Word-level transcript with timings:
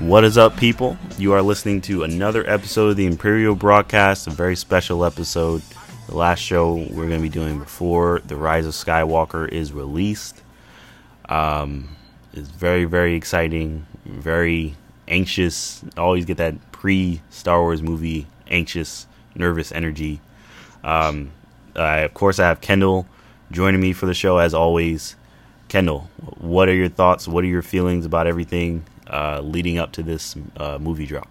What 0.00 0.24
is 0.24 0.38
up, 0.38 0.56
people? 0.56 0.96
You 1.18 1.34
are 1.34 1.42
listening 1.42 1.82
to 1.82 2.04
another 2.04 2.48
episode 2.48 2.88
of 2.88 2.96
the 2.96 3.04
Imperial 3.04 3.54
Broadcast, 3.54 4.26
a 4.26 4.30
very 4.30 4.56
special 4.56 5.04
episode. 5.04 5.60
The 6.06 6.16
last 6.16 6.38
show 6.38 6.76
we're 6.76 7.06
going 7.06 7.18
to 7.18 7.20
be 7.20 7.28
doing 7.28 7.58
before 7.58 8.22
The 8.26 8.34
Rise 8.34 8.64
of 8.64 8.72
Skywalker 8.72 9.46
is 9.46 9.74
released. 9.74 10.40
Um, 11.28 11.98
it's 12.32 12.48
very, 12.48 12.86
very 12.86 13.14
exciting, 13.14 13.84
very 14.06 14.74
anxious. 15.06 15.84
Always 15.98 16.24
get 16.24 16.38
that 16.38 16.72
pre 16.72 17.20
Star 17.28 17.60
Wars 17.60 17.82
movie 17.82 18.26
anxious, 18.48 19.06
nervous 19.34 19.70
energy. 19.70 20.22
Um, 20.82 21.30
I, 21.76 21.98
of 21.98 22.14
course, 22.14 22.38
I 22.38 22.48
have 22.48 22.62
Kendall 22.62 23.06
joining 23.50 23.82
me 23.82 23.92
for 23.92 24.06
the 24.06 24.14
show 24.14 24.38
as 24.38 24.54
always. 24.54 25.14
Kendall, 25.68 26.08
what 26.38 26.70
are 26.70 26.74
your 26.74 26.88
thoughts? 26.88 27.28
What 27.28 27.44
are 27.44 27.48
your 27.48 27.62
feelings 27.62 28.06
about 28.06 28.26
everything 28.26 28.86
uh, 29.10 29.40
leading 29.42 29.78
up 29.78 29.92
to 29.92 30.02
this 30.02 30.36
uh, 30.56 30.78
movie 30.80 31.06
drop? 31.06 31.28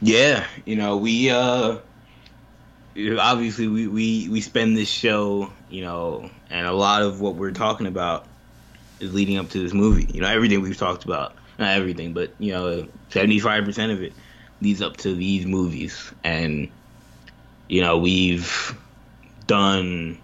Yeah, 0.00 0.44
you 0.64 0.74
know, 0.76 0.96
we 0.96 1.30
uh 1.30 1.78
obviously 3.18 3.68
we, 3.68 3.86
we 3.86 4.28
we 4.28 4.40
spend 4.40 4.76
this 4.76 4.88
show, 4.88 5.50
you 5.70 5.82
know, 5.82 6.28
and 6.50 6.66
a 6.66 6.72
lot 6.72 7.02
of 7.02 7.20
what 7.20 7.36
we're 7.36 7.52
talking 7.52 7.86
about 7.86 8.26
is 9.00 9.14
leading 9.14 9.38
up 9.38 9.48
to 9.50 9.62
this 9.62 9.72
movie. 9.72 10.08
You 10.12 10.20
know, 10.20 10.28
everything 10.28 10.60
we've 10.60 10.76
talked 10.76 11.04
about, 11.04 11.36
not 11.58 11.76
everything, 11.76 12.12
but 12.12 12.32
you 12.38 12.52
know, 12.52 12.86
75% 13.10 13.92
of 13.92 14.02
it 14.02 14.12
leads 14.60 14.82
up 14.82 14.96
to 14.98 15.14
these 15.14 15.46
movies 15.46 16.12
and 16.24 16.68
you 17.68 17.80
know, 17.80 17.98
we've 17.98 18.76
done 19.46 20.18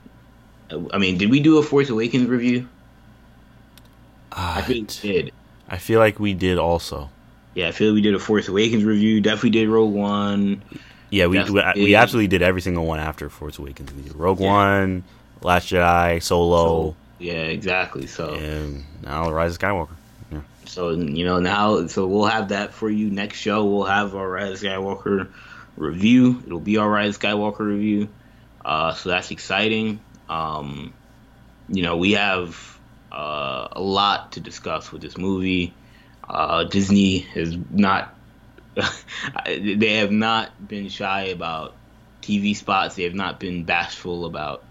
I 0.93 0.99
mean, 0.99 1.17
did 1.17 1.31
we 1.31 1.41
do 1.41 1.59
a 1.59 1.63
Force 1.63 1.89
Awakens 1.89 2.29
review? 2.29 2.69
I 4.39 4.63
feel 4.63 4.77
we 4.77 4.83
did. 4.83 5.33
I 5.69 5.79
feel 5.79 5.99
like 5.99 6.19
we 6.19 6.35
did 6.35 6.59
also. 6.59 7.11
Yeah, 7.55 7.69
I 7.69 7.73
feel 7.73 7.89
like 7.89 7.95
we 7.97 8.03
did 8.03 8.15
a 8.15 8.19
Force 8.19 8.49
Awakens 8.49 8.85
review. 8.85 9.21
Definitely 9.21 9.51
did 9.51 9.69
Rogue 9.69 9.93
One. 9.93 10.63
Yeah, 11.11 11.27
we 11.27 11.43
we, 11.51 11.63
we 11.75 11.95
absolutely 11.95 12.29
did 12.29 12.43
every 12.43 12.61
single 12.61 12.87
one 12.87 13.01
after 13.01 13.29
Force 13.31 13.59
Awakens. 13.59 13.93
We 13.93 14.03
did 14.03 14.15
Rogue 14.15 14.41
yeah. 14.41 14.47
One, 14.47 15.05
Last 15.43 15.69
Jedi, 15.69 16.23
Solo. 16.23 16.91
So, 16.91 16.97
yeah, 17.19 17.33
exactly. 17.33 18.07
So 18.07 18.35
and 18.35 18.85
now 19.03 19.25
the 19.25 19.33
Rise 19.33 19.55
of 19.55 19.61
Skywalker. 19.61 19.97
Yeah. 20.31 20.41
So 20.67 20.91
you 20.91 21.25
know 21.25 21.41
now, 21.41 21.87
so 21.87 22.07
we'll 22.07 22.27
have 22.27 22.49
that 22.51 22.73
for 22.73 22.89
you 22.89 23.11
next 23.11 23.39
show. 23.39 23.65
We'll 23.65 23.85
have 23.85 24.15
our 24.15 24.29
Rise 24.29 24.63
of 24.63 24.71
Skywalker 24.71 25.29
review. 25.77 26.43
It'll 26.47 26.61
be 26.61 26.77
our 26.77 26.89
Rise 26.89 27.17
of 27.17 27.23
Skywalker 27.23 27.61
review. 27.61 28.09
Uh, 28.65 28.93
so 28.95 29.09
that's 29.09 29.31
exciting. 29.31 30.01
Um, 30.29 30.93
you 31.69 31.83
know, 31.83 31.97
we 31.97 32.13
have 32.13 32.78
uh, 33.13 33.69
a 33.73 33.81
lot 33.81 34.33
to 34.33 34.41
discuss 34.41 34.93
with 34.93 35.03
this 35.03 35.19
movie. 35.19 35.75
Uh, 36.29 36.65
Disney 36.65 37.19
has 37.19 37.57
not, 37.71 38.15
they 39.47 39.95
have 39.95 40.11
not 40.13 40.51
been 40.67 40.89
shy 40.89 41.25
about 41.25 41.75
TV 42.23 42.55
spots. 42.55 42.97
They 42.97 43.05
have 43.05 43.15
not 43.15 43.41
been 43.41 43.65
bashful 43.65 44.27
about, 44.27 44.65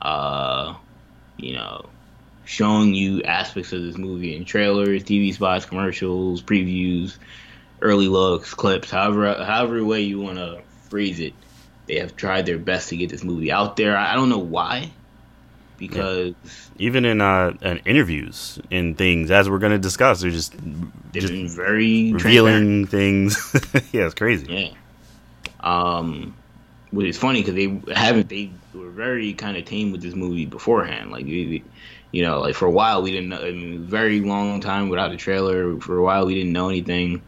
uh, 0.00 0.74
you 1.36 1.54
know, 1.54 1.90
showing 2.44 2.94
you 2.94 3.22
aspects 3.22 3.72
of 3.72 3.82
this 3.82 3.98
movie 3.98 4.36
in 4.36 4.44
trailers, 4.44 5.04
TV 5.04 5.32
spots, 5.34 5.66
commercials, 5.66 6.42
previews, 6.42 7.18
early 7.80 8.08
looks, 8.08 8.54
clips, 8.54 8.90
however, 8.90 9.44
however 9.44 9.84
way 9.84 10.02
you 10.02 10.20
want 10.20 10.38
to 10.38 10.62
phrase 10.88 11.20
it 11.20 11.34
they 11.86 11.96
have 11.96 12.16
tried 12.16 12.46
their 12.46 12.58
best 12.58 12.88
to 12.88 12.96
get 12.96 13.10
this 13.10 13.24
movie 13.24 13.52
out 13.52 13.76
there. 13.76 13.96
I 13.96 14.14
don't 14.14 14.28
know 14.28 14.38
why, 14.38 14.92
because 15.88 16.34
yeah. 16.44 16.50
even 16.78 17.04
in 17.04 17.20
uh, 17.20 17.52
in 17.62 17.78
interviews 17.78 18.58
and 18.70 18.96
things, 18.96 19.30
as 19.30 19.48
we're 19.48 19.58
going 19.58 19.72
to 19.72 19.78
discuss, 19.78 20.20
they're 20.20 20.30
just 20.30 20.52
they've 21.12 21.22
just 21.22 21.32
been 21.32 21.48
very 21.48 22.12
revealing 22.12 22.86
things. 22.86 23.36
yeah, 23.92 24.06
it's 24.06 24.14
crazy. 24.14 24.46
Yeah. 24.52 24.70
Um, 25.60 26.36
which 26.90 27.06
is 27.06 27.18
funny 27.18 27.42
because 27.42 27.54
they 27.54 27.94
haven't 27.94 28.28
they 28.28 28.50
were 28.74 28.90
very 28.90 29.32
kind 29.34 29.56
of 29.56 29.64
tame 29.64 29.92
with 29.92 30.02
this 30.02 30.14
movie 30.14 30.46
beforehand. 30.46 31.10
Like 31.10 31.26
you 31.26 31.62
know, 32.12 32.40
like 32.40 32.54
for 32.54 32.66
a 32.66 32.70
while 32.70 33.02
we 33.02 33.10
didn't 33.12 33.30
know. 33.30 33.38
I 33.38 33.52
mean, 33.52 33.84
very 33.84 34.20
long 34.20 34.60
time 34.60 34.88
without 34.88 35.12
a 35.12 35.16
trailer. 35.16 35.78
For 35.80 35.96
a 35.96 36.02
while 36.02 36.26
we 36.26 36.34
didn't 36.34 36.52
know 36.52 36.68
anything 36.68 37.22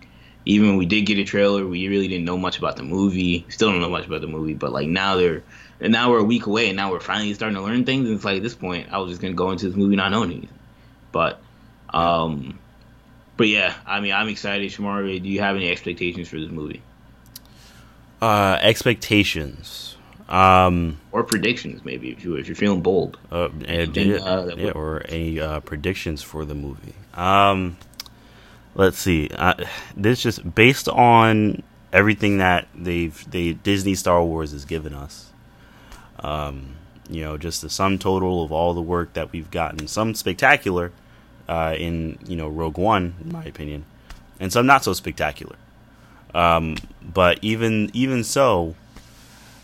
even 0.46 0.68
when 0.68 0.76
we 0.76 0.86
did 0.86 1.02
get 1.02 1.18
a 1.18 1.24
trailer, 1.24 1.66
we 1.66 1.88
really 1.88 2.06
didn't 2.06 2.24
know 2.24 2.38
much 2.38 2.56
about 2.56 2.76
the 2.76 2.84
movie. 2.84 3.44
Still 3.48 3.72
don't 3.72 3.80
know 3.80 3.90
much 3.90 4.06
about 4.06 4.20
the 4.20 4.28
movie, 4.28 4.54
but 4.54 4.72
like 4.72 4.88
now 4.88 5.16
they're 5.16 5.42
and 5.80 5.92
now 5.92 6.10
we're 6.10 6.18
a 6.18 6.24
week 6.24 6.46
away, 6.46 6.68
and 6.68 6.76
now 6.76 6.90
we're 6.90 7.00
finally 7.00 7.34
starting 7.34 7.56
to 7.56 7.62
learn 7.62 7.84
things. 7.84 8.06
And 8.06 8.16
it's 8.16 8.24
like 8.24 8.38
at 8.38 8.42
this 8.42 8.54
point, 8.54 8.92
I 8.92 8.98
was 8.98 9.10
just 9.10 9.20
gonna 9.20 9.34
go 9.34 9.50
into 9.50 9.66
this 9.66 9.76
movie 9.76 9.96
not 9.96 10.10
knowing 10.10 10.30
anything. 10.32 10.58
But, 11.12 11.40
um, 11.90 12.58
but 13.36 13.48
yeah, 13.48 13.74
I 13.86 14.00
mean, 14.00 14.12
I'm 14.12 14.28
excited. 14.28 14.70
Shamari, 14.70 15.22
do 15.22 15.28
you 15.28 15.40
have 15.40 15.56
any 15.56 15.70
expectations 15.70 16.28
for 16.28 16.38
this 16.38 16.50
movie? 16.50 16.82
Uh, 18.20 18.58
expectations. 18.60 19.96
Um, 20.28 20.98
or 21.12 21.22
predictions, 21.22 21.84
maybe 21.84 22.10
if 22.10 22.24
you 22.24 22.34
if 22.34 22.48
you're 22.48 22.56
feeling 22.56 22.82
bold. 22.82 23.18
Uh, 23.30 23.48
and, 23.66 23.96
yeah, 23.96 24.16
uh, 24.16 24.54
yeah, 24.56 24.70
or 24.72 25.02
any 25.08 25.38
uh, 25.38 25.60
predictions 25.60 26.20
for 26.22 26.44
the 26.44 26.54
movie. 26.54 26.94
Um, 27.14 27.76
let's 28.74 28.98
see. 28.98 29.30
Uh, 29.32 29.54
this 29.96 30.20
just 30.22 30.54
based 30.54 30.88
on 30.88 31.62
everything 31.92 32.38
that 32.38 32.66
they've 32.74 33.30
they 33.30 33.52
Disney 33.52 33.94
Star 33.94 34.24
Wars 34.24 34.50
has 34.50 34.64
given 34.64 34.92
us. 34.94 35.32
Um, 36.26 36.76
you 37.08 37.22
know, 37.22 37.38
just 37.38 37.62
the 37.62 37.70
sum 37.70 37.98
total 37.98 38.42
of 38.42 38.50
all 38.50 38.74
the 38.74 38.82
work 38.82 39.12
that 39.12 39.30
we've 39.30 39.50
gotten. 39.50 39.86
Some 39.86 40.12
spectacular 40.14 40.90
uh, 41.48 41.76
in 41.78 42.18
you 42.26 42.36
know 42.36 42.48
Rogue 42.48 42.78
One, 42.78 43.14
in 43.22 43.32
my 43.32 43.44
opinion, 43.44 43.84
and 44.40 44.52
some 44.52 44.66
not 44.66 44.82
so 44.82 44.92
spectacular. 44.92 45.56
Um, 46.34 46.76
but 47.00 47.38
even 47.42 47.90
even 47.92 48.24
so, 48.24 48.74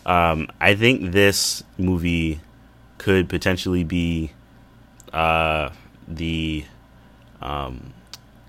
um, 0.05 0.47
I 0.61 0.73
think 0.75 1.11
this 1.11 1.63
movie 1.77 2.39
could 2.97 3.27
potentially 3.27 3.83
be 3.83 4.31
uh, 5.11 5.69
the 6.07 6.63
um, 7.41 7.93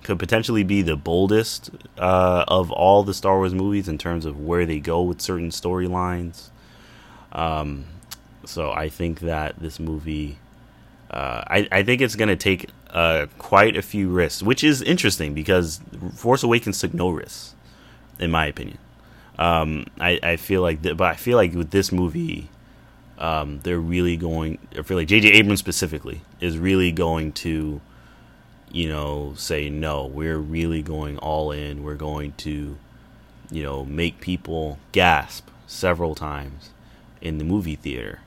could 0.05 0.21
potentially 0.21 0.63
be 0.63 0.83
the 0.83 0.97
boldest 0.97 1.71
uh, 1.99 2.45
of 2.47 2.71
all 2.71 3.03
the 3.03 3.15
Star 3.15 3.39
Wars 3.39 3.55
movies 3.55 3.89
in 3.89 3.99
terms 3.99 4.25
of 4.25 4.41
where 4.41 4.65
they 4.67 4.79
go 4.79 5.03
with 5.03 5.21
certain 5.21 5.51
storylines. 5.51 6.51
Um, 7.33 7.87
so 8.47 8.73
I 8.73 8.89
think 8.89 9.21
that 9.21 9.59
this 9.59 9.79
movie, 9.81 10.39
uh, 11.11 11.43
I, 11.47 11.69
I 11.71 11.83
think 11.83 12.01
it's 12.01 12.17
going 12.17 12.29
to 12.29 12.37
take 12.37 12.71
uh, 12.91 13.27
quite 13.39 13.77
a 13.77 13.83
few 13.83 14.09
risks, 14.09 14.43
which 14.43 14.65
is 14.65 14.83
interesting 14.83 15.35
because 15.35 15.81
Force 16.15 16.43
Awakens 16.43 16.81
took 16.81 16.95
no 16.95 17.11
risks, 17.11 17.55
in 18.19 18.31
my 18.31 18.47
opinion. 18.47 18.79
Um, 19.39 19.87
I, 19.99 20.21
I 20.23 20.37
feel 20.37 20.63
like, 20.63 20.83
th- 20.83 20.97
but 20.97 21.09
I 21.09 21.17
feel 21.17 21.37
like 21.37 21.55
with 21.55 21.71
this 21.71 21.91
movie, 21.91 22.49
um, 23.19 23.61
they're 23.63 23.81
really 23.81 24.17
going. 24.17 24.59
I 24.79 24.83
feel 24.83 24.97
like 24.97 25.09
J.J. 25.09 25.29
Abrams 25.33 25.61
specifically 25.61 26.21
is 26.41 26.59
really 26.59 26.93
going 26.93 27.33
to 27.33 27.81
you 28.75 28.89
know, 28.89 29.33
say 29.37 29.71
no, 29.71 30.05
we're 30.05 30.37
really 30.37 30.83
going 30.83 31.17
all 31.19 31.53
in. 31.53 31.85
We're 31.85 31.95
going 31.95 32.33
to, 32.39 32.77
you 33.49 33.63
know, 33.63 33.85
make 33.85 34.21
people 34.21 34.81
gasp 34.91 35.49
several 35.67 36.17
times 36.17 36.71
in 37.21 37.39
the 37.39 37.45
movie 37.45 37.77
theater 37.77 38.21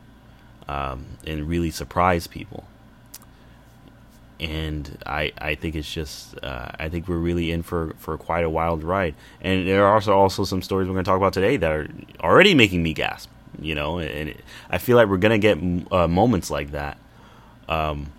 um, 0.67 1.05
and 1.25 1.47
really 1.47 1.72
surprise 1.72 2.28
people. 2.28 2.66
And 4.39 4.97
I, 5.05 5.33
I 5.39 5.55
think 5.55 5.75
it's 5.75 5.91
just 5.91 6.38
uh, 6.44 6.69
I 6.78 6.89
think 6.89 7.07
we're 7.07 7.17
really 7.17 7.51
in 7.51 7.63
for, 7.63 7.95
for 7.97 8.17
quite 8.17 8.44
a 8.44 8.50
wild 8.50 8.83
ride. 8.83 9.16
And 9.41 9.67
there 9.67 9.85
are 9.85 9.95
also 9.95 10.13
also 10.13 10.44
some 10.44 10.61
stories 10.61 10.87
we're 10.87 10.93
going 10.93 11.05
to 11.05 11.09
talk 11.09 11.17
about 11.17 11.34
today 11.34 11.58
that 11.58 11.72
are 11.72 11.87
already 12.19 12.53
making 12.53 12.84
me 12.84 12.93
gasp. 12.93 13.29
You 13.59 13.73
know, 13.73 13.97
and 13.97 14.29
it, 14.29 14.41
I 14.69 14.78
feel 14.78 14.97
like 14.97 15.08
we're 15.08 15.17
going 15.17 15.41
to 15.41 15.55
get 15.55 15.91
uh, 15.91 16.08
moments 16.08 16.52
like 16.52 16.72
that. 16.72 16.99
Um, 17.67 18.11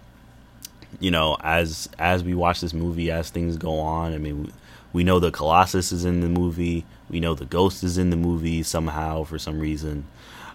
you 0.99 1.13
know, 1.13 1.37
as 1.41 1.89
as 1.99 2.25
we 2.25 2.35
watch 2.35 2.61
this 2.61 2.75
movie, 2.75 3.13
as 3.13 3.31
things 3.31 3.57
go 3.57 3.79
on, 3.79 4.13
I 4.13 4.19
mean, 4.19 4.45
we, 4.45 4.53
we 4.93 5.05
know 5.05 5.21
the 5.21 5.31
Colossus 5.31 5.93
is 5.93 6.05
in 6.05 6.21
the 6.21 6.29
movie. 6.29 6.85
We 7.09 7.21
know 7.21 7.35
the 7.35 7.45
Ghost 7.45 7.85
is 7.85 7.97
in 7.99 8.11
the 8.11 8.17
movie 8.17 8.65
somehow 8.65 9.23
for 9.23 9.39
some 9.39 9.61
reason. 9.61 10.07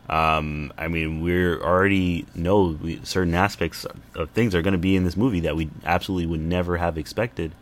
Um, 0.10 0.74
I 0.78 0.90
mean, 0.90 1.22
we're 1.22 1.62
already 1.62 2.26
know 2.36 2.78
we, 2.82 3.00
certain 3.04 3.34
aspects 3.34 3.86
of 4.16 4.30
things 4.32 4.54
are 4.54 4.62
going 4.62 4.74
to 4.74 4.78
be 4.78 4.96
in 4.96 5.06
this 5.06 5.16
movie 5.16 5.42
that 5.42 5.56
we 5.56 5.70
absolutely 5.86 6.26
would 6.28 6.42
never 6.42 6.78
have 6.78 6.98
expected. 6.98 7.54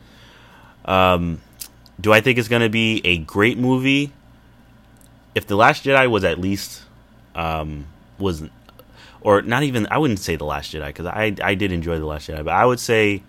Um, 0.85 1.41
do 1.99 2.11
I 2.11 2.21
think 2.21 2.39
it's 2.39 2.47
going 2.47 2.63
to 2.63 2.69
be 2.69 3.01
a 3.05 3.19
great 3.19 3.57
movie? 3.57 4.11
If 5.35 5.45
the 5.45 5.55
Last 5.55 5.85
Jedi 5.85 6.09
was 6.09 6.23
at 6.23 6.39
least 6.39 6.81
um, 7.35 7.85
was 8.17 8.43
or 9.21 9.41
not 9.43 9.63
even 9.63 9.87
I 9.91 9.97
wouldn't 9.99 10.19
say 10.19 10.35
the 10.35 10.45
Last 10.45 10.73
Jedi 10.73 10.87
because 10.87 11.05
I 11.05 11.35
I 11.43 11.55
did 11.55 11.71
enjoy 11.71 11.99
the 11.99 12.05
Last 12.05 12.27
Jedi, 12.27 12.43
but 12.43 12.53
I 12.53 12.65
would 12.65 12.79
say 12.79 13.23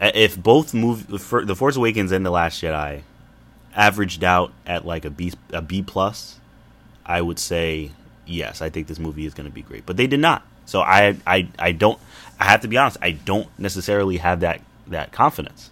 if 0.00 0.40
both 0.40 0.72
move 0.72 1.08
the 1.08 1.56
Force 1.56 1.76
Awakens 1.76 2.12
and 2.12 2.24
the 2.24 2.30
Last 2.30 2.62
Jedi 2.62 3.02
averaged 3.74 4.24
out 4.24 4.52
at 4.66 4.86
like 4.86 5.04
a 5.04 5.10
B 5.10 5.32
a 5.52 5.60
B 5.60 5.82
plus, 5.82 6.38
I 7.04 7.20
would 7.20 7.38
say 7.38 7.90
yes. 8.28 8.62
I 8.62 8.70
think 8.70 8.86
this 8.86 8.98
movie 8.98 9.26
is 9.26 9.34
going 9.34 9.48
to 9.48 9.54
be 9.54 9.62
great, 9.62 9.86
but 9.86 9.96
they 9.96 10.06
did 10.06 10.20
not. 10.20 10.46
So 10.66 10.80
I 10.80 11.16
I 11.26 11.48
I 11.58 11.72
don't. 11.72 11.98
I 12.38 12.44
have 12.44 12.60
to 12.60 12.68
be 12.68 12.76
honest. 12.76 12.98
I 13.00 13.12
don't 13.12 13.48
necessarily 13.58 14.18
have 14.18 14.40
that 14.40 14.60
that 14.86 15.12
confidence. 15.12 15.70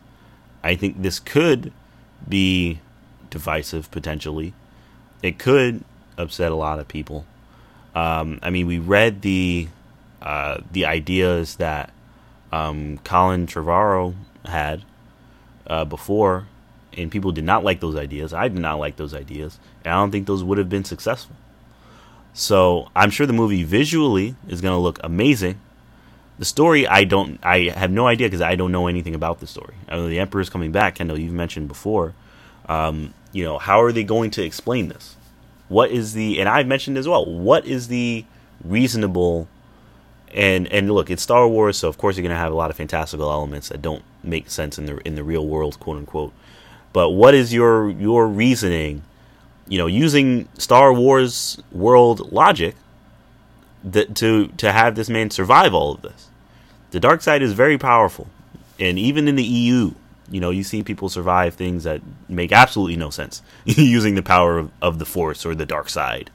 I 0.62 0.75
think 0.75 1.03
this 1.03 1.20
could 1.20 1.73
be 2.29 2.81
divisive 3.31 3.91
potentially. 3.91 4.55
It 5.23 5.38
could 5.38 5.85
upset 6.17 6.50
a 6.50 6.56
lot 6.56 6.79
of 6.79 6.88
people. 6.88 7.26
Um, 7.94 8.38
I 8.43 8.50
mean, 8.50 8.67
we 8.67 8.79
read 8.79 9.23
the 9.23 9.69
uh, 10.23 10.61
the 10.73 10.87
ideas 10.87 11.56
that 11.56 11.93
um, 12.53 12.99
Colin 13.05 13.47
Trevorrow 13.47 14.14
had 14.44 14.85
uh, 15.67 15.85
before, 15.85 16.47
and 16.93 17.11
people 17.11 17.32
did 17.32 17.44
not 17.44 17.64
like 17.64 17.81
those 17.81 17.97
ideas. 17.97 18.32
I 18.32 18.49
did 18.49 18.58
not 18.58 18.79
like 18.79 18.97
those 18.97 19.14
ideas, 19.14 19.58
and 19.85 19.93
I 19.93 19.97
don't 19.97 20.11
think 20.11 20.26
those 20.26 20.43
would 20.43 20.58
have 20.58 20.69
been 20.69 20.85
successful. 20.85 21.37
So 22.38 22.91
I'm 22.94 23.09
sure 23.09 23.27
the 23.27 23.33
movie 23.33 23.62
visually 23.65 24.37
is 24.47 24.61
going 24.61 24.75
to 24.75 24.79
look 24.79 25.00
amazing. 25.03 25.59
The 26.38 26.44
story, 26.44 26.87
I 26.87 27.05
don't, 27.05 27.41
I 27.43 27.71
have 27.75 27.91
no 27.91 28.06
idea 28.06 28.27
because 28.27 28.43
I 28.43 28.56
don't 28.56 28.71
know 28.71 28.88
anything 28.88 29.15
about 29.15 29.41
the 29.41 29.47
story. 29.47 29.75
I 29.88 29.97
know 29.97 30.06
the 30.06 30.19
Emperor 30.19 30.43
is 30.43 30.50
coming 30.50 30.71
back. 30.71 30.97
Kendall, 30.97 31.19
you've 31.19 31.33
mentioned 31.33 31.67
before. 31.67 32.12
Um, 32.69 33.15
you 33.33 33.43
know, 33.43 33.56
how 33.56 33.81
are 33.81 33.91
they 33.91 34.05
going 34.05 34.31
to 34.33 34.44
explain 34.44 34.88
this? 34.88 35.17
What 35.69 35.91
is 35.91 36.12
the, 36.12 36.38
and 36.38 36.47
I've 36.47 36.67
mentioned 36.67 36.99
as 36.99 37.09
well, 37.09 37.25
what 37.25 37.65
is 37.65 37.88
the 37.88 38.27
reasonable 38.62 39.49
and 40.35 40.71
and 40.73 40.91
look, 40.91 41.11
it's 41.11 41.23
Star 41.23 41.49
Wars, 41.49 41.79
so 41.79 41.89
of 41.89 41.97
course 41.97 42.17
you're 42.17 42.23
gonna 42.23 42.37
have 42.37 42.53
a 42.53 42.56
lot 42.56 42.69
of 42.69 42.77
fantastical 42.77 43.31
elements 43.31 43.71
that 43.71 43.81
don't 43.81 44.03
make 44.23 44.50
sense 44.50 44.77
in 44.79 44.85
the 44.85 44.99
in 45.06 45.15
the 45.15 45.25
real 45.25 45.47
world, 45.47 45.81
quote 45.81 45.97
unquote. 45.97 46.32
But 46.93 47.11
what 47.11 47.35
is 47.35 47.55
your 47.55 47.89
your 47.91 48.27
reasoning? 48.29 49.03
You 49.69 49.79
know, 49.79 49.87
using 49.87 50.49
Star 50.59 50.93
Wars 50.93 51.61
world 51.73 52.33
logic 52.33 52.77
that 53.83 54.15
to 54.17 54.49
to 54.49 54.73
have 54.73 54.95
this 54.95 55.09
man 55.09 55.31
survive 55.31 55.75
all 55.75 55.93
of 55.93 56.03
this. 56.03 56.29
The 56.91 57.01
dark 57.01 57.21
side 57.23 57.43
is 57.43 57.53
very 57.53 57.79
powerful, 57.79 58.29
and 58.79 58.99
even 58.99 59.29
in 59.29 59.37
the 59.37 59.45
EU, 59.45 59.93
you 60.31 60.41
know, 60.41 60.51
you 60.51 60.65
see 60.65 60.83
people 60.83 61.09
survive 61.09 61.55
things 61.55 61.85
that 61.85 62.01
make 62.29 62.53
absolutely 62.53 62.97
no 62.97 63.11
sense 63.11 63.43
using 63.65 64.15
the 64.15 64.23
power 64.23 64.59
of, 64.59 64.71
of 64.83 64.99
the 64.99 65.07
Force 65.07 65.47
or 65.47 65.55
the 65.55 65.67
dark 65.67 65.89
side. 65.89 66.31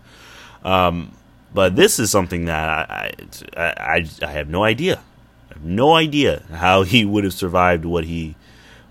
Um, 0.64 1.14
but 1.54 1.76
this 1.76 2.00
is 2.00 2.10
something 2.10 2.46
that 2.46 2.90
I, 2.90 3.12
I, 3.58 3.62
I, 3.62 4.06
I 4.22 4.32
have 4.32 4.50
no 4.50 4.64
idea. 4.64 5.02
I 5.50 5.54
have 5.56 5.64
no 5.64 5.96
idea 5.96 6.44
how 6.52 6.84
he 6.84 7.04
would 7.06 7.24
have 7.24 7.34
survived 7.34 7.86
what 7.86 8.06
he 8.06 8.36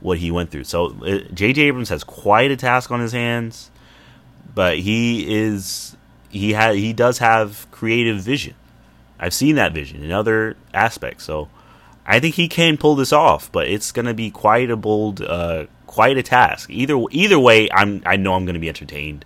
what 0.00 0.16
he 0.18 0.30
went 0.30 0.50
through. 0.50 0.64
So 0.64 0.92
J.J. 1.34 1.62
Uh, 1.62 1.68
Abrams 1.68 1.90
has 1.90 2.04
quite 2.04 2.50
a 2.50 2.56
task 2.56 2.90
on 2.90 3.00
his 3.00 3.12
hands, 3.12 3.70
but 4.54 4.78
he 4.78 5.42
is 5.42 5.96
he 6.30 6.52
had 6.52 6.76
he 6.76 6.92
does 6.92 7.18
have 7.18 7.66
creative 7.70 8.20
vision. 8.20 8.54
I've 9.18 9.34
seen 9.34 9.56
that 9.56 9.72
vision 9.72 10.02
in 10.02 10.12
other 10.12 10.56
aspects, 10.72 11.24
so 11.24 11.48
I 12.06 12.20
think 12.20 12.36
he 12.36 12.48
can 12.48 12.76
pull 12.76 12.94
this 12.94 13.12
off. 13.12 13.52
But 13.52 13.68
it's 13.68 13.92
going 13.92 14.06
to 14.06 14.14
be 14.14 14.30
quite 14.30 14.70
a 14.70 14.76
bold, 14.76 15.20
uh, 15.20 15.66
quite 15.86 16.16
a 16.16 16.22
task. 16.22 16.70
Either 16.70 16.98
either 17.10 17.38
way, 17.38 17.68
I'm 17.70 18.02
I 18.06 18.16
know 18.16 18.34
I'm 18.34 18.44
going 18.44 18.54
to 18.54 18.60
be 18.60 18.68
entertained. 18.68 19.24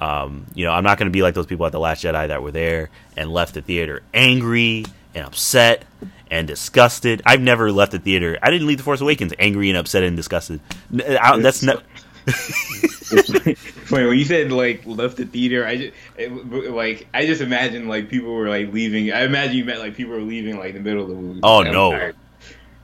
Um, 0.00 0.46
you 0.54 0.64
know, 0.64 0.72
I'm 0.72 0.82
not 0.82 0.98
going 0.98 1.06
to 1.06 1.12
be 1.12 1.22
like 1.22 1.34
those 1.34 1.46
people 1.46 1.66
at 1.66 1.72
the 1.72 1.78
Last 1.78 2.02
Jedi 2.02 2.28
that 2.28 2.42
were 2.42 2.50
there 2.50 2.90
and 3.16 3.32
left 3.32 3.54
the 3.54 3.62
theater 3.62 4.02
angry 4.12 4.84
and 5.14 5.24
upset 5.24 5.84
and 6.30 6.48
disgusted. 6.48 7.22
I've 7.24 7.40
never 7.40 7.70
left 7.70 7.92
the 7.92 8.00
theater. 8.00 8.36
I 8.42 8.50
didn't 8.50 8.66
leave 8.66 8.78
The 8.78 8.84
Force 8.84 9.00
Awakens 9.00 9.32
angry 9.38 9.68
and 9.70 9.78
upset 9.78 10.02
and 10.02 10.16
disgusted. 10.16 10.60
I, 10.92 11.38
that's 11.38 11.62
not. 11.62 11.84
Wait, 13.14 13.56
when 13.90 14.18
you 14.18 14.24
said 14.24 14.50
like 14.50 14.82
left 14.86 15.18
the 15.18 15.26
theater, 15.26 15.66
I 15.66 15.76
just 15.76 15.92
it, 16.16 16.30
like 16.70 17.06
I 17.12 17.26
just 17.26 17.42
imagine 17.42 17.86
like 17.86 18.08
people 18.08 18.32
were 18.32 18.48
like 18.48 18.72
leaving. 18.72 19.12
I 19.12 19.24
imagine 19.24 19.56
you 19.56 19.64
meant 19.64 19.80
like 19.80 19.94
people 19.94 20.14
were 20.14 20.22
leaving 20.22 20.58
like 20.58 20.72
the 20.72 20.80
middle 20.80 21.02
of 21.02 21.08
the 21.08 21.14
movie. 21.14 21.40
Oh 21.42 21.58
like, 21.58 21.72
no! 21.72 21.92
I'm, 21.92 22.14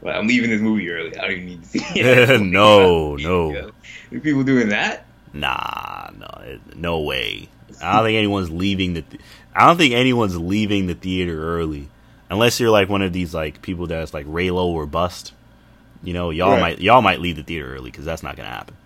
like, 0.02 0.14
I'm 0.14 0.26
leaving 0.26 0.50
this 0.50 0.60
movie 0.60 0.90
early. 0.90 1.16
I 1.16 1.22
don't 1.22 1.30
even 1.32 1.46
need 1.46 1.62
to 1.62 1.68
see 1.68 1.84
it. 1.94 2.40
no, 2.42 3.16
no. 3.16 3.70
People 4.10 4.42
doing 4.42 4.68
that? 4.70 5.06
Nah, 5.32 6.10
no, 6.18 6.58
no 6.74 7.00
way. 7.00 7.48
I 7.82 7.94
don't 7.94 8.04
think 8.04 8.16
anyone's 8.16 8.50
leaving 8.50 8.94
the. 8.94 9.02
Th- 9.02 9.22
I 9.54 9.66
don't 9.66 9.78
think 9.78 9.94
anyone's 9.94 10.36
leaving 10.36 10.86
the 10.86 10.94
theater 10.94 11.42
early, 11.42 11.88
unless 12.28 12.60
you're 12.60 12.70
like 12.70 12.90
one 12.90 13.00
of 13.00 13.14
these 13.14 13.32
like 13.32 13.62
people 13.62 13.86
that's 13.86 14.12
like 14.12 14.26
Reylo 14.26 14.66
or 14.66 14.84
bust. 14.84 15.32
You 16.02 16.12
know, 16.12 16.30
y'all 16.30 16.52
right. 16.52 16.60
might 16.60 16.80
y'all 16.80 17.00
might 17.00 17.20
leave 17.20 17.36
the 17.36 17.42
theater 17.42 17.74
early 17.74 17.90
because 17.90 18.04
that's 18.04 18.22
not 18.22 18.36
gonna 18.36 18.50
happen. 18.50 18.76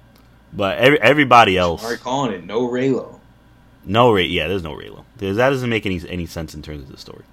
But 0.56 0.79
every, 0.79 1.01
everybody 1.01 1.56
else, 1.56 1.85
are 1.85 1.97
calling 1.97 2.33
it 2.33 2.45
no 2.45 2.69
Reylo. 2.69 3.19
No 3.85 4.12
Rey, 4.12 4.27
yeah, 4.27 4.49
there's 4.49 4.62
no 4.62 4.73
Reylo. 4.75 5.05
That 5.19 5.37
doesn't 5.37 5.71
make 5.71 5.87
any 5.87 6.01
any 6.09 6.27
sense 6.27 6.55
in 6.55 6.62
terms 6.62 6.83
of 6.83 6.91
the 6.91 6.97
story. 6.97 7.25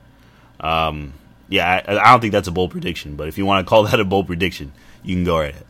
Um, 0.59 1.13
yeah, 1.49 1.83
I, 1.87 1.99
I 1.99 2.11
don't 2.11 2.21
think 2.21 2.31
that's 2.31 2.47
a 2.47 2.51
bold 2.51 2.71
prediction. 2.71 3.15
But 3.15 3.27
if 3.27 3.37
you 3.37 3.45
want 3.45 3.65
to 3.65 3.69
call 3.69 3.83
that 3.83 3.99
a 3.99 4.05
bold 4.05 4.27
prediction, 4.27 4.71
you 5.03 5.15
can 5.15 5.23
go 5.23 5.39
right 5.39 5.51
ahead. 5.51 5.65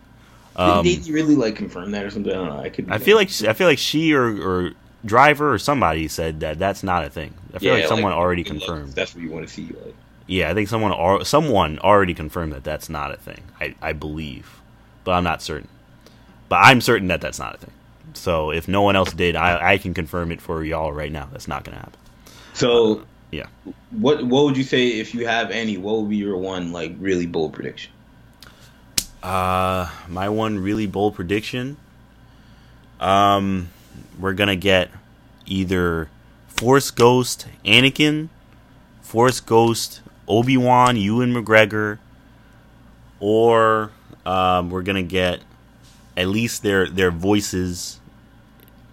Um, 0.56 0.83
Did 0.83 1.03
they 1.03 1.12
really 1.12 1.36
like 1.36 1.56
confirm 1.56 1.92
that 1.92 2.06
or 2.06 2.12
something? 2.12 2.31
I 2.31 2.36
don't 2.36 2.50
know. 2.50 2.59
I 2.59 2.69
could. 2.69 2.92
I 2.92 2.98
feel 2.98 3.18
like 3.18 3.30
I 3.44 3.53
feel 3.53 3.68
like 3.68 3.80
she 3.80 4.13
or, 4.13 4.25
or 4.25 4.71
driver 5.06 5.53
or 5.53 5.57
somebody 5.57 6.07
said 6.07 6.42
that 6.42 6.59
that's 6.59 6.83
not 6.83 7.06
a 7.06 7.09
thing. 7.09 7.33
I 7.53 7.59
feel 7.59 7.74
yeah, 7.74 7.81
like 7.81 7.88
someone 7.88 8.12
like, 8.12 8.19
already 8.19 8.44
confirmed. 8.44 8.94
That's 8.94 9.15
what 9.15 9.24
you 9.24 9.31
want 9.31 9.48
to 9.48 9.53
see. 9.53 9.68
Like. 9.68 9.95
Yeah, 10.27 10.50
I 10.50 10.53
think 10.53 10.69
someone 10.69 11.25
someone 11.25 11.80
already 11.80 12.13
confirmed 12.13 12.53
that 12.53 12.63
that's 12.63 12.89
not 12.89 13.12
a 13.12 13.18
thing. 13.18 13.42
I, 13.59 13.75
I 13.81 13.94
believe, 13.94 14.62
but 15.03 15.13
I'm 15.13 15.24
not 15.24 15.42
certain. 15.42 15.68
But 16.51 16.65
I'm 16.65 16.81
certain 16.81 17.07
that 17.07 17.21
that's 17.21 17.39
not 17.39 17.56
a 17.56 17.57
thing. 17.59 17.71
So 18.13 18.51
if 18.51 18.68
no 18.68 18.81
one 18.81 18.98
else 18.98 19.13
did, 19.13 19.38
I, 19.38 19.71
I 19.71 19.77
can 19.77 19.94
confirm 19.94 20.33
it 20.33 20.42
for 20.42 20.65
y'all 20.65 20.92
right 20.92 21.09
now. 21.09 21.30
That's 21.31 21.48
not 21.48 21.63
going 21.63 21.77
to 21.77 21.80
happen. 21.80 22.00
So 22.51 22.95
uh, 22.95 23.03
yeah, 23.31 23.45
what 23.92 24.25
what 24.25 24.44
would 24.44 24.57
you 24.57 24.65
say 24.65 25.00
if 25.00 25.13
you 25.13 25.25
have 25.25 25.50
any? 25.50 25.77
What 25.77 26.01
would 26.01 26.09
be 26.09 26.18
your 26.18 26.36
one 26.36 26.74
like 26.74 26.94
really 27.00 27.25
bold 27.25 27.53
prediction? 27.53 27.94
Uh, 29.24 29.89
my 30.09 30.27
one 30.27 30.59
really 30.59 30.88
bold 30.88 31.15
prediction. 31.15 31.77
Um, 33.00 33.69
we're 34.19 34.33
gonna 34.33 34.57
get 34.57 34.89
either 35.45 36.09
Force 36.50 36.92
Ghost 36.92 37.48
Anakin, 37.63 38.27
Force 39.01 39.39
Ghost 39.39 40.01
Obi 40.27 40.57
Wan, 40.57 40.98
Ewan 40.98 41.33
McGregor, 41.33 42.00
or 43.21 43.92
um, 44.25 44.69
we're 44.69 44.83
gonna 44.83 45.01
get 45.01 45.39
at 46.18 46.28
least 46.28 46.63
their 46.63 46.88
their 46.88 47.12
voices, 47.12 48.00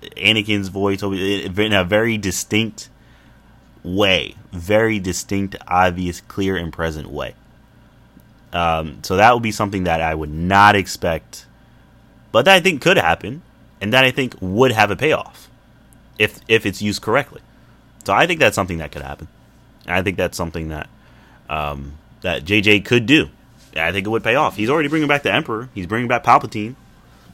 Anakin's 0.03 0.69
voice 0.69 1.03
in 1.03 1.72
a 1.72 1.84
very 1.84 2.19
distinct 2.19 2.89
way, 3.82 4.34
very 4.53 4.98
distinct, 4.98 5.56
obvious, 5.67 6.20
clear, 6.22 6.56
and 6.56 6.72
present 6.72 7.10
way. 7.10 7.34
Um, 8.53 9.03
so 9.03 9.17
that 9.17 9.34
would 9.34 9.43
be 9.43 9.53
something 9.53 9.84
that 9.84 10.01
I 10.01 10.15
would 10.15 10.32
not 10.32 10.75
expect, 10.75 11.46
but 12.32 12.44
that 12.46 12.55
I 12.55 12.60
think 12.60 12.81
could 12.81 12.96
happen, 12.96 13.43
and 13.81 13.93
that 13.93 14.05
I 14.05 14.10
think 14.10 14.34
would 14.41 14.72
have 14.72 14.91
a 14.91 14.96
payoff 14.96 15.48
if 16.19 16.41
if 16.48 16.65
it's 16.65 16.81
used 16.81 17.03
correctly. 17.03 17.43
So 18.05 18.15
I 18.15 18.27
think 18.27 18.41
that's 18.41 18.55
something 18.55 18.79
that 18.79 18.91
could 18.93 19.03
happen. 19.03 19.29
I 19.87 20.03
think 20.03 20.17
that's 20.17 20.37
something 20.37 20.69
that 20.69 20.89
um, 21.48 21.93
that 22.22 22.44
JJ 22.44 22.84
could 22.84 23.06
do. 23.06 23.29
I 23.77 23.93
think 23.93 24.06
it 24.06 24.10
would 24.10 24.25
pay 24.25 24.34
off. 24.34 24.56
He's 24.56 24.70
already 24.70 24.89
bringing 24.89 25.08
back 25.08 25.22
the 25.22 25.32
Emperor. 25.32 25.69
He's 25.75 25.87
bringing 25.87 26.08
back 26.08 26.25
Palpatine, 26.25 26.75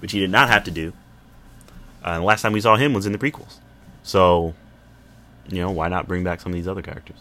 which 0.05 0.13
he 0.13 0.21
did 0.21 0.29
not 0.29 0.51
have 0.51 0.65
to 0.65 0.71
do. 0.71 0.93
Uh, 2.03 2.19
the 2.19 2.25
last 2.27 2.43
time 2.43 2.53
we 2.53 2.61
saw 2.61 2.77
him 2.77 2.93
was 2.93 3.07
in 3.07 3.13
the 3.13 3.19
prequels. 3.19 3.55
So, 4.03 4.53
you 5.49 5.61
know, 5.63 5.71
why 5.71 5.89
not 5.89 6.07
bring 6.07 6.23
back 6.23 6.43
some 6.43 6.53
of 6.53 6.57
these 6.57 6.69
other 6.69 6.83
characters? 6.83 7.17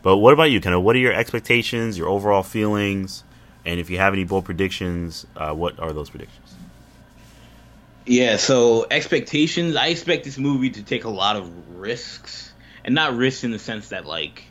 But 0.00 0.16
what 0.16 0.32
about 0.32 0.44
you, 0.44 0.62
Kendall? 0.62 0.82
What 0.82 0.96
are 0.96 0.98
your 0.98 1.12
expectations, 1.12 1.98
your 1.98 2.08
overall 2.08 2.42
feelings, 2.42 3.22
and 3.66 3.78
if 3.78 3.90
you 3.90 3.98
have 3.98 4.14
any 4.14 4.24
bold 4.24 4.46
predictions, 4.46 5.26
uh, 5.36 5.52
what 5.52 5.78
are 5.78 5.92
those 5.92 6.08
predictions? 6.08 6.54
Yeah, 8.06 8.38
so 8.38 8.86
expectations. 8.90 9.76
I 9.76 9.88
expect 9.88 10.24
this 10.24 10.38
movie 10.38 10.70
to 10.70 10.82
take 10.82 11.04
a 11.04 11.10
lot 11.10 11.36
of 11.36 11.78
risks, 11.78 12.50
and 12.82 12.94
not 12.94 13.14
risks 13.14 13.44
in 13.44 13.50
the 13.50 13.58
sense 13.58 13.90
that 13.90 14.06
like, 14.06 14.42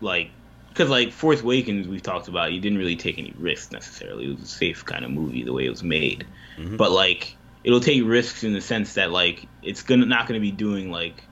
like, 0.00 0.30
because 0.72 0.88
like 0.88 1.12
Force 1.12 1.42
Awakens, 1.42 1.86
we've 1.86 2.02
talked 2.02 2.28
about, 2.28 2.52
you 2.52 2.60
didn't 2.60 2.78
really 2.78 2.96
take 2.96 3.18
any 3.18 3.34
risks 3.36 3.72
necessarily. 3.72 4.24
It 4.24 4.34
was 4.34 4.42
a 4.42 4.46
safe 4.46 4.84
kind 4.84 5.04
of 5.04 5.10
movie 5.10 5.42
the 5.42 5.52
way 5.52 5.66
it 5.66 5.70
was 5.70 5.82
made, 5.82 6.26
mm-hmm. 6.56 6.76
but 6.76 6.90
like, 6.90 7.36
it'll 7.62 7.80
take 7.80 8.02
risks 8.04 8.42
in 8.42 8.54
the 8.54 8.60
sense 8.60 8.94
that 8.94 9.10
like 9.10 9.46
it's 9.62 9.82
gonna 9.82 10.06
not 10.06 10.26
gonna 10.26 10.40
be 10.40 10.50
doing 10.50 10.90
like, 10.90 11.22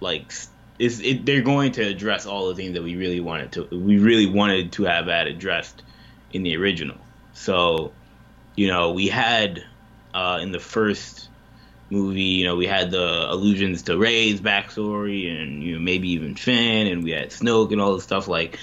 like 0.00 0.32
is 0.78 1.00
it, 1.00 1.26
they're 1.26 1.42
going 1.42 1.72
to 1.72 1.82
address 1.82 2.26
all 2.26 2.48
the 2.48 2.54
things 2.54 2.74
that 2.74 2.82
we 2.82 2.96
really 2.96 3.20
wanted 3.20 3.52
to 3.52 3.64
we 3.70 3.98
really 3.98 4.26
wanted 4.26 4.72
to 4.72 4.84
have 4.84 5.06
that 5.06 5.26
addressed 5.26 5.82
in 6.32 6.42
the 6.42 6.56
original. 6.56 6.96
So, 7.32 7.92
you 8.54 8.68
know, 8.68 8.92
we 8.92 9.08
had 9.08 9.64
uh, 10.12 10.38
in 10.40 10.52
the 10.52 10.60
first 10.60 11.28
movie, 11.90 12.22
you 12.22 12.44
know, 12.44 12.56
we 12.56 12.66
had 12.66 12.90
the 12.90 13.30
allusions 13.30 13.82
to 13.82 13.96
Rey's 13.96 14.40
backstory 14.40 15.30
and 15.30 15.62
you 15.62 15.74
know 15.74 15.80
maybe 15.80 16.10
even 16.12 16.34
Finn, 16.34 16.86
and 16.86 17.04
we 17.04 17.12
had 17.12 17.30
Snoke 17.30 17.72
and 17.72 17.80
all 17.80 17.94
the 17.94 18.00
stuff. 18.00 18.28
Like 18.28 18.58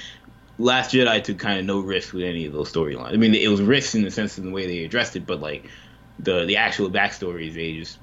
Last 0.58 0.94
Jedi 0.94 1.24
took 1.24 1.40
kind 1.40 1.60
of 1.60 1.66
no 1.66 1.80
risk 1.80 2.14
with 2.14 2.24
any 2.24 2.46
of 2.46 2.54
those 2.54 2.72
storylines. 2.72 3.14
I 3.14 3.18
mean, 3.18 3.34
it 3.34 3.48
was 3.48 3.62
risks 3.62 3.96
in 3.96 4.04
the 4.04 4.12
sense 4.12 4.38
of 4.38 4.44
the 4.44 4.52
way 4.52 4.68
they 4.68 4.84
addressed 4.84 5.16
it, 5.16 5.26
but 5.26 5.40
like 5.40 5.70
the 6.20 6.46
the 6.46 6.58
actual 6.58 6.90
backstories, 6.90 7.54
they 7.54 7.74
just 7.74 7.98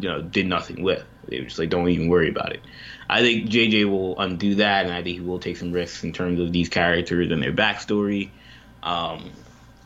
you 0.00 0.08
know 0.08 0.22
did 0.22 0.46
nothing 0.46 0.82
with. 0.82 1.04
They 1.28 1.40
were 1.40 1.46
just 1.46 1.58
like, 1.58 1.70
don't 1.70 1.88
even 1.88 2.08
worry 2.08 2.28
about 2.28 2.52
it. 2.52 2.62
I 3.08 3.20
think 3.20 3.48
JJ 3.48 3.88
will 3.88 4.18
undo 4.18 4.56
that, 4.56 4.86
and 4.86 4.94
I 4.94 5.02
think 5.02 5.18
he 5.18 5.20
will 5.20 5.38
take 5.38 5.56
some 5.56 5.72
risks 5.72 6.02
in 6.02 6.12
terms 6.12 6.40
of 6.40 6.52
these 6.52 6.68
characters 6.68 7.30
and 7.30 7.42
their 7.42 7.52
backstory. 7.52 8.30
Um, 8.82 9.30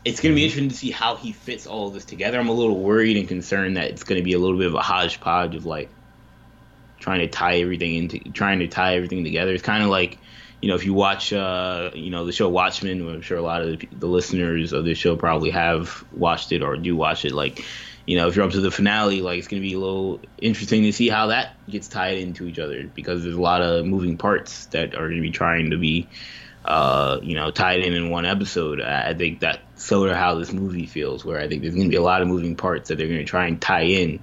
it's 0.05 0.21
going 0.21 0.35
to 0.35 0.37
be 0.37 0.45
interesting 0.45 0.71
to 0.71 0.75
see 0.75 0.91
how 0.91 1.17
he 1.17 1.33
fits 1.33 1.67
all 1.67 1.89
of 1.89 1.95
this 1.95 2.05
together. 2.05 2.39
I'm 2.39 2.49
a 2.49 2.53
little 2.53 2.81
worried 2.81 3.17
and 3.17 3.29
concerned 3.29 3.77
that 3.77 3.85
it's 3.85 4.03
going 4.03 4.19
to 4.19 4.25
be 4.25 4.33
a 4.33 4.39
little 4.39 4.57
bit 4.57 4.67
of 4.67 4.75
a 4.75 4.81
hodgepodge 4.81 5.55
of 5.55 5.67
like 5.67 5.91
trying 6.99 7.21
to 7.21 7.29
tie 7.29 7.59
everything 7.61 7.95
into 7.95 8.19
trying 8.31 8.61
to 8.61 8.69
tie 8.69 8.97
everything 8.97 9.25
together. 9.25 9.53
It's 9.53 9.63
kind 9.63 9.83
of 9.83 9.91
like 9.91 10.19
you 10.63 10.69
know 10.69 10.75
if 10.75 10.85
you 10.85 10.95
watch 10.95 11.33
uh, 11.33 11.91
you 11.95 12.11
know 12.11 12.25
the 12.25 12.33
show 12.33 12.49
Watchmen, 12.49 13.07
I'm 13.07 13.21
sure 13.21 13.37
a 13.37 13.43
lot 13.43 13.63
of 13.63 13.79
the, 13.79 13.89
the 13.93 14.07
listeners 14.07 14.73
of 14.73 14.85
this 14.85 14.97
show 14.97 15.17
probably 15.17 15.51
have 15.51 16.05
watched 16.13 16.53
it 16.53 16.63
or 16.63 16.77
do 16.77 16.97
watch 16.97 17.27
it. 17.27 17.33
Like 17.33 17.63
you 18.07 18.17
know 18.17 18.29
if 18.29 18.37
you're 18.37 18.47
up 18.47 18.53
to 18.53 18.61
the 18.61 18.71
finale, 18.71 19.21
like 19.21 19.39
it's 19.39 19.49
going 19.49 19.63
to 19.63 19.69
be 19.69 19.75
a 19.75 19.79
little 19.79 20.23
interesting 20.39 20.85
to 20.85 20.93
see 20.95 21.11
how 21.11 21.27
that 21.27 21.57
gets 21.69 21.89
tied 21.89 22.17
into 22.17 22.47
each 22.47 22.59
other 22.59 22.85
because 22.95 23.23
there's 23.23 23.37
a 23.37 23.41
lot 23.41 23.61
of 23.61 23.85
moving 23.85 24.17
parts 24.17 24.65
that 24.67 24.95
are 24.95 25.09
going 25.09 25.17
to 25.17 25.23
be 25.23 25.31
trying 25.31 25.71
to 25.71 25.79
be 25.79 26.09
uh, 26.65 27.19
you 27.23 27.35
know, 27.35 27.51
tied 27.51 27.81
in 27.81 27.95
in 27.95 28.11
one 28.11 28.27
episode. 28.27 28.81
I 28.81 29.15
think 29.15 29.41
that's 29.41 29.59
sort 29.81 30.11
of 30.11 30.17
how 30.17 30.35
this 30.35 30.53
movie 30.53 30.87
feels, 30.87 31.25
where 31.25 31.41
I 31.41 31.49
think 31.49 31.63
there's 31.63 31.75
going 31.75 31.87
to 31.87 31.91
be 31.91 31.97
a 31.97 32.03
lot 32.03 32.23
of 32.23 32.29
moving 32.29 32.55
parts 32.55 32.89
that 32.89 32.97
they're 32.97 33.09
going 33.09 33.21
to 33.21 33.25
try 33.25 33.47
and 33.47 33.61
tie 33.61 33.85
in 33.85 34.21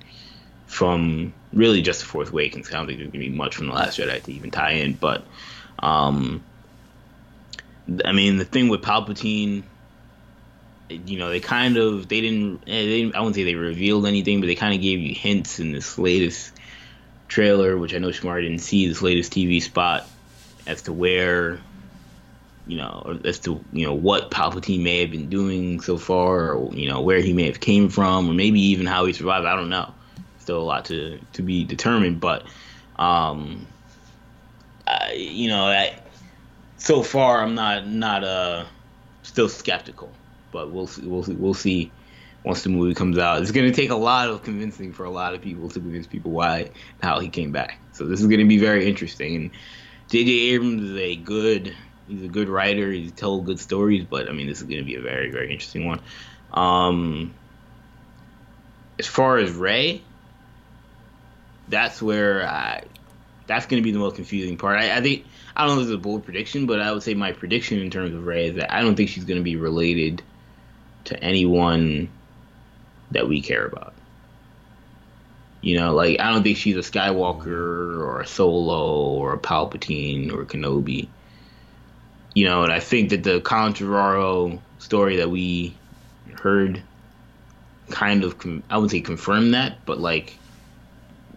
from 0.67 1.33
really 1.51 1.81
just 1.81 2.01
the 2.01 2.05
Force 2.05 2.29
Awakens. 2.29 2.69
I 2.69 2.73
don't 2.73 2.85
think 2.85 2.99
there's 2.99 3.11
going 3.11 3.23
to 3.23 3.29
be 3.31 3.35
much 3.35 3.55
from 3.55 3.67
the 3.67 3.73
Last 3.73 3.97
Jedi 3.97 4.21
to 4.21 4.31
even 4.31 4.51
tie 4.51 4.73
in, 4.73 4.93
but 4.93 5.25
um, 5.79 6.43
I 8.05 8.11
mean, 8.11 8.37
the 8.37 8.45
thing 8.45 8.69
with 8.69 8.81
Palpatine. 8.81 9.63
You 10.89 11.19
know, 11.19 11.29
they 11.29 11.41
kind 11.41 11.75
of 11.75 12.07
they 12.07 12.21
didn't, 12.21 12.61
eh, 12.65 12.85
they 12.85 13.01
didn't. 13.01 13.15
I 13.15 13.19
wouldn't 13.19 13.35
say 13.35 13.43
they 13.43 13.55
revealed 13.55 14.05
anything, 14.05 14.39
but 14.39 14.47
they 14.47 14.55
kind 14.55 14.73
of 14.73 14.81
gave 14.81 14.99
you 14.99 15.13
hints 15.13 15.59
in 15.59 15.73
this 15.73 15.97
latest 15.97 16.53
trailer, 17.27 17.77
which 17.77 17.93
I 17.93 17.97
know 17.97 18.07
Shamar 18.07 18.41
didn't 18.41 18.59
see. 18.59 18.87
This 18.87 19.01
latest 19.01 19.33
TV 19.33 19.61
spot 19.61 20.07
as 20.65 20.83
to 20.83 20.93
where 20.93 21.59
you 22.67 22.77
know, 22.77 23.19
as 23.23 23.39
to 23.39 23.63
you 23.71 23.85
know 23.85 23.93
what 23.93 24.29
Palpatine 24.29 24.83
may 24.83 24.99
have 24.99 25.11
been 25.11 25.29
doing 25.29 25.79
so 25.79 25.97
far, 25.97 26.51
or 26.51 26.73
you 26.73 26.89
know 26.89 27.01
where 27.01 27.21
he 27.21 27.33
may 27.33 27.45
have 27.45 27.61
came 27.61 27.89
from, 27.89 28.29
or 28.29 28.33
maybe 28.33 28.59
even 28.59 28.85
how 28.85 29.05
he 29.05 29.13
survived. 29.13 29.45
I 29.45 29.55
don't 29.55 29.69
know. 29.69 29.93
Still 30.37 30.59
a 30.59 30.63
lot 30.63 30.85
to 30.85 31.19
to 31.33 31.41
be 31.41 31.63
determined, 31.63 32.19
but 32.19 32.45
um, 32.97 33.65
I, 34.85 35.13
you 35.13 35.49
know, 35.49 35.65
I, 35.65 35.97
so 36.75 37.03
far 37.03 37.41
I'm 37.41 37.55
not 37.55 37.87
not 37.87 38.23
uh 38.25 38.65
still 39.23 39.49
skeptical, 39.49 40.13
but 40.51 40.71
we'll 40.71 40.87
see, 40.87 41.07
we'll 41.07 41.23
see, 41.23 41.35
we'll 41.35 41.53
see 41.53 41.93
once 42.43 42.63
the 42.63 42.69
movie 42.69 42.93
comes 42.93 43.17
out. 43.17 43.41
It's 43.41 43.51
going 43.51 43.69
to 43.69 43.75
take 43.75 43.91
a 43.91 43.95
lot 43.95 44.29
of 44.29 44.43
convincing 44.43 44.91
for 44.93 45.05
a 45.05 45.09
lot 45.09 45.33
of 45.33 45.41
people 45.41 45.69
to 45.69 45.79
convince 45.79 46.07
people 46.07 46.31
why 46.31 46.71
how 47.01 47.19
he 47.19 47.29
came 47.29 47.51
back. 47.51 47.79
So 47.93 48.05
this 48.05 48.19
is 48.19 48.27
going 48.27 48.39
to 48.39 48.45
be 48.45 48.57
very 48.57 48.87
interesting. 48.87 49.51
J.J. 50.09 50.31
Abrams 50.31 50.83
is 50.83 50.97
a 50.97 51.17
good 51.17 51.75
he's 52.07 52.23
a 52.23 52.27
good 52.27 52.49
writer. 52.49 52.91
He's 52.91 53.11
told 53.11 53.45
good 53.45 53.59
stories, 53.59 54.05
but 54.09 54.29
I 54.29 54.31
mean, 54.31 54.47
this 54.47 54.57
is 54.57 54.63
going 54.63 54.79
to 54.79 54.85
be 54.85 54.95
a 54.95 55.01
very, 55.01 55.29
very 55.29 55.51
interesting 55.51 55.85
one. 55.85 56.01
Um, 56.53 57.33
as 58.97 59.07
far 59.07 59.37
as 59.37 59.51
Rey, 59.51 60.01
that's 61.67 62.01
where 62.01 62.47
I, 62.47 62.83
that's 63.45 63.65
going 63.65 63.81
to 63.81 63.85
be 63.85 63.91
the 63.91 63.99
most 63.99 64.15
confusing 64.15 64.57
part. 64.57 64.79
I, 64.79 64.97
I, 64.97 65.01
think 65.01 65.25
I 65.55 65.65
don't 65.65 65.75
know 65.75 65.81
if 65.81 65.87
this 65.87 65.89
is 65.89 65.95
a 65.95 65.99
bold 65.99 66.23
prediction, 66.23 66.65
but 66.65 66.81
I 66.81 66.91
would 66.91 67.03
say 67.03 67.13
my 67.13 67.33
prediction 67.33 67.79
in 67.79 67.89
terms 67.89 68.13
of 68.13 68.25
Rey 68.25 68.47
is 68.47 68.55
that 68.55 68.73
I 68.73 68.81
don't 68.81 68.95
think 68.95 69.09
she's 69.09 69.25
going 69.25 69.39
to 69.39 69.43
be 69.43 69.55
related 69.55 70.21
to 71.05 71.21
anyone 71.21 72.09
that 73.11 73.27
we 73.27 73.41
care 73.41 73.65
about. 73.65 73.93
You 75.61 75.77
know, 75.77 75.93
like 75.95 76.19
I 76.19 76.31
don't 76.31 76.43
think 76.43 76.57
she's 76.57 76.75
a 76.75 76.79
Skywalker 76.79 77.47
or 77.47 78.21
a 78.21 78.27
Solo 78.27 79.13
or 79.13 79.33
a 79.33 79.39
Palpatine 79.39 80.31
or 80.31 80.43
a 80.43 80.45
Kenobi 80.45 81.09
you 82.37 82.45
know, 82.45 82.61
and 82.61 82.71
I 82.71 82.79
think 82.79 83.09
that 83.09 83.23
the 83.23 83.41
Colin 83.41 83.73
Trevorrow 83.73 84.59
story 84.77 85.15
that 85.15 85.31
we 85.31 85.75
heard 86.39 86.83
kind 87.89 88.23
of, 88.23 88.35
I 88.69 88.77
wouldn't 88.77 88.91
say 88.91 89.01
confirmed 89.01 89.55
that, 89.55 89.83
but 89.87 89.99
like 89.99 90.37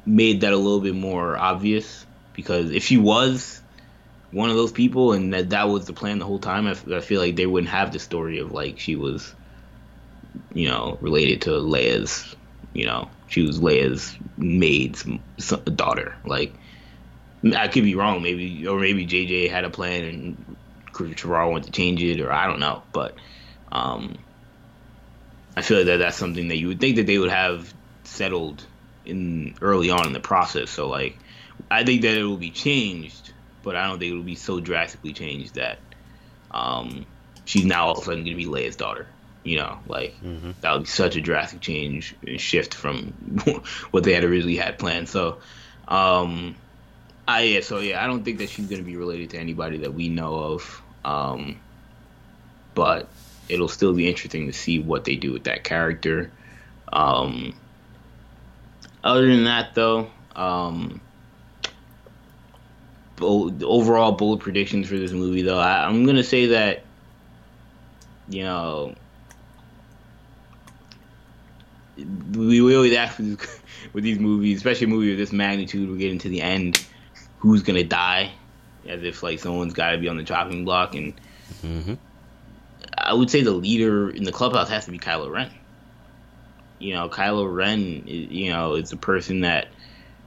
made 0.05 0.43
that 0.43 0.53
a 0.53 0.59
little 0.59 0.83
bit 0.83 0.95
more 0.95 1.39
obvious 1.39 2.05
because 2.35 2.71
if 2.71 2.85
she 2.85 2.99
was 2.99 3.63
one 4.33 4.51
of 4.51 4.57
those 4.57 4.73
people 4.73 5.15
and 5.15 5.33
that 5.33 5.49
that 5.49 5.71
was 5.71 5.87
the 5.87 5.95
plan 5.95 6.19
the 6.19 6.27
whole 6.27 6.39
time, 6.39 6.67
I, 6.67 6.73
I 6.95 7.01
feel 7.01 7.23
like 7.23 7.35
they 7.35 7.47
wouldn't 7.47 7.71
have 7.71 7.95
the 7.95 7.99
story 7.99 8.39
of 8.39 8.53
like 8.53 8.79
she 8.79 8.95
was, 8.95 9.35
you 10.53 10.69
know, 10.69 10.99
related 11.01 11.41
to 11.43 11.53
Leia's, 11.53 12.37
you 12.75 12.85
know, 12.85 13.09
she 13.27 13.41
was 13.41 13.59
Leia's 13.59 14.19
maid's 14.37 15.07
daughter. 15.77 16.15
Like, 16.27 16.53
I 17.57 17.69
could 17.69 17.85
be 17.85 17.95
wrong, 17.95 18.21
maybe, 18.21 18.67
or 18.67 18.79
maybe 18.79 19.07
JJ 19.07 19.49
had 19.49 19.65
a 19.65 19.71
plan 19.71 20.05
and 20.05 20.57
Trevorrow 21.09 21.51
wanted 21.51 21.67
to 21.67 21.73
change 21.73 22.03
it, 22.03 22.21
or 22.21 22.33
I 22.33 22.47
don't 22.47 22.61
know. 22.61 22.83
But 22.93 23.15
um, 23.73 24.19
I 25.57 25.63
feel 25.63 25.79
like 25.79 25.87
that 25.87 25.99
that's 25.99 26.17
something 26.17 26.49
that 26.49 26.57
you 26.57 26.69
would 26.69 26.81
think 26.81 26.97
that 26.97 27.07
they 27.07 27.19
would 27.19 27.31
have 27.31 27.73
settled 28.05 28.65
in 29.05 29.55
early 29.61 29.91
on 29.91 30.07
in 30.07 30.13
the 30.13 30.21
process. 30.21 30.71
So 30.71 30.89
like, 30.89 31.19
I 31.71 31.85
think 31.85 32.03
that 32.03 32.17
it 32.17 32.25
will 32.25 32.37
be 32.37 32.51
changed, 32.51 33.33
but 33.63 33.77
I 33.77 33.87
don't 33.87 33.99
think 33.99 34.13
it 34.13 34.17
will 34.17 34.23
be 34.23 34.37
so 34.37 34.61
drastically 34.61 35.13
changed 35.13 35.55
that 35.55 35.79
um, 36.51 37.07
she's 37.45 37.65
now 37.65 37.87
all 37.87 37.93
of 37.93 37.99
a 37.99 38.03
sudden 38.03 38.25
going 38.25 38.37
to 38.37 38.43
be 38.43 38.47
Leia's 38.47 38.77
daughter. 38.77 39.07
You 39.43 39.57
know, 39.57 39.79
like 39.87 40.15
mm-hmm. 40.23 40.51
that 40.61 40.73
would 40.73 40.83
be 40.83 40.89
such 40.89 41.17
a 41.17 41.21
drastic 41.21 41.61
change 41.61 42.15
and 42.27 42.39
shift 42.39 42.75
from 42.75 43.07
what 43.91 44.05
they 44.05 44.13
had 44.13 44.23
originally 44.23 44.57
had 44.57 44.79
planned. 44.79 45.09
So, 45.09 45.39
um, 45.89 46.57
I 47.27 47.43
yeah, 47.43 47.61
so 47.63 47.79
yeah, 47.79 48.05
I 48.05 48.07
don't 48.07 48.23
think 48.23 48.39
that 48.39 48.51
she's 48.51 48.67
gonna 48.67 48.83
be 48.83 48.97
related 48.97 49.31
to 49.31 49.39
anybody 49.39 49.79
that 49.79 49.95
we 49.95 50.11
know 50.11 50.35
of. 50.35 50.83
Um, 51.05 51.59
but 52.75 53.09
it'll 53.49 53.69
still 53.69 53.93
be 53.93 54.09
interesting 54.09 54.47
to 54.47 54.53
see 54.53 54.79
what 54.79 55.05
they 55.05 55.17
do 55.17 55.33
with 55.33 55.45
that 55.45 55.65
character. 55.65 56.31
Um, 56.93 57.55
other 59.03 59.27
than 59.27 59.45
that, 59.45 59.75
though, 59.75 60.11
um, 60.37 61.01
bold, 63.17 63.63
overall 63.63 64.13
bold 64.13 64.41
predictions 64.41 64.89
for 64.89 64.97
this 64.99 65.13
movie, 65.13 65.43
though, 65.43 65.59
I, 65.59 65.87
I'm 65.87 66.05
gonna 66.05 66.25
say 66.25 66.47
that 66.47 66.85
you 68.29 68.45
know 68.45 68.95
we, 71.97 72.61
we 72.61 72.77
always 72.77 72.95
ask 72.95 73.19
with, 73.19 73.49
these 73.95 74.19
movies, 74.19 74.59
especially 74.59 74.87
a 74.87 74.89
movie 74.89 75.13
of 75.13 75.19
this 75.19 75.33
magnitude, 75.33 75.89
we're 75.89 75.97
getting 75.97 76.19
to 76.19 76.29
the 76.29 76.43
end, 76.43 76.85
who's 77.39 77.63
gonna 77.63 77.85
die? 77.85 78.33
As 78.89 79.03
if 79.03 79.23
like 79.23 79.39
someone's 79.39 79.75
got 79.75 79.93
to 79.93 79.99
be 79.99 80.09
on 80.09 80.17
the 80.17 80.25
chopping 80.25 80.65
block. 80.65 80.95
And 80.95 81.15
mm-hmm. 81.63 81.95
I 82.97 83.15
would 83.15 83.31
say 83.31 83.43
the 83.43 83.53
leader 83.53 84.11
in 84.11 84.25
the 84.25 84.33
clubhouse 84.33 84.69
has 84.69 84.85
to 84.87 84.91
be 84.91 84.99
Kylo 84.99 85.31
Ren. 85.31 85.51
You 86.79 86.95
know, 86.95 87.09
Kylo 87.09 87.53
Ren, 87.53 88.07
you 88.07 88.51
know, 88.51 88.75
is 88.75 88.93
a 88.93 88.97
person 88.97 89.41
that 89.41 89.69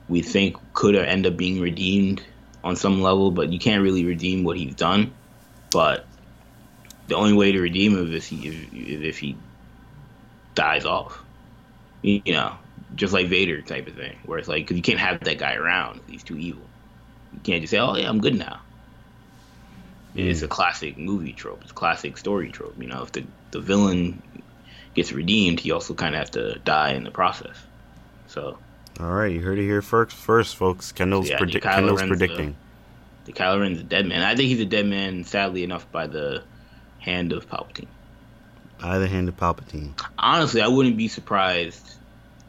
we 0.08 0.22
think 0.22 0.58
could 0.74 0.96
end 0.96 1.26
up 1.26 1.38
being 1.38 1.60
redeemed 1.60 2.22
on 2.64 2.76
some 2.76 3.02
level, 3.02 3.32
but 3.32 3.52
you 3.52 3.60
can't 3.60 3.84
really 3.84 4.06
redeem 4.06 4.44
what 4.44 4.58
he's 4.58 4.76
done. 4.76 5.14
But 5.72 6.06
the 7.08 7.16
only 7.16 7.34
way 7.34 7.52
to 7.52 7.60
redeem 7.60 7.98
him 7.98 8.14
is, 8.14 8.26
he, 8.26 8.48
is 8.48 9.02
if 9.02 9.18
he 9.18 9.36
dies 10.56 10.86
off. 10.86 11.20
You 12.04 12.22
know, 12.28 12.56
just 12.96 13.14
like 13.14 13.28
Vader 13.28 13.62
type 13.62 13.88
of 13.88 13.96
thing, 13.96 14.18
where 14.26 14.38
it's 14.38 14.48
like, 14.48 14.64
because 14.64 14.78
you 14.78 14.84
can't 14.84 15.00
have 15.00 15.22
that 15.22 15.38
guy 15.38 15.56
around. 15.56 16.02
He's 16.08 16.24
too 16.24 16.38
evil. 16.38 16.64
You 17.34 17.40
can't 17.44 17.62
just 17.62 17.72
say, 17.72 17.80
"Oh 17.80 17.96
yeah, 17.96 18.10
I'm 18.10 18.20
good 18.20 18.36
now." 18.36 18.62
Mm. 20.16 20.30
It's 20.30 20.42
a 20.42 20.48
classic 20.48 20.98
movie 20.98 21.34
trope. 21.34 21.62
It's 21.62 21.72
a 21.72 21.76
classic 21.76 22.18
story 22.18 22.50
trope. 22.50 22.76
You 22.80 22.88
know, 22.88 23.04
if 23.04 23.12
the 23.12 23.26
the 23.52 23.60
villain 23.60 24.22
gets 24.94 25.12
redeemed, 25.12 25.60
he 25.60 25.72
also 25.72 25.94
kind 25.94 26.16
of 26.16 26.20
has 26.20 26.30
to 26.32 26.60
die 26.60 26.92
in 26.92 27.04
the 27.04 27.12
process. 27.12 27.56
So. 28.28 28.58
All 29.00 29.12
right, 29.12 29.32
you 29.32 29.42
heard 29.42 29.58
it 29.58 29.64
here 29.64 29.82
first, 29.82 30.16
first 30.16 30.56
folks. 30.56 30.92
Kendall's, 30.92 31.28
yeah, 31.28 31.40
predi- 31.40 31.60
Kendall's 31.60 32.04
predicting. 32.04 32.56
The, 33.26 33.32
the 33.32 33.40
Kylo 33.40 33.62
Ren's 33.62 33.80
a 33.80 33.84
dead 33.84 34.06
man. 34.06 34.22
I 34.22 34.36
think 34.36 34.50
he's 34.50 34.60
a 34.60 34.66
dead 34.66 34.86
man, 34.86 35.24
sadly 35.24 35.64
enough, 35.64 35.92
by 35.92 36.06
the 36.06 36.44
hand 37.00 37.34
of 37.34 37.50
Palpatine. 37.50 37.88
By 38.80 39.00
the 39.00 39.08
hand 39.08 39.30
of 39.30 39.38
Palpatine. 39.38 40.00
Honestly, 40.20 40.62
I 40.62 40.68
wouldn't 40.68 40.98
be 40.98 41.08
surprised. 41.08 41.96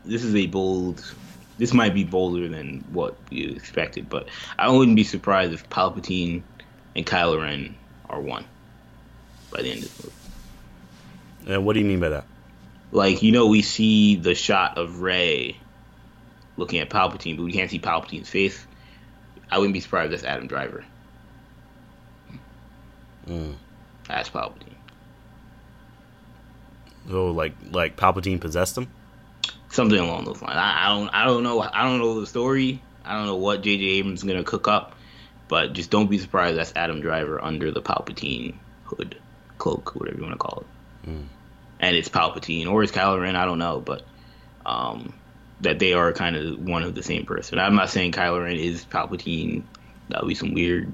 This 0.05 0.23
is 0.23 0.35
a 0.35 0.47
bold 0.47 1.15
this 1.59 1.73
might 1.73 1.95
be 1.95 2.05
bolder 2.05 2.49
than 2.49 2.85
what 2.93 3.17
you 3.31 3.51
expected, 3.51 4.09
but 4.09 4.29
I 4.59 4.71
wouldn't 4.71 4.97
be 4.97 5.05
surprised 5.05 5.53
if 5.53 5.69
Palpatine 5.69 6.43
and 6.97 7.07
Kylo 7.07 7.41
Ren 7.41 7.77
are 8.09 8.21
one 8.21 8.45
by 9.51 9.63
the 9.63 9.71
end 9.71 9.85
of 9.85 9.97
the 9.97 10.03
movie. 10.05 11.55
And 11.55 11.67
what 11.67 11.75
do 11.75 11.81
you 11.81 11.87
mean 11.87 12.01
by 12.01 12.11
that? 12.11 12.25
Like, 12.91 13.23
you 13.23 13.33
know, 13.33 13.47
we 13.47 13.63
see 13.63 14.17
the 14.17 14.35
shot 14.35 14.79
of 14.79 15.01
Rey 15.01 15.57
looking 16.57 16.81
at 16.81 16.91
Palpatine, 16.91 17.37
but 17.37 17.43
we 17.43 17.53
can't 17.53 17.71
see 17.71 17.79
Palpatine's 17.79 18.29
face. 18.29 18.67
I 19.51 19.59
wouldn't 19.59 19.75
be 19.75 19.81
surprised 19.81 20.13
if 20.13 20.21
that's 20.21 20.33
Adam 20.33 20.47
Driver. 20.47 20.85
Mm. 23.27 23.55
That's 24.09 24.31
Palpatine. 24.31 24.75
So, 27.09 27.31
like, 27.31 27.53
like 27.71 27.97
Palpatine 27.97 28.41
possessed 28.41 28.79
him? 28.79 28.89
Something 29.75 29.99
along 29.99 30.25
those 30.25 30.41
lines. 30.41 30.57
I, 30.57 30.87
I, 30.87 30.89
don't 30.89 31.09
I 31.09 31.25
don't 31.25 31.43
know 31.43 31.61
I 31.61 31.83
don't 31.83 31.99
know 31.99 32.21
the 32.21 32.27
story. 32.27 32.83
I 33.05 33.15
don't 33.15 33.27
know 33.27 33.37
what 33.37 33.63
J.J. 33.63 33.85
Abrams 33.85 34.21
is 34.21 34.25
gonna 34.25 34.45
cook 34.45 34.69
up, 34.69 34.95
but 35.49 35.73
just 35.73 35.91
don't 35.91 36.09
be 36.09 36.19
surprised 36.19 36.57
that's 36.57 36.73
Adam 36.77 37.01
Driver 37.01 37.43
under 37.43 37.71
the 37.71 37.83
Palpatine 37.83 38.55
hood, 38.85 39.17
cloak, 39.59 39.95
whatever 39.95 40.17
you 40.17 40.23
want 40.23 40.35
to 40.35 40.39
call 40.39 40.61
it. 40.61 41.11
Mm. 41.11 41.27
and 41.81 41.97
it's 41.97 42.09
Palpatine 42.09 42.67
or 42.67 42.83
it's 42.83 42.93
Kylo 42.93 43.21
Ren. 43.21 43.37
I 43.37 43.45
don't 43.45 43.59
know, 43.59 43.81
but 43.81 44.07
um, 44.65 45.13
that 45.61 45.79
they 45.79 45.93
are 45.93 46.13
kind 46.13 46.35
of 46.35 46.59
one 46.59 46.83
of 46.83 46.95
the 46.95 47.03
same 47.03 47.27
person. 47.27 47.59
I'm 47.59 47.75
not 47.75 47.91
saying 47.91 48.13
Kylo 48.13 48.43
Ren 48.43 48.57
is 48.57 48.85
Palpatine. 48.87 49.65
That 50.09 50.23
would 50.23 50.29
be 50.29 50.35
some 50.35 50.55
weird. 50.55 50.93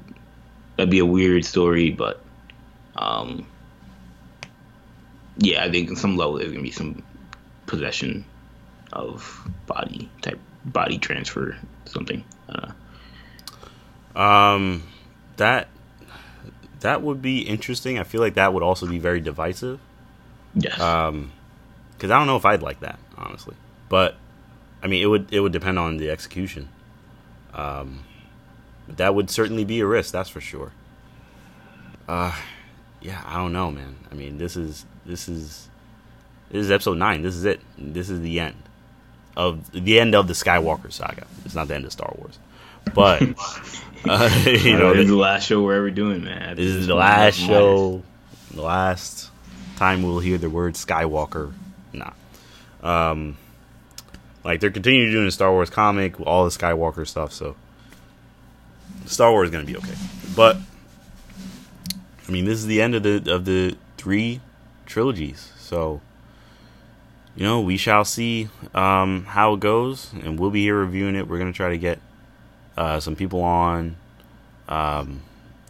That'd 0.76 0.90
be 0.90 0.98
a 0.98 1.06
weird 1.06 1.44
story, 1.44 1.90
but 1.90 2.20
um, 2.96 3.46
yeah, 5.38 5.64
I 5.64 5.70
think 5.70 5.90
in 5.90 5.96
some 5.96 6.16
level 6.16 6.38
there's 6.38 6.50
gonna 6.50 6.62
be 6.62 6.70
some 6.70 7.02
possession 7.66 8.24
of 8.92 9.48
body 9.66 10.10
type 10.22 10.38
body 10.64 10.98
transfer 10.98 11.56
something. 11.86 12.24
Uh, 12.48 14.18
um, 14.18 14.82
that 15.36 15.68
that 16.80 17.02
would 17.02 17.22
be 17.22 17.40
interesting. 17.40 17.98
I 17.98 18.04
feel 18.04 18.20
like 18.20 18.34
that 18.34 18.52
would 18.52 18.62
also 18.62 18.86
be 18.86 18.98
very 18.98 19.20
divisive. 19.20 19.80
Yes. 20.54 20.78
Um, 20.80 21.32
because 21.92 22.10
I 22.10 22.18
don't 22.18 22.26
know 22.26 22.36
if 22.36 22.46
I'd 22.46 22.62
like 22.62 22.80
that 22.80 22.98
honestly, 23.16 23.54
but 23.88 24.16
I 24.82 24.86
mean 24.86 25.02
it 25.02 25.06
would 25.06 25.32
it 25.32 25.40
would 25.40 25.52
depend 25.52 25.78
on 25.78 25.98
the 25.98 26.10
execution. 26.10 26.68
Um, 27.52 28.04
but 28.86 28.96
that 28.96 29.14
would 29.14 29.30
certainly 29.30 29.64
be 29.64 29.80
a 29.80 29.86
risk. 29.86 30.12
That's 30.12 30.28
for 30.28 30.40
sure. 30.40 30.72
Uh, 32.08 32.34
yeah, 33.00 33.22
I 33.24 33.36
don't 33.36 33.52
know, 33.52 33.70
man. 33.70 33.96
I 34.10 34.14
mean, 34.14 34.38
this 34.38 34.56
is 34.56 34.86
this 35.06 35.28
is 35.28 35.68
this 36.50 36.62
is 36.62 36.70
episode 36.70 36.98
nine. 36.98 37.22
This 37.22 37.34
is 37.34 37.44
it. 37.44 37.60
This 37.78 38.10
is 38.10 38.20
the 38.20 38.40
end 38.40 38.56
of 39.36 39.70
the 39.72 40.00
end 40.00 40.14
of 40.14 40.26
the 40.28 40.34
Skywalker 40.34 40.92
saga. 40.92 41.26
It's 41.44 41.54
not 41.54 41.68
the 41.68 41.74
end 41.74 41.84
of 41.84 41.92
Star 41.92 42.12
Wars, 42.16 42.38
but 42.94 43.22
uh, 44.08 44.30
you 44.46 44.76
know, 44.76 44.94
this 44.94 45.04
is 45.04 45.08
the 45.08 45.16
last 45.16 45.46
show 45.46 45.62
we're 45.62 45.76
ever 45.76 45.90
doing, 45.90 46.24
man. 46.24 46.56
This, 46.56 46.66
is 46.66 46.86
the 46.86 46.94
last 46.94 47.36
show, 47.36 48.02
the 48.52 48.62
last 48.62 49.30
time 49.76 50.02
we'll 50.02 50.20
hear 50.20 50.38
the 50.38 50.50
word 50.50 50.74
Skywalker. 50.74 51.52
Nah, 51.92 52.12
um, 52.82 53.36
like 54.44 54.60
they're 54.60 54.70
continuing 54.70 55.10
doing 55.10 55.26
the 55.26 55.30
Star 55.30 55.50
Wars 55.50 55.70
comic, 55.70 56.20
all 56.20 56.44
the 56.44 56.50
Skywalker 56.50 57.06
stuff. 57.06 57.32
So 57.32 57.56
Star 59.06 59.30
Wars 59.30 59.48
is 59.48 59.52
gonna 59.52 59.64
be 59.64 59.76
okay, 59.76 59.94
but 60.36 60.56
I 62.28 62.32
mean, 62.32 62.44
this 62.44 62.58
is 62.58 62.66
the 62.66 62.80
end 62.80 62.94
of 62.94 63.02
the 63.02 63.32
of 63.32 63.44
the 63.44 63.76
three 63.96 64.40
trilogies. 64.86 65.52
So 65.58 66.00
you 67.36 67.44
know, 67.44 67.60
we 67.60 67.76
shall 67.76 68.04
see 68.04 68.48
um, 68.74 69.24
how 69.24 69.54
it 69.54 69.60
goes, 69.60 70.12
and 70.12 70.38
we'll 70.38 70.50
be 70.50 70.62
here 70.62 70.76
reviewing 70.76 71.14
it. 71.14 71.28
We're 71.28 71.38
gonna 71.38 71.52
try 71.52 71.70
to 71.70 71.78
get 71.78 72.00
uh, 72.76 73.00
some 73.00 73.16
people 73.16 73.42
on, 73.42 73.96
um, 74.68 75.22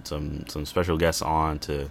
some 0.04 0.46
some 0.48 0.64
special 0.66 0.96
guests 0.96 1.22
on 1.22 1.58
to 1.60 1.90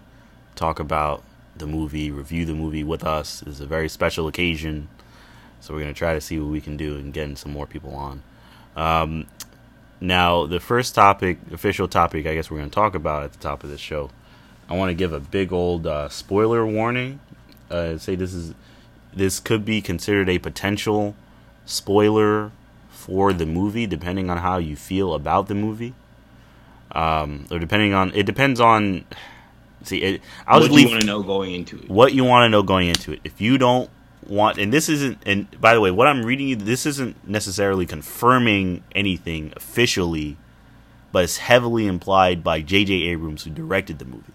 talk 0.56 0.80
about 0.80 1.24
the 1.56 1.68
movie, 1.68 2.12
review 2.12 2.46
the 2.46 2.54
movie 2.54 2.84
with 2.84 3.04
us. 3.04 3.44
It's 3.46 3.60
a 3.60 3.66
very 3.68 3.90
special 3.90 4.28
occasion, 4.28 4.90
so 5.60 5.74
we're 5.74 5.82
gonna 5.82 5.94
try 5.94 6.14
to 6.14 6.22
see 6.22 6.40
what 6.40 6.50
we 6.50 6.62
can 6.62 6.78
do 6.78 6.96
and 6.96 7.14
getting 7.14 7.36
some 7.36 7.52
more 7.52 7.68
people 7.68 7.94
on. 7.96 8.24
Um, 8.76 9.28
now, 10.02 10.46
the 10.46 10.60
first 10.60 10.96
topic, 10.96 11.38
official 11.52 11.88
topic, 11.88 12.26
I 12.26 12.34
guess 12.34 12.50
we're 12.50 12.60
gonna 12.60 12.70
talk 12.70 12.96
about 12.96 13.24
at 13.24 13.34
the 13.34 13.40
top 13.40 13.64
of 13.64 13.70
this 13.70 13.82
show. 13.82 14.10
I 14.70 14.76
want 14.76 14.90
to 14.90 14.94
give 14.94 15.14
a 15.14 15.20
big 15.20 15.52
old 15.52 15.88
uh, 15.88 16.10
spoiler 16.10 16.66
warning. 16.66 17.20
Uh, 17.72 17.98
say 17.98 18.16
this 18.16 18.34
is 18.34 18.54
this 19.13 19.39
could 19.39 19.66
be 19.66 19.82
considered 19.82 20.30
a 20.30 20.39
potential 20.39 21.16
spoiler 21.66 22.51
for 22.89 23.34
the 23.34 23.46
movie, 23.46 23.88
depending 23.88 24.30
on 24.30 24.38
how 24.38 24.58
you 24.58 24.75
feel 24.75 25.14
about 25.14 25.48
the 25.48 25.55
movie. 25.55 25.94
Um, 26.92 27.46
or 27.51 27.60
depending 27.60 27.94
on 27.94 28.12
it 28.14 28.25
depends 28.25 28.60
on. 28.60 29.05
See, 29.83 30.00
it, 30.00 30.22
I'll 30.46 30.60
what 30.60 30.68
just 30.68 30.75
leave. 30.75 30.88
you 30.88 30.92
want 30.92 31.01
to 31.01 31.07
know 31.07 31.24
going 31.24 31.53
into 31.53 31.77
it? 31.77 31.90
What 31.90 32.14
you 32.14 32.24
want 32.24 32.46
to 32.46 32.50
know 32.50 32.64
going 32.64 32.90
into 32.90 33.14
it. 33.14 33.22
If 33.24 33.40
you 33.40 33.57
don't 33.57 33.90
want, 34.27 34.57
and 34.57 34.74
this 34.74 34.90
isn't, 34.90 35.20
and 35.25 35.50
by 35.62 35.74
the 35.74 35.81
way, 35.81 35.92
what 35.92 36.07
I'm 36.07 36.25
reading 36.25 36.50
you, 36.50 36.55
this 36.55 36.86
isn't 36.86 37.27
necessarily 37.27 37.86
confirming 37.86 38.83
anything 38.94 39.53
officially, 39.55 40.36
but 41.12 41.24
it's 41.24 41.38
heavily 41.38 41.88
implied 41.88 42.44
by 42.44 42.62
J.J. 42.62 42.94
Abrams, 42.94 43.44
who 43.44 43.51
directed 43.51 44.00
the 44.00 44.05
movie. 44.05 44.33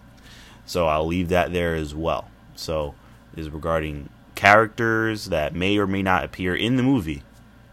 So 0.65 0.87
I'll 0.87 1.05
leave 1.05 1.29
that 1.29 1.53
there 1.53 1.75
as 1.75 1.93
well. 1.93 2.29
So 2.55 2.95
is 3.35 3.49
regarding 3.49 4.09
characters 4.35 5.25
that 5.25 5.55
may 5.55 5.77
or 5.77 5.87
may 5.87 6.03
not 6.03 6.23
appear 6.23 6.55
in 6.55 6.75
the 6.75 6.83
movie 6.83 7.23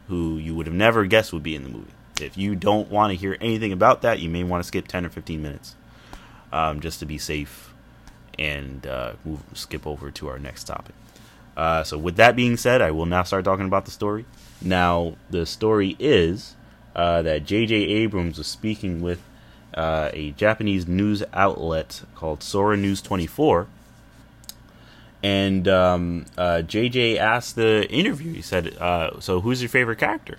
who 0.09 0.37
you 0.37 0.55
would 0.55 0.67
have 0.67 0.75
never 0.75 1.05
guessed 1.07 1.33
would 1.33 1.43
be 1.43 1.55
in 1.55 1.63
the 1.65 1.69
movie. 1.69 1.91
If 2.21 2.37
you 2.37 2.55
don't 2.55 2.91
want 2.91 3.11
to 3.11 3.17
hear 3.17 3.37
anything 3.41 3.73
about 3.73 4.03
that, 4.03 4.21
you 4.21 4.29
may 4.29 4.45
want 4.45 4.63
to 4.63 4.67
skip 4.67 4.87
10 4.87 5.07
or 5.07 5.09
15 5.09 5.43
minutes 5.43 5.75
um, 6.53 6.81
just 6.81 7.01
to 7.01 7.07
be 7.07 7.19
safe 7.19 7.75
and 8.39 8.87
uh, 8.87 9.15
move, 9.25 9.43
skip 9.55 9.87
over 9.87 10.11
to 10.11 10.29
our 10.29 10.39
next 10.39 10.65
topic. 10.65 10.95
Uh, 11.57 11.83
so, 11.83 11.99
with 11.99 12.17
that 12.17 12.35
being 12.37 12.57
said, 12.57 12.81
I 12.81 12.91
will 12.91 13.07
now 13.07 13.23
start 13.25 13.45
talking 13.45 13.67
about 13.67 13.85
the 13.85 13.91
story. 13.91 14.25
Now, 14.61 15.17
the 15.31 15.45
story 15.45 15.97
is 15.99 16.55
uh, 16.97 17.23
that 17.23 17.45
J.J. 17.45 17.75
Abrams 17.75 18.39
was 18.39 18.47
speaking 18.47 19.03
with 19.03 19.23
uh, 19.75 20.11
a 20.13 20.31
Japanese 20.33 20.87
news 20.87 21.23
outlet 21.33 22.03
called 22.15 22.43
Sora 22.43 22.77
News 22.77 23.03
24 23.03 23.67
and 25.23 25.69
um, 25.69 26.27
uh, 26.37 26.63
JJ 26.67 27.19
asked 27.19 27.57
the 27.57 27.89
interview. 27.91 28.33
He 28.35 28.43
said, 28.43 28.77
uh, 28.79 29.21
"So 29.21 29.41
who's 29.41 29.63
your 29.63 29.69
favorite 29.69 29.99
character?" 29.99 30.39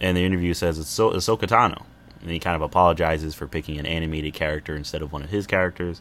And 0.00 0.16
the 0.16 0.24
interview 0.24 0.52
says 0.52 0.78
it's 0.78 0.88
so- 0.88 1.12
Ahsoka 1.12 1.46
Tano. 1.46 1.84
And 2.20 2.30
he 2.30 2.38
kind 2.38 2.56
of 2.56 2.62
apologizes 2.62 3.34
for 3.34 3.46
picking 3.46 3.78
an 3.78 3.86
animated 3.86 4.34
character 4.34 4.76
instead 4.76 5.02
of 5.02 5.12
one 5.12 5.22
of 5.22 5.30
his 5.30 5.46
characters. 5.46 6.00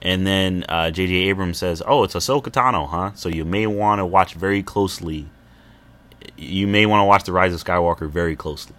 And 0.00 0.26
then 0.26 0.64
uh, 0.68 0.90
J.J. 0.90 1.14
Abrams 1.28 1.58
says, 1.58 1.82
"Oh, 1.86 2.04
it's 2.04 2.14
Ahsoka 2.14 2.50
Tano, 2.50 2.88
huh? 2.88 3.12
So 3.14 3.28
you 3.28 3.44
may 3.44 3.66
want 3.66 3.98
to 3.98 4.06
watch 4.06 4.34
very 4.34 4.62
closely. 4.62 5.26
You 6.36 6.66
may 6.66 6.86
want 6.86 7.00
to 7.00 7.04
watch 7.04 7.24
the 7.24 7.32
Rise 7.32 7.54
of 7.54 7.62
Skywalker 7.62 8.08
very 8.08 8.36
closely." 8.36 8.74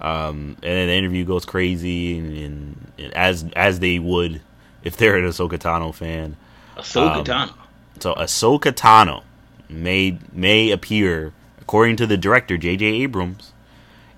Um, 0.00 0.56
and 0.62 0.72
then 0.72 0.88
the 0.88 0.94
interview 0.94 1.24
goes 1.24 1.44
crazy, 1.44 2.18
and, 2.18 2.92
and, 2.98 3.14
as 3.14 3.44
as 3.54 3.78
they 3.78 4.00
would 4.00 4.40
if 4.82 4.96
they're 4.96 5.16
an 5.16 5.24
Ahsoka 5.24 5.58
Tano 5.58 5.94
fan. 5.94 6.36
Ahsoka 6.76 7.16
um, 7.16 7.24
Tano. 7.24 7.54
So 8.00 8.14
Ahsoka 8.14 8.72
Tano 8.72 9.22
may 9.68 10.18
may 10.32 10.70
appear, 10.70 11.32
according 11.60 11.96
to 11.96 12.06
the 12.06 12.16
director 12.16 12.56
J.J. 12.56 12.84
Abrams, 12.84 13.52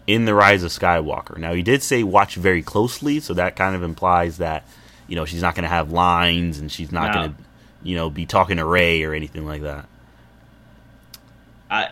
in 0.07 0.25
the 0.25 0.35
Rise 0.35 0.63
of 0.63 0.71
Skywalker. 0.71 1.37
Now 1.39 1.53
he 1.53 1.63
did 1.63 1.83
say 1.83 2.03
watch 2.03 2.35
very 2.37 2.63
closely, 2.63 3.21
so 3.21 3.35
that 3.35 3.57
kind 3.57 3.75
of 3.75 3.83
implies 3.83 4.39
that 4.39 4.67
you 5.07 5.17
know 5.17 5.25
she's 5.25 5.43
not 5.43 5.55
going 5.55 5.65
to 5.65 5.69
have 5.69 5.93
lines 5.93 6.59
and 6.59 6.71
she's 6.71 6.93
not 6.93 7.13
going 7.13 7.35
to 7.35 7.37
you 7.83 7.97
know 7.97 8.11
be 8.11 8.27
talking 8.27 8.57
to 8.59 8.65
Rey 8.65 9.03
or 9.03 9.15
anything 9.15 9.47
like 9.47 9.63
that. 9.63 9.87
I 11.71 11.91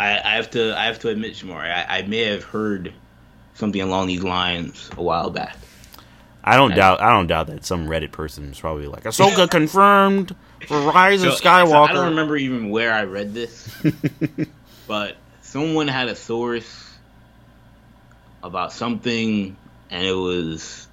I, 0.00 0.36
have 0.36 0.50
to 0.52 0.78
I 0.78 0.86
have 0.86 0.98
to 1.00 1.08
admit, 1.08 1.34
Shamar, 1.34 1.60
I, 1.60 1.98
I 1.98 2.02
may 2.02 2.24
have 2.24 2.44
heard 2.44 2.94
something 3.54 3.80
along 3.80 4.06
these 4.06 4.22
lines 4.22 4.90
a 4.96 5.02
while 5.02 5.30
back. 5.30 5.56
I 6.50 6.56
don't 6.56 6.74
doubt. 6.74 7.00
I 7.00 7.12
don't 7.12 7.28
doubt 7.28 7.46
that 7.46 7.64
some 7.64 7.86
Reddit 7.86 8.10
person 8.10 8.50
is 8.50 8.58
probably 8.58 8.88
like 8.88 9.04
Ahsoka 9.04 9.48
confirmed 9.50 10.34
for 10.66 10.80
Rise 10.80 11.20
so, 11.20 11.28
of 11.28 11.34
Skywalker. 11.34 11.68
So 11.68 11.74
I 11.74 11.92
don't 11.92 12.08
remember 12.10 12.36
even 12.36 12.70
where 12.70 12.92
I 12.92 13.04
read 13.04 13.32
this, 13.32 13.72
but 14.88 15.16
someone 15.42 15.86
had 15.86 16.08
a 16.08 16.16
source 16.16 16.92
about 18.42 18.72
something, 18.72 19.56
and 19.90 20.04
it 20.04 20.12
was 20.12 20.88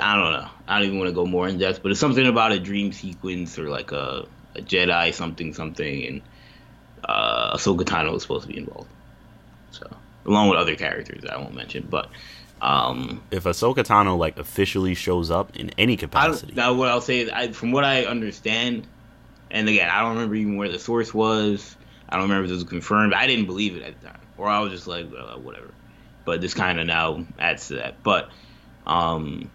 I 0.00 0.16
don't 0.16 0.32
know. 0.32 0.48
I 0.66 0.78
don't 0.78 0.88
even 0.88 0.98
want 0.98 1.10
to 1.10 1.14
go 1.14 1.24
more 1.24 1.46
in 1.46 1.58
depth, 1.58 1.80
but 1.80 1.92
it's 1.92 2.00
something 2.00 2.26
about 2.26 2.50
a 2.50 2.58
dream 2.58 2.90
sequence 2.90 3.56
or 3.56 3.68
like 3.68 3.92
a, 3.92 4.26
a 4.56 4.62
Jedi 4.62 5.14
something 5.14 5.54
something, 5.54 6.06
and 6.06 6.22
uh, 7.04 7.56
Ahsoka 7.56 7.82
Tano 7.82 8.12
was 8.14 8.22
supposed 8.22 8.48
to 8.48 8.48
be 8.48 8.58
involved. 8.58 8.90
So 9.70 9.88
along 10.26 10.48
with 10.48 10.58
other 10.58 10.74
characters 10.74 11.24
I 11.24 11.36
won't 11.36 11.54
mention, 11.54 11.86
but 11.88 12.10
um, 12.62 13.22
if 13.30 13.44
Ahsoka 13.44 13.84
Tano 13.84 14.18
like 14.18 14.38
officially 14.38 14.94
shows 14.94 15.30
up 15.30 15.56
in 15.56 15.70
any 15.78 15.96
capacity, 15.96 16.52
now 16.54 16.74
what 16.74 16.88
I'll 16.88 17.00
say 17.00 17.20
is, 17.20 17.30
I, 17.30 17.52
from 17.52 17.72
what 17.72 17.84
I 17.84 18.04
understand, 18.04 18.86
and 19.50 19.68
again, 19.68 19.88
I 19.88 20.00
don't 20.00 20.14
remember 20.14 20.34
even 20.34 20.56
where 20.56 20.68
the 20.68 20.78
source 20.78 21.14
was. 21.14 21.76
I 22.08 22.16
don't 22.16 22.24
remember 22.24 22.44
if 22.44 22.50
this 22.50 22.62
was 22.62 22.68
confirmed. 22.68 23.14
I 23.14 23.26
didn't 23.26 23.46
believe 23.46 23.76
it 23.76 23.82
at 23.82 24.00
the 24.00 24.08
time, 24.08 24.20
or 24.36 24.48
I 24.48 24.60
was 24.60 24.72
just 24.72 24.86
like, 24.86 25.06
uh, 25.06 25.36
whatever. 25.36 25.72
But 26.24 26.40
this 26.40 26.52
kind 26.52 26.78
of 26.78 26.86
now 26.86 27.24
adds 27.38 27.68
to 27.68 27.76
that. 27.76 28.02
But 28.02 28.30
um, 28.86 29.50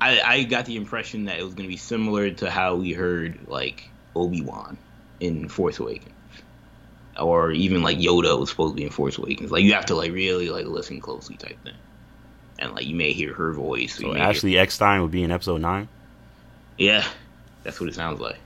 I, 0.00 0.20
I 0.20 0.42
got 0.42 0.66
the 0.66 0.76
impression 0.76 1.24
that 1.26 1.38
it 1.38 1.42
was 1.42 1.54
going 1.54 1.66
to 1.66 1.72
be 1.72 1.78
similar 1.78 2.30
to 2.32 2.50
how 2.50 2.76
we 2.76 2.92
heard 2.92 3.48
like 3.48 3.88
Obi 4.14 4.42
Wan 4.42 4.76
in 5.20 5.48
Force 5.48 5.78
Awakens, 5.78 6.12
or 7.18 7.50
even 7.52 7.82
like 7.82 7.96
Yoda 7.96 8.38
was 8.38 8.50
supposed 8.50 8.74
to 8.74 8.76
be 8.76 8.84
in 8.84 8.90
Force 8.90 9.16
Awakens. 9.16 9.50
Like 9.50 9.62
you 9.62 9.72
have 9.72 9.86
to 9.86 9.94
like 9.94 10.12
really 10.12 10.50
like 10.50 10.66
listen 10.66 11.00
closely 11.00 11.36
type 11.36 11.56
thing 11.64 11.72
and 12.58 12.74
like 12.74 12.86
you 12.86 12.94
may 12.94 13.12
hear 13.12 13.34
her 13.34 13.52
voice. 13.52 13.96
So 13.96 14.14
Ashley. 14.14 14.58
Eckstein 14.58 15.02
would 15.02 15.10
be 15.10 15.22
in 15.22 15.30
episode 15.30 15.60
nine. 15.60 15.88
Yeah, 16.78 17.06
that's 17.62 17.80
what 17.80 17.88
it 17.88 17.94
sounds 17.94 18.20
like. 18.20 18.38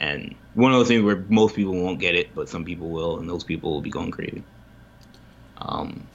And 0.00 0.34
one 0.54 0.72
of 0.72 0.78
those 0.78 0.88
things 0.88 1.02
where 1.02 1.24
most 1.28 1.54
people 1.54 1.74
won't 1.74 2.00
get 2.00 2.14
it, 2.14 2.34
but 2.34 2.48
some 2.48 2.64
people 2.64 2.90
will, 2.90 3.18
and 3.18 3.28
those 3.28 3.44
people 3.44 3.72
will 3.72 3.80
be 3.80 3.90
going 3.90 4.10
crazy. 4.10 4.42
Um, 5.58 6.06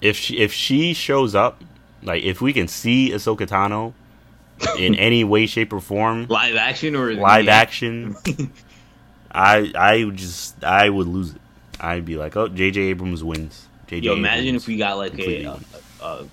if 0.00 0.16
she 0.16 0.38
if 0.38 0.52
she 0.52 0.94
shows 0.94 1.34
up, 1.34 1.62
like 2.02 2.22
if 2.22 2.40
we 2.40 2.52
can 2.52 2.68
see 2.68 3.10
Ahsoka 3.10 3.46
Tano 3.46 3.94
in 4.78 4.94
any 4.94 5.24
way, 5.24 5.46
shape, 5.46 5.72
or 5.72 5.80
form. 5.80 6.26
Live 6.28 6.56
action 6.56 6.94
or 6.96 7.12
live 7.14 7.48
action. 7.48 8.16
I 9.32 9.72
I 9.74 10.04
would 10.04 10.16
just 10.16 10.62
I 10.62 10.88
would 10.88 11.06
lose 11.06 11.34
it. 11.34 11.40
I'd 11.80 12.04
be 12.04 12.16
like, 12.16 12.36
oh, 12.36 12.48
J.J. 12.48 12.80
Abrams 12.80 13.24
wins. 13.24 13.66
J.J. 13.88 14.06
Yo, 14.06 14.12
imagine 14.12 14.46
Abrams 14.46 14.62
if 14.62 14.68
we 14.68 14.76
got 14.76 14.98
like 14.98 15.18
a, 15.18 15.44
a, 15.44 15.60
a 16.00 16.26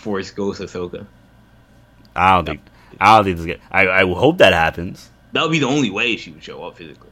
Force 0.00 0.30
Ghost 0.30 0.60
Ahsoka. 0.60 1.06
I 2.16 2.34
don't 2.36 2.46
think. 2.46 2.60
I 2.98 3.16
don't 3.16 3.24
think 3.24 3.36
this. 3.36 3.46
Get, 3.46 3.60
I 3.70 3.88
I 3.88 4.00
hope 4.02 4.38
that 4.38 4.52
happens. 4.52 5.10
That 5.32 5.42
would 5.42 5.52
be 5.52 5.58
the 5.58 5.66
only 5.68 5.90
way 5.90 6.16
she 6.16 6.30
would 6.30 6.42
show 6.42 6.64
up 6.64 6.76
physically. 6.76 7.10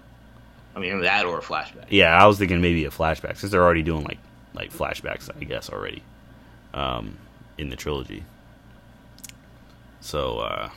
I 0.74 0.80
mean, 0.80 1.00
that 1.02 1.26
or 1.26 1.38
a 1.38 1.42
flashback. 1.42 1.86
Yeah, 1.90 2.16
I 2.16 2.26
was 2.26 2.38
thinking 2.38 2.60
maybe 2.60 2.84
a 2.84 2.90
flashback 2.90 3.36
since 3.36 3.52
they're 3.52 3.62
already 3.62 3.82
doing 3.82 4.04
like 4.04 4.18
like 4.54 4.72
flashbacks, 4.72 5.28
I 5.38 5.44
guess 5.44 5.70
already, 5.70 6.02
um, 6.72 7.18
in 7.58 7.68
the 7.68 7.76
trilogy. 7.76 8.24
So, 10.00 10.38
uh, 10.38 10.70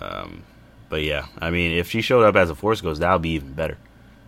um, 0.00 0.42
but 0.88 1.02
yeah, 1.02 1.26
I 1.38 1.50
mean, 1.50 1.72
if 1.72 1.90
she 1.90 2.02
showed 2.02 2.24
up 2.24 2.36
as 2.36 2.50
a 2.50 2.54
Force 2.54 2.80
Ghost, 2.80 3.00
that 3.00 3.12
would 3.12 3.22
be 3.22 3.30
even 3.30 3.54
better. 3.54 3.78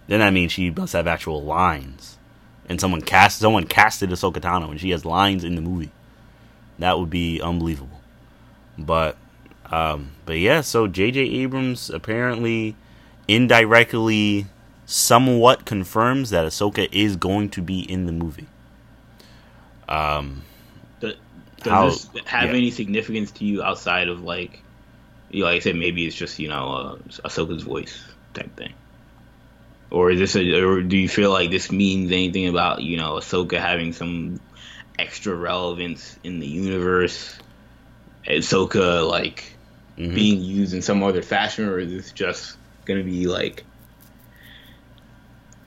Then 0.08 0.20
that 0.20 0.32
means 0.32 0.52
she 0.52 0.70
must 0.70 0.94
have 0.94 1.06
actual 1.06 1.42
lines, 1.42 2.18
and 2.68 2.80
someone 2.80 3.02
cast 3.02 3.38
someone 3.38 3.66
casted 3.66 4.10
Ahsoka 4.10 4.40
Tano, 4.40 4.70
and 4.70 4.80
she 4.80 4.90
has 4.90 5.04
lines 5.04 5.44
in 5.44 5.54
the 5.54 5.60
movie. 5.60 5.90
That 6.80 6.98
would 6.98 7.10
be 7.10 7.40
unbelievable. 7.40 8.00
But, 8.76 9.16
um, 9.70 10.12
but 10.24 10.38
yeah, 10.38 10.62
so 10.62 10.86
J.J. 10.86 11.20
Abrams 11.20 11.90
apparently 11.90 12.74
indirectly 13.28 14.46
somewhat 14.86 15.64
confirms 15.64 16.30
that 16.30 16.44
Ahsoka 16.44 16.88
is 16.90 17.16
going 17.16 17.50
to 17.50 17.62
be 17.62 17.80
in 17.80 18.06
the 18.06 18.12
movie. 18.12 18.48
Um, 19.88 20.42
does, 21.00 21.14
does 21.62 21.72
how, 21.72 21.88
this 21.88 22.08
have 22.24 22.50
yeah. 22.50 22.56
any 22.56 22.70
significance 22.70 23.30
to 23.32 23.44
you 23.44 23.62
outside 23.62 24.08
of 24.08 24.22
like, 24.22 24.60
you 25.30 25.40
know, 25.40 25.46
like 25.46 25.56
I 25.56 25.58
said, 25.60 25.76
maybe 25.76 26.06
it's 26.06 26.16
just 26.16 26.38
you 26.38 26.48
know 26.48 26.72
uh, 26.72 26.96
Ahsoka's 27.24 27.62
voice 27.62 28.02
type 28.34 28.56
thing, 28.56 28.72
or 29.90 30.10
is 30.10 30.18
this 30.18 30.36
a, 30.36 30.60
or 30.60 30.82
do 30.82 30.96
you 30.96 31.08
feel 31.08 31.30
like 31.30 31.50
this 31.50 31.70
means 31.70 32.10
anything 32.10 32.48
about 32.48 32.82
you 32.82 32.96
know 32.96 33.14
Ahsoka 33.14 33.60
having 33.60 33.92
some 33.92 34.40
extra 35.00 35.34
relevance 35.34 36.18
in 36.22 36.40
the 36.40 36.46
universe? 36.46 37.38
Ahsoka 38.26 39.08
like 39.08 39.52
mm-hmm. 39.96 40.14
being 40.14 40.42
used 40.42 40.74
in 40.74 40.82
some 40.82 41.02
other 41.02 41.22
fashion, 41.22 41.68
or 41.68 41.78
is 41.78 41.90
this 41.90 42.12
just 42.12 42.56
gonna 42.84 43.02
be 43.02 43.26
like 43.26 43.64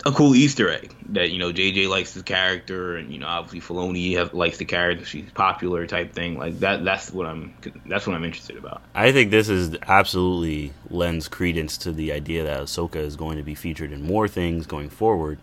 a 0.05 0.11
cool 0.11 0.35
Easter 0.35 0.69
egg 0.69 0.93
that 1.09 1.31
you 1.31 1.39
know 1.39 1.51
JJ 1.51 1.87
likes 1.89 2.13
the 2.13 2.23
character, 2.23 2.97
and 2.97 3.11
you 3.11 3.19
know 3.19 3.27
obviously 3.27 3.61
Filoni 3.61 4.17
have, 4.17 4.33
likes 4.33 4.57
the 4.57 4.65
character. 4.65 5.05
She's 5.05 5.29
popular 5.31 5.87
type 5.87 6.13
thing. 6.13 6.37
Like 6.37 6.59
that. 6.59 6.83
That's 6.83 7.11
what 7.11 7.25
I'm. 7.25 7.53
That's 7.85 8.05
what 8.05 8.15
I'm 8.15 8.23
interested 8.23 8.57
about. 8.57 8.81
I 8.93 9.11
think 9.11 9.31
this 9.31 9.49
is 9.49 9.77
absolutely 9.87 10.73
lends 10.89 11.27
credence 11.27 11.77
to 11.79 11.91
the 11.91 12.11
idea 12.11 12.43
that 12.43 12.61
Ahsoka 12.61 12.97
is 12.97 13.15
going 13.15 13.37
to 13.37 13.43
be 13.43 13.55
featured 13.55 13.91
in 13.91 14.01
more 14.01 14.27
things 14.27 14.67
going 14.67 14.89
forward, 14.89 15.39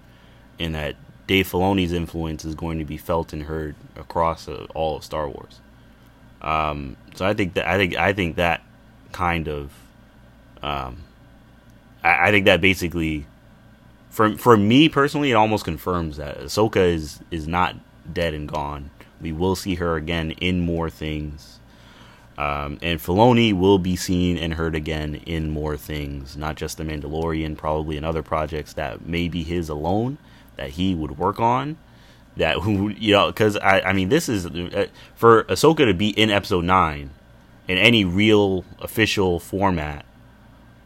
and 0.58 0.74
that 0.74 0.96
Dave 1.30 1.48
Filoni's 1.48 1.92
influence 1.92 2.44
is 2.44 2.56
going 2.56 2.80
to 2.80 2.84
be 2.84 2.96
felt 2.96 3.32
and 3.32 3.44
heard 3.44 3.76
across 3.94 4.48
uh, 4.48 4.66
all 4.74 4.96
of 4.96 5.04
Star 5.04 5.28
Wars. 5.28 5.60
Um, 6.42 6.96
so 7.14 7.24
I 7.24 7.34
think 7.34 7.54
that 7.54 7.68
I 7.68 7.76
think 7.76 7.94
I 7.94 8.12
think 8.12 8.34
that 8.34 8.62
kind 9.12 9.46
of, 9.46 9.70
um, 10.60 11.04
I, 12.02 12.26
I 12.26 12.30
think 12.32 12.46
that 12.46 12.60
basically 12.60 13.26
for 14.08 14.36
for 14.38 14.56
me 14.56 14.88
personally, 14.88 15.30
it 15.30 15.34
almost 15.34 15.64
confirms 15.64 16.16
that 16.16 16.36
Ahsoka 16.40 16.84
is 16.84 17.20
is 17.30 17.46
not 17.46 17.76
dead 18.12 18.34
and 18.34 18.48
gone. 18.48 18.90
We 19.20 19.30
will 19.30 19.54
see 19.54 19.76
her 19.76 19.94
again 19.94 20.32
in 20.32 20.62
more 20.62 20.90
things, 20.90 21.60
um, 22.38 22.76
and 22.82 22.98
Filoni 22.98 23.52
will 23.52 23.78
be 23.78 23.94
seen 23.94 24.36
and 24.36 24.54
heard 24.54 24.74
again 24.74 25.14
in 25.26 25.48
more 25.48 25.76
things, 25.76 26.36
not 26.36 26.56
just 26.56 26.76
the 26.76 26.82
Mandalorian, 26.82 27.56
probably 27.56 27.96
in 27.96 28.02
other 28.02 28.24
projects 28.24 28.72
that 28.72 29.06
may 29.06 29.28
be 29.28 29.44
his 29.44 29.68
alone 29.68 30.18
that 30.60 30.70
he 30.70 30.94
would 30.94 31.18
work 31.18 31.40
on. 31.40 31.76
That 32.36 32.58
who 32.58 32.90
you 32.90 33.12
know, 33.12 33.26
because 33.26 33.56
I 33.56 33.80
I 33.80 33.92
mean 33.92 34.08
this 34.08 34.28
is 34.28 34.46
uh, 34.46 34.86
for 35.16 35.44
Ahsoka 35.44 35.78
to 35.78 35.94
be 35.94 36.10
in 36.10 36.30
Episode 36.30 36.64
Nine 36.64 37.10
in 37.66 37.76
any 37.76 38.04
real 38.04 38.64
official 38.80 39.40
format 39.40 40.06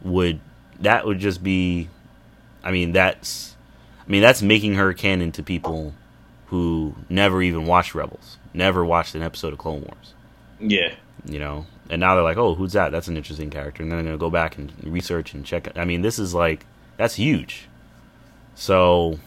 would 0.01 0.39
that 0.79 1.05
would 1.05 1.19
just 1.19 1.43
be 1.43 1.89
I 2.63 2.71
mean, 2.71 2.91
that's 2.91 3.55
I 4.05 4.11
mean, 4.11 4.21
that's 4.21 4.41
making 4.41 4.73
her 4.75 4.93
canon 4.93 5.31
to 5.33 5.43
people 5.43 5.93
who 6.47 6.95
never 7.09 7.41
even 7.41 7.65
watched 7.65 7.95
Rebels, 7.95 8.37
never 8.53 8.83
watched 8.83 9.15
an 9.15 9.21
episode 9.21 9.53
of 9.53 9.59
Clone 9.59 9.81
Wars. 9.81 10.13
Yeah. 10.59 10.95
You 11.25 11.39
know, 11.39 11.65
and 11.89 11.99
now 11.99 12.15
they're 12.15 12.23
like, 12.23 12.37
"Oh, 12.37 12.55
who's 12.55 12.73
that? 12.73 12.91
That's 12.91 13.07
an 13.07 13.17
interesting 13.17 13.49
character." 13.49 13.81
And 13.81 13.91
then 13.91 13.99
they're 13.99 14.05
gonna 14.05 14.17
go 14.17 14.29
back 14.29 14.57
and 14.57 14.71
research 14.83 15.33
and 15.33 15.45
check. 15.45 15.67
It. 15.67 15.77
I 15.77 15.85
mean, 15.85 16.01
this 16.01 16.19
is 16.19 16.33
like 16.33 16.65
that's 16.97 17.15
huge. 17.15 17.67
So, 18.53 19.19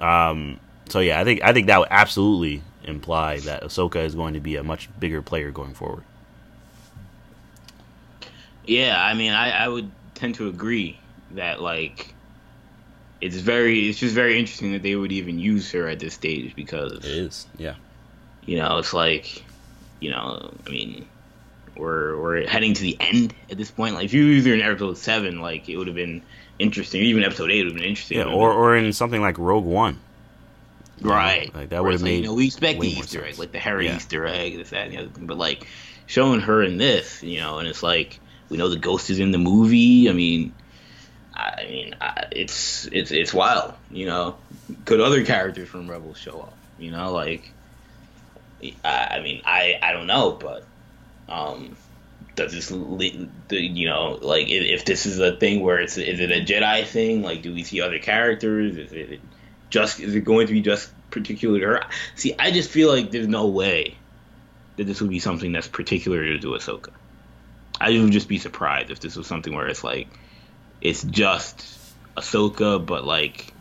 um, 0.00 0.60
so 0.88 1.00
yeah, 1.00 1.20
I 1.20 1.24
think 1.24 1.42
I 1.42 1.52
think 1.52 1.66
that 1.68 1.78
would 1.78 1.88
absolutely 1.90 2.62
imply 2.84 3.40
that 3.40 3.62
Ahsoka 3.62 4.04
is 4.04 4.14
going 4.14 4.34
to 4.34 4.40
be 4.40 4.56
a 4.56 4.62
much 4.62 4.88
bigger 4.98 5.22
player 5.22 5.50
going 5.50 5.74
forward. 5.74 6.04
Yeah, 8.64 9.02
I 9.02 9.14
mean, 9.14 9.32
I, 9.32 9.64
I 9.64 9.68
would 9.68 9.90
tend 10.14 10.34
to 10.36 10.48
agree 10.48 10.98
that 11.32 11.60
like 11.60 12.14
it's 13.20 13.36
very 13.36 13.88
it's 13.88 13.98
just 13.98 14.14
very 14.14 14.38
interesting 14.38 14.72
that 14.72 14.82
they 14.82 14.96
would 14.96 15.12
even 15.12 15.38
use 15.38 15.70
her 15.72 15.88
at 15.88 15.98
this 15.98 16.14
stage 16.14 16.54
because 16.54 16.92
it 16.92 17.04
is 17.04 17.46
yeah 17.58 17.74
you 18.44 18.58
know 18.58 18.78
it's 18.78 18.92
like 18.92 19.42
you 20.00 20.10
know 20.10 20.52
i 20.66 20.70
mean 20.70 21.06
we're 21.76 22.16
we're 22.20 22.46
heading 22.46 22.74
to 22.74 22.82
the 22.82 22.96
end 23.00 23.34
at 23.50 23.58
this 23.58 23.70
point 23.70 23.94
like 23.94 24.04
if 24.04 24.14
you 24.14 24.42
were 24.42 24.54
in 24.54 24.60
episode 24.60 24.96
7 24.98 25.40
like 25.40 25.68
it 25.68 25.76
would 25.76 25.86
have 25.86 25.96
been 25.96 26.22
interesting 26.58 27.02
even 27.02 27.22
episode 27.22 27.50
8 27.50 27.58
would 27.58 27.66
have 27.66 27.74
been 27.74 27.84
interesting 27.84 28.18
yeah 28.18 28.24
or, 28.24 28.52
or 28.52 28.76
in 28.76 28.92
something 28.92 29.20
like 29.20 29.38
rogue 29.38 29.64
one 29.64 29.98
right 31.02 31.54
like 31.54 31.68
that 31.70 31.82
would 31.82 31.92
have 31.92 32.02
made 32.02 32.22
you 32.22 32.28
know 32.28 32.34
we 32.34 32.46
expect 32.46 32.80
the 32.80 32.88
easter 32.88 33.24
egg 33.24 33.38
like 33.38 33.52
the 33.52 33.58
Hera 33.58 33.84
yeah. 33.84 33.96
easter 33.96 34.26
egg 34.26 34.56
this 34.56 34.70
that 34.70 34.86
and 34.86 34.92
the 34.92 34.98
other 34.98 35.08
thing 35.08 35.26
but 35.26 35.36
like 35.36 35.66
showing 36.06 36.40
her 36.40 36.62
in 36.62 36.78
this 36.78 37.22
you 37.22 37.38
know 37.38 37.58
and 37.58 37.68
it's 37.68 37.82
like 37.82 38.18
we 38.48 38.56
know 38.56 38.70
the 38.70 38.78
ghost 38.78 39.10
is 39.10 39.18
in 39.18 39.30
the 39.30 39.38
movie 39.38 40.08
i 40.08 40.12
mean 40.12 40.54
I 41.36 41.66
mean, 41.68 41.94
I, 42.00 42.24
it's 42.32 42.86
it's 42.90 43.10
it's 43.10 43.34
wild. 43.34 43.74
You 43.90 44.06
know, 44.06 44.36
could 44.86 45.00
other 45.00 45.24
characters 45.24 45.68
from 45.68 45.88
Rebels 45.88 46.16
show 46.16 46.40
up? 46.40 46.56
You 46.78 46.90
know, 46.90 47.12
like, 47.12 47.50
I, 48.84 49.08
I 49.10 49.20
mean, 49.20 49.42
I 49.44 49.78
I 49.82 49.92
don't 49.92 50.06
know, 50.06 50.32
but 50.32 50.64
um, 51.28 51.76
does 52.36 52.52
this 52.52 52.70
you 53.50 53.88
know 53.88 54.18
like 54.20 54.48
if, 54.48 54.84
this 54.84 55.06
is 55.06 55.18
a 55.18 55.36
thing 55.36 55.62
where 55.62 55.80
it's 55.80 55.96
is 55.96 56.20
it 56.20 56.30
a 56.30 56.44
Jedi 56.44 56.86
thing? 56.86 57.22
Like, 57.22 57.42
do 57.42 57.52
we 57.52 57.64
see 57.64 57.80
other 57.80 57.98
characters? 57.98 58.76
Is 58.76 58.92
it 58.92 59.20
just 59.70 59.98
is 59.98 60.14
it 60.14 60.20
going 60.20 60.46
to 60.46 60.52
be 60.52 60.60
just 60.60 60.90
particular 61.10 61.58
to 61.58 61.66
her? 61.66 61.84
See, 62.14 62.34
I 62.38 62.50
just 62.50 62.70
feel 62.70 62.88
like 62.88 63.10
there's 63.10 63.26
no 63.26 63.48
way 63.48 63.96
that 64.76 64.84
this 64.84 65.00
would 65.00 65.10
be 65.10 65.18
something 65.18 65.52
that's 65.52 65.68
particular 65.68 66.38
to 66.38 66.46
Ahsoka. 66.48 66.90
I 67.80 67.98
would 67.98 68.12
just 68.12 68.28
be 68.28 68.38
surprised 68.38 68.90
if 68.90 69.00
this 69.00 69.16
was 69.16 69.26
something 69.26 69.54
where 69.54 69.66
it's 69.66 69.82
like 69.82 70.08
it's 70.80 71.02
just 71.02 71.66
Ahsoka, 72.16 72.84
but 72.84 73.04
like, 73.04 73.52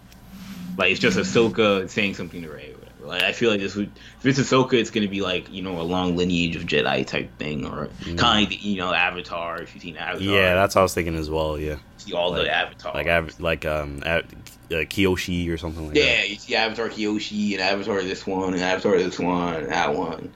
like 0.78 0.92
it's 0.92 1.00
just 1.00 1.18
Ahsoka 1.18 1.90
saying 1.90 2.16
something 2.16 2.42
to 2.42 2.50
Rey. 2.50 2.75
Like 3.06 3.24
I 3.24 3.32
feel 3.32 3.52
like 3.52 3.60
this 3.60 3.76
would 3.76 3.92
if 4.20 4.26
it's 4.26 4.40
Ahsoka, 4.40 4.74
it's 4.74 4.92
gonna 4.92 5.08
be 5.08 5.22
like 5.22 5.52
you 5.52 5.62
know 5.62 5.80
a 5.80 5.84
long 5.84 6.16
lineage 6.16 6.56
of 6.56 6.64
Jedi 6.64 7.06
type 7.06 7.38
thing, 7.38 7.66
or 7.66 7.88
mm. 8.02 8.18
kind 8.18 8.46
of 8.46 8.52
like 8.52 8.64
you 8.64 8.78
know 8.78 8.94
Avatar. 8.94 9.62
If 9.62 9.74
you've 9.74 9.84
seen 9.84 9.98
Avatar, 9.98 10.28
yeah, 10.28 10.56
that's 10.56 10.76
what 10.76 10.82
I 10.82 10.84
was 10.84 10.94
thinking 10.94 11.16
as 11.16 11.30
well. 11.30 11.58
Yeah, 11.58 11.78
see 11.98 12.14
all 12.14 12.32
like, 12.32 12.44
the 12.44 12.54
Avatar, 12.54 12.94
like 12.94 13.08
av- 13.08 13.40
like 13.40 13.66
um 13.66 14.02
uh, 14.06 14.22
Kyoshi 14.70 15.50
or 15.50 15.58
something 15.58 15.88
like 15.88 15.96
yeah, 15.96 16.04
that. 16.04 16.18
Yeah, 16.18 16.24
you 16.26 16.36
see 16.36 16.56
Avatar 16.56 16.90
Kyoshi 16.90 17.54
and 17.54 17.62
Avatar 17.62 18.02
this 18.02 18.26
one 18.26 18.54
and 18.54 18.64
Avatar 18.64 18.98
this 18.98 19.20
one 19.20 19.54
and 19.56 19.72
that 19.72 19.96
one 19.96 20.34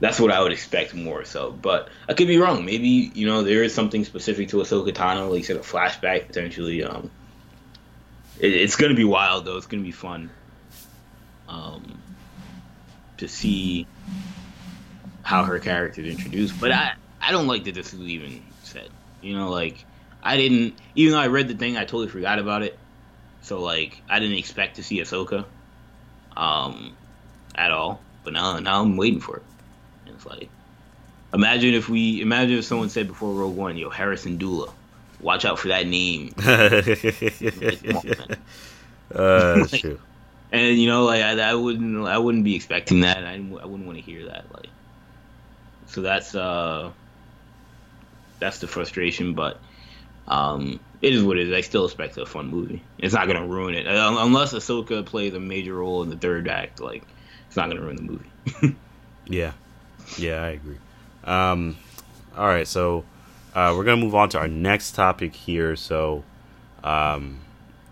that's 0.00 0.20
what 0.20 0.30
I 0.30 0.40
would 0.40 0.52
expect 0.52 0.94
more 0.94 1.24
so. 1.24 1.50
But 1.50 1.88
I 2.08 2.14
could 2.14 2.28
be 2.28 2.38
wrong. 2.38 2.64
Maybe 2.64 3.10
you 3.14 3.26
know 3.26 3.42
there 3.42 3.62
is 3.62 3.74
something 3.74 4.04
specific 4.04 4.48
to 4.48 4.56
Ahsoka 4.56 4.92
Tano, 4.92 5.30
like 5.30 5.38
you 5.38 5.44
said, 5.44 5.56
a 5.56 5.60
flashback 5.60 6.28
potentially. 6.28 6.84
Um, 6.84 7.10
it, 8.38 8.52
it's 8.52 8.76
gonna 8.76 8.94
be 8.94 9.04
wild 9.04 9.44
though. 9.44 9.56
It's 9.56 9.66
gonna 9.66 9.82
be 9.82 9.92
fun. 9.92 10.30
Um, 11.48 12.00
to 13.18 13.28
see 13.28 13.86
how 15.22 15.44
her 15.44 15.58
character 15.58 16.00
is 16.00 16.14
introduced, 16.16 16.58
but 16.60 16.72
I 16.72 16.94
I 17.20 17.32
don't 17.32 17.46
like 17.46 17.64
that 17.64 17.74
this 17.74 17.92
is 17.92 18.00
even 18.00 18.42
said. 18.62 18.88
You 19.20 19.36
know, 19.36 19.50
like 19.50 19.84
I 20.22 20.36
didn't 20.36 20.74
even 20.94 21.12
though 21.12 21.20
I 21.20 21.26
read 21.26 21.48
the 21.48 21.54
thing, 21.54 21.76
I 21.76 21.80
totally 21.80 22.08
forgot 22.08 22.38
about 22.38 22.62
it. 22.62 22.78
So 23.42 23.60
like 23.60 24.00
I 24.08 24.18
didn't 24.20 24.38
expect 24.38 24.76
to 24.76 24.82
see 24.82 25.00
Ahsoka, 25.00 25.44
um, 26.36 26.96
at 27.54 27.70
all. 27.70 28.00
But 28.24 28.32
now 28.32 28.58
now 28.58 28.80
I'm 28.82 28.96
waiting 28.96 29.20
for 29.20 29.36
it. 29.36 29.42
And 30.06 30.14
it's 30.14 30.26
like, 30.26 30.48
imagine 31.34 31.74
if 31.74 31.88
we 31.88 32.22
imagine 32.22 32.58
if 32.58 32.64
someone 32.64 32.88
said 32.88 33.08
before 33.08 33.34
Rogue 33.34 33.56
One, 33.56 33.76
"Yo, 33.76 33.90
Hera 33.90 34.16
Syndulla, 34.16 34.72
watch 35.20 35.44
out 35.44 35.58
for 35.58 35.68
that 35.68 35.86
name." 35.86 36.32
uh, 36.38 36.68
that's 36.80 37.04
like, 39.72 39.80
true. 39.80 40.00
And 40.50 40.78
you 40.78 40.88
know, 40.88 41.04
like 41.04 41.22
I, 41.22 41.38
I, 41.38 41.54
wouldn't, 41.54 42.06
I 42.06 42.18
wouldn't 42.18 42.44
be 42.44 42.54
expecting 42.54 43.00
that. 43.00 43.24
I, 43.24 43.34
I 43.34 43.38
wouldn't 43.38 43.86
want 43.86 43.98
to 43.98 44.02
hear 44.02 44.26
that. 44.26 44.46
Like, 44.52 44.68
so 45.86 46.02
that's 46.02 46.34
uh, 46.34 46.90
that's 48.38 48.58
the 48.58 48.66
frustration. 48.66 49.34
But 49.34 49.58
um, 50.26 50.80
it 51.00 51.14
is 51.14 51.22
what 51.22 51.38
it 51.38 51.48
is. 51.48 51.54
I 51.54 51.60
still 51.60 51.84
expect 51.84 52.16
a 52.16 52.26
fun 52.26 52.48
movie. 52.48 52.82
It's 52.98 53.14
not 53.14 53.26
gonna 53.26 53.46
ruin 53.46 53.74
it 53.74 53.86
unless 53.86 54.52
Ahsoka 54.52 55.04
plays 55.04 55.34
a 55.34 55.40
major 55.40 55.74
role 55.74 56.02
in 56.02 56.10
the 56.10 56.16
third 56.16 56.48
act. 56.48 56.80
Like 56.80 57.02
it's 57.46 57.56
not 57.56 57.68
gonna 57.68 57.82
ruin 57.82 57.96
the 57.96 58.02
movie. 58.02 58.76
yeah, 59.26 59.52
yeah, 60.16 60.42
I 60.42 60.48
agree. 60.48 60.78
Um, 61.24 61.76
all 62.36 62.46
right, 62.46 62.66
so 62.66 63.04
uh, 63.54 63.74
we're 63.76 63.84
gonna 63.84 64.02
move 64.02 64.14
on 64.14 64.28
to 64.30 64.38
our 64.38 64.48
next 64.48 64.92
topic 64.92 65.34
here. 65.34 65.76
So, 65.76 66.24
um, 66.82 67.40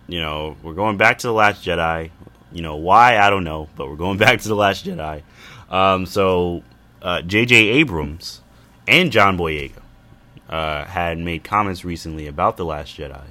you 0.08 0.20
know, 0.20 0.56
we're 0.62 0.74
going 0.74 0.96
back 0.96 1.18
to 1.18 1.26
the 1.26 1.32
Last 1.32 1.64
Jedi. 1.64 2.10
You 2.52 2.62
know 2.62 2.76
why 2.76 3.18
I 3.18 3.30
don't 3.30 3.44
know, 3.44 3.68
but 3.76 3.88
we're 3.88 3.96
going 3.96 4.18
back 4.26 4.40
to 4.40 4.48
the 4.48 4.54
Last 4.54 4.86
Jedi. 4.86 5.22
Um, 5.70 6.06
so, 6.06 6.62
J.J. 7.02 7.70
Uh, 7.70 7.74
Abrams 7.74 8.40
and 8.86 9.10
John 9.10 9.36
Boyega 9.36 9.82
uh, 10.48 10.84
had 10.84 11.18
made 11.18 11.44
comments 11.44 11.84
recently 11.84 12.26
about 12.26 12.56
the 12.56 12.64
Last 12.64 12.96
Jedi, 12.96 13.24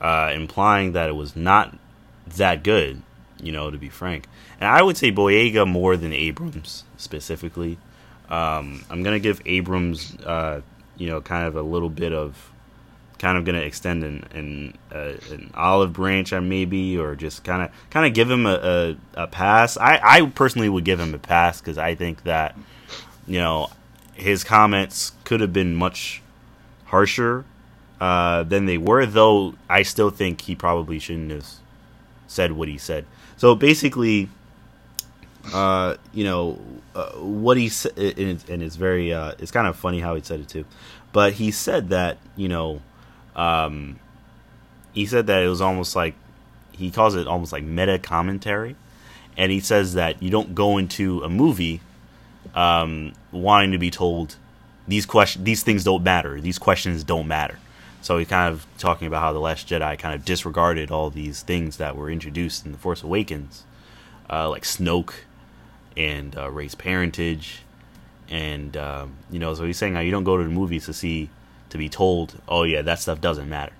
uh, 0.00 0.30
implying 0.34 0.92
that 0.92 1.08
it 1.08 1.14
was 1.14 1.34
not 1.34 1.76
that 2.26 2.62
good. 2.62 3.02
You 3.40 3.50
know, 3.50 3.70
to 3.70 3.78
be 3.78 3.88
frank, 3.88 4.28
and 4.60 4.68
I 4.68 4.82
would 4.82 4.96
say 4.96 5.10
Boyega 5.10 5.66
more 5.66 5.96
than 5.96 6.12
Abrams 6.12 6.84
specifically. 6.96 7.78
Um, 8.28 8.84
I'm 8.88 9.02
gonna 9.02 9.18
give 9.18 9.42
Abrams, 9.44 10.16
uh, 10.18 10.60
you 10.96 11.08
know, 11.08 11.20
kind 11.20 11.46
of 11.46 11.56
a 11.56 11.62
little 11.62 11.90
bit 11.90 12.12
of 12.12 12.51
kind 13.22 13.38
of 13.38 13.44
going 13.44 13.54
to 13.54 13.64
extend 13.64 14.02
an 14.02 14.24
an, 14.34 14.78
uh, 14.92 15.14
an, 15.30 15.52
olive 15.54 15.92
branch, 15.92 16.32
maybe, 16.32 16.98
or 16.98 17.14
just 17.14 17.44
kind 17.44 17.62
of 17.62 17.70
kind 17.88 18.04
of 18.04 18.12
give 18.14 18.28
him 18.28 18.46
a, 18.46 18.96
a, 19.14 19.22
a, 19.22 19.26
pass. 19.28 19.76
I, 19.76 20.00
I 20.02 20.26
personally 20.26 20.68
would 20.68 20.84
give 20.84 20.98
him 20.98 21.14
a 21.14 21.18
pass 21.18 21.60
because 21.60 21.78
I 21.78 21.94
think 21.94 22.24
that 22.24 22.58
you 23.24 23.38
know 23.38 23.70
his 24.14 24.42
comments 24.42 25.12
could 25.22 25.40
have 25.40 25.52
been 25.52 25.76
much 25.76 26.20
harsher 26.86 27.44
uh, 28.00 28.42
than 28.42 28.66
they 28.66 28.76
were. 28.76 29.06
Though 29.06 29.54
I 29.70 29.84
still 29.84 30.10
think 30.10 30.40
he 30.40 30.56
probably 30.56 30.98
shouldn't 30.98 31.30
have 31.30 31.46
said 32.26 32.50
what 32.50 32.66
he 32.66 32.76
said. 32.76 33.06
So 33.36 33.54
basically, 33.54 34.30
uh, 35.54 35.94
you 36.12 36.24
know, 36.24 36.58
uh, 36.96 37.12
what 37.12 37.56
he 37.56 37.68
said, 37.68 37.96
and, 37.96 38.44
and 38.48 38.62
it's 38.64 38.74
very, 38.76 39.12
uh, 39.12 39.34
it's 39.38 39.52
kind 39.52 39.68
of 39.68 39.76
funny 39.76 40.00
how 40.00 40.16
he 40.16 40.22
said 40.22 40.40
it 40.40 40.48
too. 40.48 40.64
But 41.12 41.34
he 41.34 41.52
said 41.52 41.90
that, 41.90 42.18
you 42.36 42.48
know, 42.48 42.80
um, 43.36 43.98
he 44.92 45.06
said 45.06 45.26
that 45.26 45.42
it 45.42 45.48
was 45.48 45.60
almost 45.60 45.96
like 45.96 46.14
he 46.72 46.90
calls 46.90 47.14
it 47.14 47.26
almost 47.26 47.52
like 47.52 47.64
meta 47.64 47.98
commentary, 47.98 48.76
and 49.36 49.52
he 49.52 49.60
says 49.60 49.94
that 49.94 50.22
you 50.22 50.30
don't 50.30 50.54
go 50.54 50.78
into 50.78 51.22
a 51.22 51.28
movie 51.28 51.80
um, 52.54 53.12
wanting 53.30 53.72
to 53.72 53.78
be 53.78 53.90
told 53.90 54.36
these 54.88 55.06
question 55.06 55.44
these 55.44 55.62
things 55.62 55.84
don't 55.84 56.02
matter, 56.02 56.40
these 56.40 56.58
questions 56.58 57.04
don't 57.04 57.28
matter. 57.28 57.58
So 58.00 58.18
he's 58.18 58.28
kind 58.28 58.52
of 58.52 58.66
talking 58.78 59.06
about 59.06 59.20
how 59.20 59.32
the 59.32 59.38
Last 59.38 59.68
Jedi 59.68 59.96
kind 59.96 60.14
of 60.14 60.24
disregarded 60.24 60.90
all 60.90 61.08
these 61.08 61.42
things 61.42 61.76
that 61.76 61.96
were 61.96 62.10
introduced 62.10 62.66
in 62.66 62.72
the 62.72 62.78
Force 62.78 63.02
Awakens, 63.04 63.62
uh, 64.28 64.50
like 64.50 64.64
Snoke 64.64 65.12
and 65.96 66.36
uh, 66.36 66.50
Rey's 66.50 66.74
parentage, 66.74 67.62
and 68.28 68.76
um, 68.76 69.14
you 69.30 69.38
know, 69.38 69.54
so 69.54 69.64
he's 69.64 69.76
saying 69.76 69.94
how 69.94 70.00
you 70.00 70.10
don't 70.10 70.24
go 70.24 70.36
to 70.36 70.42
the 70.42 70.50
movies 70.50 70.86
to 70.86 70.92
see 70.92 71.30
to 71.72 71.78
be 71.78 71.88
told, 71.88 72.40
oh 72.46 72.64
yeah, 72.64 72.82
that 72.82 73.00
stuff 73.00 73.20
doesn't 73.20 73.48
matter. 73.48 73.72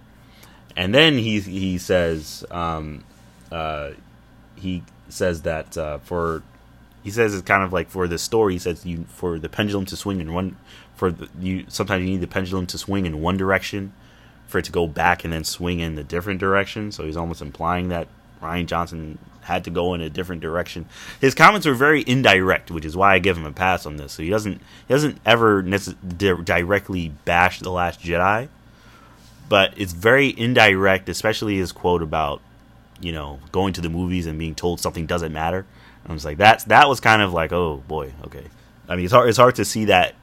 And 0.74 0.94
then 0.94 1.18
he 1.18 1.40
he 1.40 1.76
says 1.76 2.44
um, 2.50 3.04
uh, 3.50 3.90
he 4.56 4.82
says 5.10 5.42
that 5.42 5.76
uh, 5.76 5.98
for 5.98 6.42
he 7.04 7.10
says 7.10 7.34
it's 7.34 7.46
kind 7.46 7.62
of 7.62 7.72
like 7.72 7.90
for 7.90 8.08
the 8.08 8.18
story. 8.18 8.54
He 8.54 8.58
says 8.58 8.86
you 8.86 9.04
for 9.08 9.38
the 9.38 9.50
pendulum 9.50 9.84
to 9.86 9.96
swing 9.96 10.20
in 10.20 10.32
one 10.32 10.56
for 10.96 11.10
the, 11.10 11.28
you 11.38 11.66
sometimes 11.68 12.02
you 12.02 12.10
need 12.10 12.22
the 12.22 12.26
pendulum 12.26 12.66
to 12.68 12.78
swing 12.78 13.04
in 13.04 13.20
one 13.20 13.36
direction 13.36 13.92
for 14.46 14.58
it 14.58 14.64
to 14.64 14.72
go 14.72 14.86
back 14.86 15.22
and 15.22 15.32
then 15.32 15.44
swing 15.44 15.80
in 15.80 15.94
the 15.94 16.04
different 16.04 16.40
direction. 16.40 16.90
So 16.92 17.04
he's 17.04 17.16
almost 17.16 17.42
implying 17.42 17.88
that 17.88 18.08
Rian 18.40 18.66
Johnson 18.66 19.18
had 19.42 19.64
to 19.64 19.70
go 19.70 19.94
in 19.94 20.00
a 20.00 20.10
different 20.10 20.42
direction. 20.42 20.86
His 21.20 21.34
comments 21.34 21.66
are 21.66 21.74
very 21.74 22.02
indirect, 22.06 22.70
which 22.70 22.84
is 22.84 22.96
why 22.96 23.14
I 23.14 23.18
give 23.18 23.36
him 23.36 23.44
a 23.44 23.52
pass 23.52 23.86
on 23.86 23.96
this. 23.96 24.12
So 24.12 24.22
he 24.22 24.30
doesn't 24.30 24.54
he 24.54 24.94
doesn't 24.94 25.18
ever 25.26 25.62
nece- 25.62 26.44
directly 26.44 27.10
bash 27.24 27.60
the 27.60 27.70
Last 27.70 28.00
Jedi, 28.00 28.48
but 29.48 29.74
it's 29.76 29.92
very 29.92 30.36
indirect, 30.38 31.08
especially 31.08 31.56
his 31.56 31.72
quote 31.72 32.02
about 32.02 32.40
you 33.00 33.12
know 33.12 33.40
going 33.50 33.72
to 33.74 33.80
the 33.80 33.90
movies 33.90 34.26
and 34.26 34.38
being 34.38 34.54
told 34.54 34.80
something 34.80 35.06
doesn't 35.06 35.32
matter. 35.32 35.66
I 36.06 36.12
was 36.12 36.24
like 36.24 36.38
that's 36.38 36.64
that 36.64 36.88
was 36.88 37.00
kind 37.00 37.22
of 37.22 37.32
like 37.32 37.52
oh 37.52 37.82
boy 37.88 38.12
okay. 38.24 38.44
I 38.88 38.96
mean 38.96 39.04
it's 39.04 39.14
hard 39.14 39.28
it's 39.28 39.38
hard 39.38 39.56
to 39.56 39.64
see 39.64 39.86
that 39.86 40.14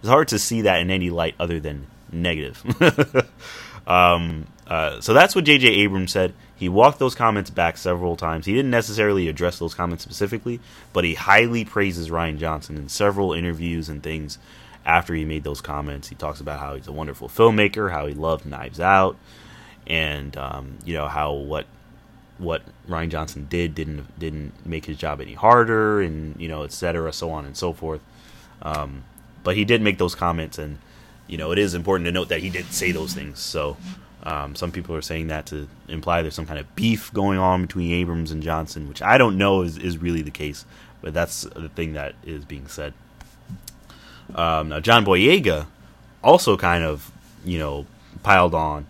it's 0.00 0.08
hard 0.08 0.28
to 0.28 0.38
see 0.38 0.62
that 0.62 0.80
in 0.80 0.90
any 0.90 1.10
light 1.10 1.34
other 1.38 1.60
than 1.60 1.86
negative. 2.12 2.62
um, 3.86 4.46
uh, 4.66 5.00
so 5.00 5.14
that's 5.14 5.34
what 5.34 5.44
J.J. 5.44 5.68
Abrams 5.68 6.12
said. 6.12 6.34
He 6.56 6.70
walked 6.70 6.98
those 6.98 7.14
comments 7.14 7.50
back 7.50 7.76
several 7.76 8.16
times. 8.16 8.46
He 8.46 8.54
didn't 8.54 8.70
necessarily 8.70 9.28
address 9.28 9.58
those 9.58 9.74
comments 9.74 10.02
specifically, 10.02 10.58
but 10.94 11.04
he 11.04 11.14
highly 11.14 11.66
praises 11.66 12.08
Rian 12.08 12.38
Johnson 12.38 12.78
in 12.78 12.88
several 12.88 13.34
interviews 13.34 13.90
and 13.90 14.02
things 14.02 14.38
after 14.86 15.14
he 15.14 15.26
made 15.26 15.44
those 15.44 15.60
comments. 15.60 16.08
He 16.08 16.14
talks 16.14 16.40
about 16.40 16.58
how 16.58 16.74
he's 16.74 16.86
a 16.86 16.92
wonderful 16.92 17.28
filmmaker, 17.28 17.90
how 17.90 18.06
he 18.06 18.14
loved 18.14 18.46
Knives 18.46 18.80
Out, 18.80 19.16
and 19.86 20.34
um, 20.38 20.78
you 20.84 20.94
know 20.94 21.08
how 21.08 21.32
what 21.32 21.66
what 22.38 22.62
Rian 22.88 23.10
Johnson 23.10 23.46
did 23.50 23.74
didn't 23.74 24.18
didn't 24.18 24.54
make 24.64 24.86
his 24.86 24.96
job 24.96 25.20
any 25.20 25.34
harder, 25.34 26.00
and 26.00 26.40
you 26.40 26.48
know, 26.48 26.62
et 26.62 26.72
cetera, 26.72 27.12
so 27.12 27.30
on 27.32 27.44
and 27.44 27.56
so 27.56 27.74
forth. 27.74 28.00
Um, 28.62 29.04
but 29.44 29.56
he 29.56 29.66
did 29.66 29.82
make 29.82 29.98
those 29.98 30.14
comments, 30.14 30.56
and 30.56 30.78
you 31.26 31.36
know, 31.36 31.52
it 31.52 31.58
is 31.58 31.74
important 31.74 32.06
to 32.06 32.12
note 32.12 32.30
that 32.30 32.40
he 32.40 32.48
did 32.48 32.72
say 32.72 32.92
those 32.92 33.12
things. 33.12 33.40
So. 33.40 33.76
Um, 34.22 34.54
some 34.54 34.72
people 34.72 34.94
are 34.96 35.02
saying 35.02 35.28
that 35.28 35.46
to 35.46 35.68
imply 35.88 36.22
there's 36.22 36.34
some 36.34 36.46
kind 36.46 36.58
of 36.58 36.74
beef 36.74 37.12
going 37.12 37.38
on 37.38 37.62
between 37.62 37.92
Abrams 37.92 38.32
and 38.32 38.42
Johnson, 38.42 38.88
which 38.88 39.02
I 39.02 39.18
don't 39.18 39.38
know 39.38 39.62
is, 39.62 39.78
is 39.78 39.98
really 39.98 40.22
the 40.22 40.30
case, 40.30 40.64
but 41.00 41.14
that's 41.14 41.42
the 41.42 41.68
thing 41.68 41.92
that 41.92 42.14
is 42.24 42.44
being 42.44 42.66
said. 42.66 42.94
Um, 44.34 44.70
now, 44.70 44.80
John 44.80 45.04
Boyega 45.04 45.66
also 46.24 46.56
kind 46.56 46.82
of, 46.82 47.12
you 47.44 47.58
know, 47.58 47.86
piled 48.22 48.54
on, 48.54 48.86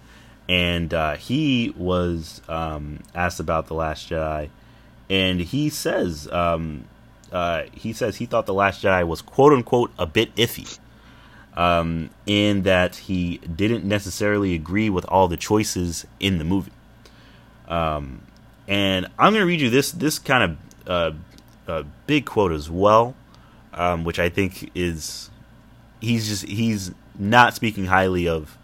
and 0.48 0.94
uh, 0.94 1.16
he 1.16 1.74
was 1.76 2.40
um, 2.48 3.00
asked 3.14 3.40
about 3.40 3.66
The 3.66 3.74
Last 3.74 4.08
Jedi, 4.08 4.48
and 5.10 5.40
he 5.40 5.68
says, 5.68 6.28
um, 6.32 6.84
uh, 7.30 7.64
he 7.72 7.92
says 7.92 8.16
he 8.16 8.26
thought 8.26 8.46
The 8.46 8.54
Last 8.54 8.82
Jedi 8.82 9.06
was 9.06 9.20
quote 9.20 9.52
unquote 9.52 9.90
a 9.98 10.06
bit 10.06 10.34
iffy 10.36 10.78
um, 11.57 12.11
in 12.27 12.62
that 12.62 12.97
he 12.97 13.38
didn't 13.38 13.85
necessarily 13.85 14.55
agree 14.55 14.90
with 14.90 15.05
all 15.07 15.27
the 15.29 15.37
choices 15.37 16.07
in 16.21 16.38
the 16.38 16.45
movie. 16.45 16.73
Um, 17.66 18.23
and 18.69 19.07
I'm 19.19 19.33
going 19.33 19.42
to 19.42 19.47
read 19.47 19.61
you 19.61 19.71
this 19.71 19.92
this 19.92 20.19
kind 20.19 20.45
of 20.45 20.88
uh, 20.88 21.12
uh, 21.66 21.83
big 22.07 22.27
quote 22.27 22.53
as 22.53 22.71
well, 22.71 23.14
um, 23.73 24.05
which 24.05 24.19
I 24.19 24.29
think 24.29 24.71
is 24.75 25.31
he's 26.01 26.29
just 26.29 26.45
he's 26.45 26.92
not 27.19 27.55
speaking 27.55 27.87
highly 27.87 28.29
of 28.29 28.57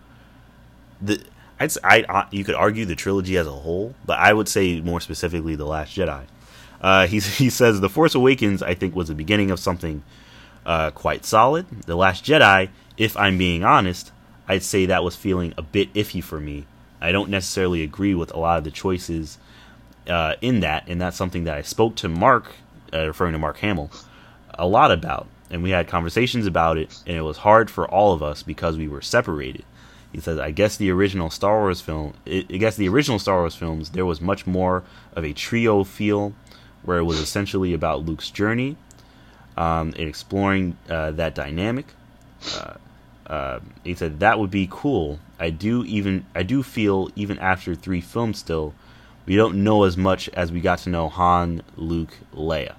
the. 1.00 1.22
I'd, 1.58 1.72
I, 1.84 2.04
I 2.08 2.26
you 2.30 2.44
could 2.44 2.56
argue 2.56 2.84
the 2.84 2.96
trilogy 2.96 3.36
as 3.36 3.46
a 3.46 3.52
whole, 3.52 3.94
but 4.04 4.18
I 4.18 4.32
would 4.32 4.48
say 4.48 4.80
more 4.80 5.00
specifically 5.00 5.54
the 5.54 5.66
Last 5.66 5.96
Jedi. 5.96 6.24
Uh, 6.80 7.06
he 7.06 7.20
he 7.20 7.48
says 7.48 7.80
the 7.80 7.88
Force 7.88 8.14
Awakens 8.14 8.62
I 8.62 8.74
think 8.74 8.94
was 8.94 9.08
the 9.08 9.14
beginning 9.14 9.50
of 9.50 9.58
something 9.58 10.02
uh, 10.66 10.90
quite 10.90 11.24
solid. 11.24 11.66
The 11.82 11.96
Last 11.96 12.24
Jedi 12.24 12.68
if 13.02 13.16
I'm 13.16 13.36
being 13.36 13.64
honest, 13.64 14.12
I'd 14.46 14.62
say 14.62 14.86
that 14.86 15.02
was 15.02 15.16
feeling 15.16 15.54
a 15.56 15.62
bit 15.62 15.92
iffy 15.92 16.22
for 16.22 16.38
me. 16.38 16.66
I 17.00 17.10
don't 17.10 17.30
necessarily 17.30 17.82
agree 17.82 18.14
with 18.14 18.32
a 18.32 18.38
lot 18.38 18.58
of 18.58 18.64
the 18.64 18.70
choices 18.70 19.38
uh, 20.08 20.34
in 20.40 20.60
that, 20.60 20.84
and 20.86 21.00
that's 21.00 21.16
something 21.16 21.42
that 21.44 21.56
I 21.56 21.62
spoke 21.62 21.96
to 21.96 22.08
Mark, 22.08 22.52
uh, 22.94 23.08
referring 23.08 23.32
to 23.32 23.40
Mark 23.40 23.58
Hamill, 23.58 23.90
a 24.54 24.68
lot 24.68 24.92
about. 24.92 25.26
And 25.50 25.64
we 25.64 25.70
had 25.70 25.88
conversations 25.88 26.46
about 26.46 26.78
it, 26.78 26.96
and 27.04 27.16
it 27.16 27.22
was 27.22 27.38
hard 27.38 27.72
for 27.72 27.90
all 27.90 28.12
of 28.12 28.22
us 28.22 28.44
because 28.44 28.76
we 28.76 28.86
were 28.86 29.02
separated. 29.02 29.64
He 30.12 30.20
says, 30.20 30.38
"I 30.38 30.52
guess 30.52 30.76
the 30.76 30.92
original 30.92 31.28
Star 31.28 31.58
Wars 31.58 31.80
film, 31.80 32.14
I 32.24 32.42
guess 32.42 32.76
the 32.76 32.88
original 32.88 33.18
Star 33.18 33.40
Wars 33.40 33.56
films, 33.56 33.90
there 33.90 34.06
was 34.06 34.20
much 34.20 34.46
more 34.46 34.84
of 35.16 35.24
a 35.24 35.32
trio 35.32 35.82
feel, 35.82 36.34
where 36.84 36.98
it 36.98 37.04
was 37.04 37.18
essentially 37.18 37.74
about 37.74 38.06
Luke's 38.06 38.30
journey, 38.30 38.76
um, 39.56 39.88
and 39.98 40.08
exploring 40.08 40.76
uh, 40.88 41.10
that 41.10 41.34
dynamic." 41.34 41.86
Uh, 43.32 43.60
he 43.82 43.94
said 43.94 44.20
that 44.20 44.38
would 44.38 44.50
be 44.50 44.68
cool. 44.70 45.18
I 45.40 45.48
do 45.48 45.84
even 45.86 46.26
I 46.34 46.42
do 46.42 46.62
feel 46.62 47.08
even 47.16 47.38
after 47.38 47.74
three 47.74 48.02
films 48.02 48.38
still, 48.38 48.74
we 49.24 49.36
don't 49.36 49.64
know 49.64 49.84
as 49.84 49.96
much 49.96 50.28
as 50.34 50.52
we 50.52 50.60
got 50.60 50.80
to 50.80 50.90
know 50.90 51.08
Han, 51.08 51.62
Luke, 51.74 52.18
Leia, 52.34 52.74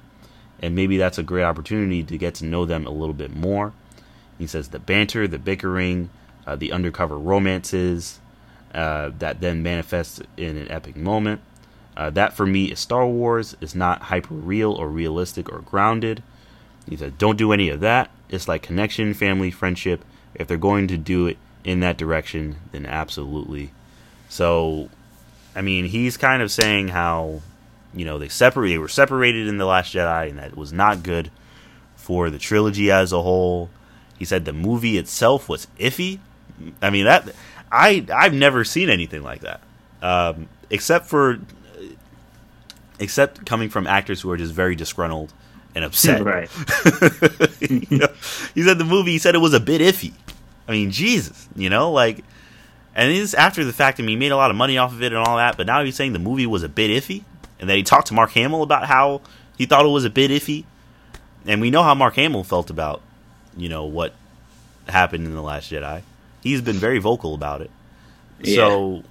and 0.61 0.75
maybe 0.75 0.97
that's 0.97 1.17
a 1.17 1.23
great 1.23 1.41
opportunity 1.43 2.03
to 2.03 2.17
get 2.19 2.35
to 2.35 2.45
know 2.45 2.65
them 2.65 2.85
a 2.85 2.91
little 2.91 3.15
bit 3.15 3.35
more. 3.35 3.73
He 4.37 4.45
says 4.45 4.67
the 4.67 4.77
banter, 4.77 5.27
the 5.27 5.39
bickering, 5.39 6.11
uh, 6.45 6.55
the 6.55 6.71
undercover 6.71 7.17
romances 7.17 8.19
uh, 8.75 9.09
that 9.17 9.41
then 9.41 9.63
manifests 9.63 10.21
in 10.37 10.55
an 10.55 10.69
epic 10.69 10.95
moment. 10.95 11.41
Uh, 11.97 12.11
that 12.11 12.33
for 12.33 12.45
me 12.45 12.65
is 12.65 12.79
Star 12.79 13.07
Wars. 13.07 13.57
It's 13.59 13.73
not 13.73 14.03
hyper 14.03 14.35
real 14.35 14.73
or 14.73 14.87
realistic 14.87 15.51
or 15.51 15.61
grounded. 15.61 16.21
He 16.87 16.95
said, 16.95 17.17
don't 17.17 17.37
do 17.37 17.53
any 17.53 17.69
of 17.69 17.79
that. 17.79 18.11
It's 18.29 18.47
like 18.47 18.61
connection, 18.61 19.15
family, 19.15 19.49
friendship. 19.49 20.05
If 20.35 20.47
they're 20.47 20.57
going 20.57 20.87
to 20.87 20.97
do 20.97 21.27
it, 21.27 21.37
in 21.63 21.79
that 21.79 21.97
direction, 21.97 22.57
then 22.71 22.85
absolutely. 22.85 23.71
So, 24.29 24.89
I 25.55 25.61
mean, 25.61 25.85
he's 25.85 26.17
kind 26.17 26.41
of 26.41 26.51
saying 26.51 26.89
how, 26.89 27.41
you 27.93 28.05
know, 28.05 28.17
they 28.17 28.27
separate 28.27 28.69
they 28.69 28.77
were 28.77 28.87
separated 28.87 29.47
in 29.47 29.57
the 29.57 29.65
Last 29.65 29.93
Jedi, 29.93 30.29
and 30.29 30.39
that 30.39 30.57
was 30.57 30.73
not 30.73 31.03
good 31.03 31.31
for 31.95 32.29
the 32.29 32.39
trilogy 32.39 32.91
as 32.91 33.11
a 33.11 33.21
whole. 33.21 33.69
He 34.17 34.25
said 34.25 34.45
the 34.45 34.53
movie 34.53 34.97
itself 34.97 35.47
was 35.47 35.67
iffy. 35.79 36.19
I 36.81 36.89
mean 36.89 37.05
that 37.05 37.33
I 37.71 38.05
I've 38.13 38.33
never 38.33 38.63
seen 38.63 38.89
anything 38.89 39.23
like 39.23 39.41
that, 39.41 39.61
um, 40.01 40.47
except 40.69 41.07
for 41.07 41.39
except 42.99 43.45
coming 43.45 43.69
from 43.69 43.87
actors 43.87 44.21
who 44.21 44.29
are 44.29 44.37
just 44.37 44.53
very 44.53 44.75
disgruntled 44.75 45.33
and 45.75 45.83
upset. 45.83 46.21
Right. 46.23 46.49
you 47.61 47.97
know, 47.97 48.07
he 48.53 48.63
said 48.63 48.77
the 48.77 48.85
movie. 48.85 49.11
He 49.11 49.17
said 49.17 49.35
it 49.35 49.39
was 49.39 49.53
a 49.53 49.59
bit 49.59 49.81
iffy. 49.81 50.13
I 50.67 50.71
mean, 50.71 50.91
Jesus, 50.91 51.47
you 51.55 51.69
know, 51.69 51.91
like, 51.91 52.23
and 52.95 53.11
it's 53.11 53.33
after 53.33 53.63
the 53.63 53.73
fact. 53.73 53.99
I 53.99 54.03
mean, 54.03 54.09
he 54.11 54.15
made 54.15 54.31
a 54.31 54.37
lot 54.37 54.49
of 54.49 54.55
money 54.55 54.77
off 54.77 54.93
of 54.93 55.01
it 55.01 55.11
and 55.11 55.17
all 55.17 55.37
that, 55.37 55.57
but 55.57 55.67
now 55.67 55.83
he's 55.83 55.95
saying 55.95 56.13
the 56.13 56.19
movie 56.19 56.45
was 56.45 56.63
a 56.63 56.69
bit 56.69 56.89
iffy, 56.91 57.23
and 57.59 57.69
that 57.69 57.75
he 57.75 57.83
talked 57.83 58.07
to 58.07 58.13
Mark 58.13 58.31
Hamill 58.31 58.63
about 58.63 58.85
how 58.85 59.21
he 59.57 59.65
thought 59.65 59.85
it 59.85 59.89
was 59.89 60.05
a 60.05 60.09
bit 60.09 60.31
iffy, 60.31 60.65
and 61.45 61.59
we 61.59 61.69
know 61.69 61.83
how 61.83 61.93
Mark 61.95 62.15
Hamill 62.15 62.43
felt 62.43 62.69
about, 62.69 63.01
you 63.57 63.67
know, 63.67 63.85
what 63.85 64.13
happened 64.87 65.25
in 65.25 65.33
the 65.33 65.41
Last 65.41 65.71
Jedi. 65.71 66.01
He's 66.41 66.61
been 66.61 66.75
very 66.75 66.99
vocal 66.99 67.33
about 67.33 67.61
it. 67.61 67.71
Yeah. 68.41 68.55
So, 68.55 69.03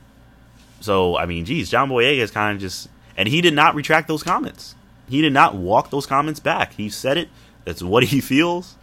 so 0.81 1.17
I 1.17 1.27
mean, 1.27 1.45
geez, 1.45 1.71
John 1.71 1.89
Boyega 1.89 2.19
is 2.19 2.31
kind 2.31 2.55
of 2.55 2.61
just, 2.61 2.89
and 3.17 3.29
he 3.29 3.41
did 3.41 3.55
not 3.55 3.75
retract 3.75 4.09
those 4.09 4.23
comments. 4.23 4.75
He 5.13 5.21
did 5.21 5.35
not 5.35 5.55
walk 5.55 5.91
those 5.91 6.07
comments 6.07 6.41
back. 6.41 6.73
He 6.73 6.89
said 6.89 7.19
it. 7.19 7.29
That's 7.67 7.83
what 7.83 8.03
he 8.03 8.21
feels, 8.33 8.79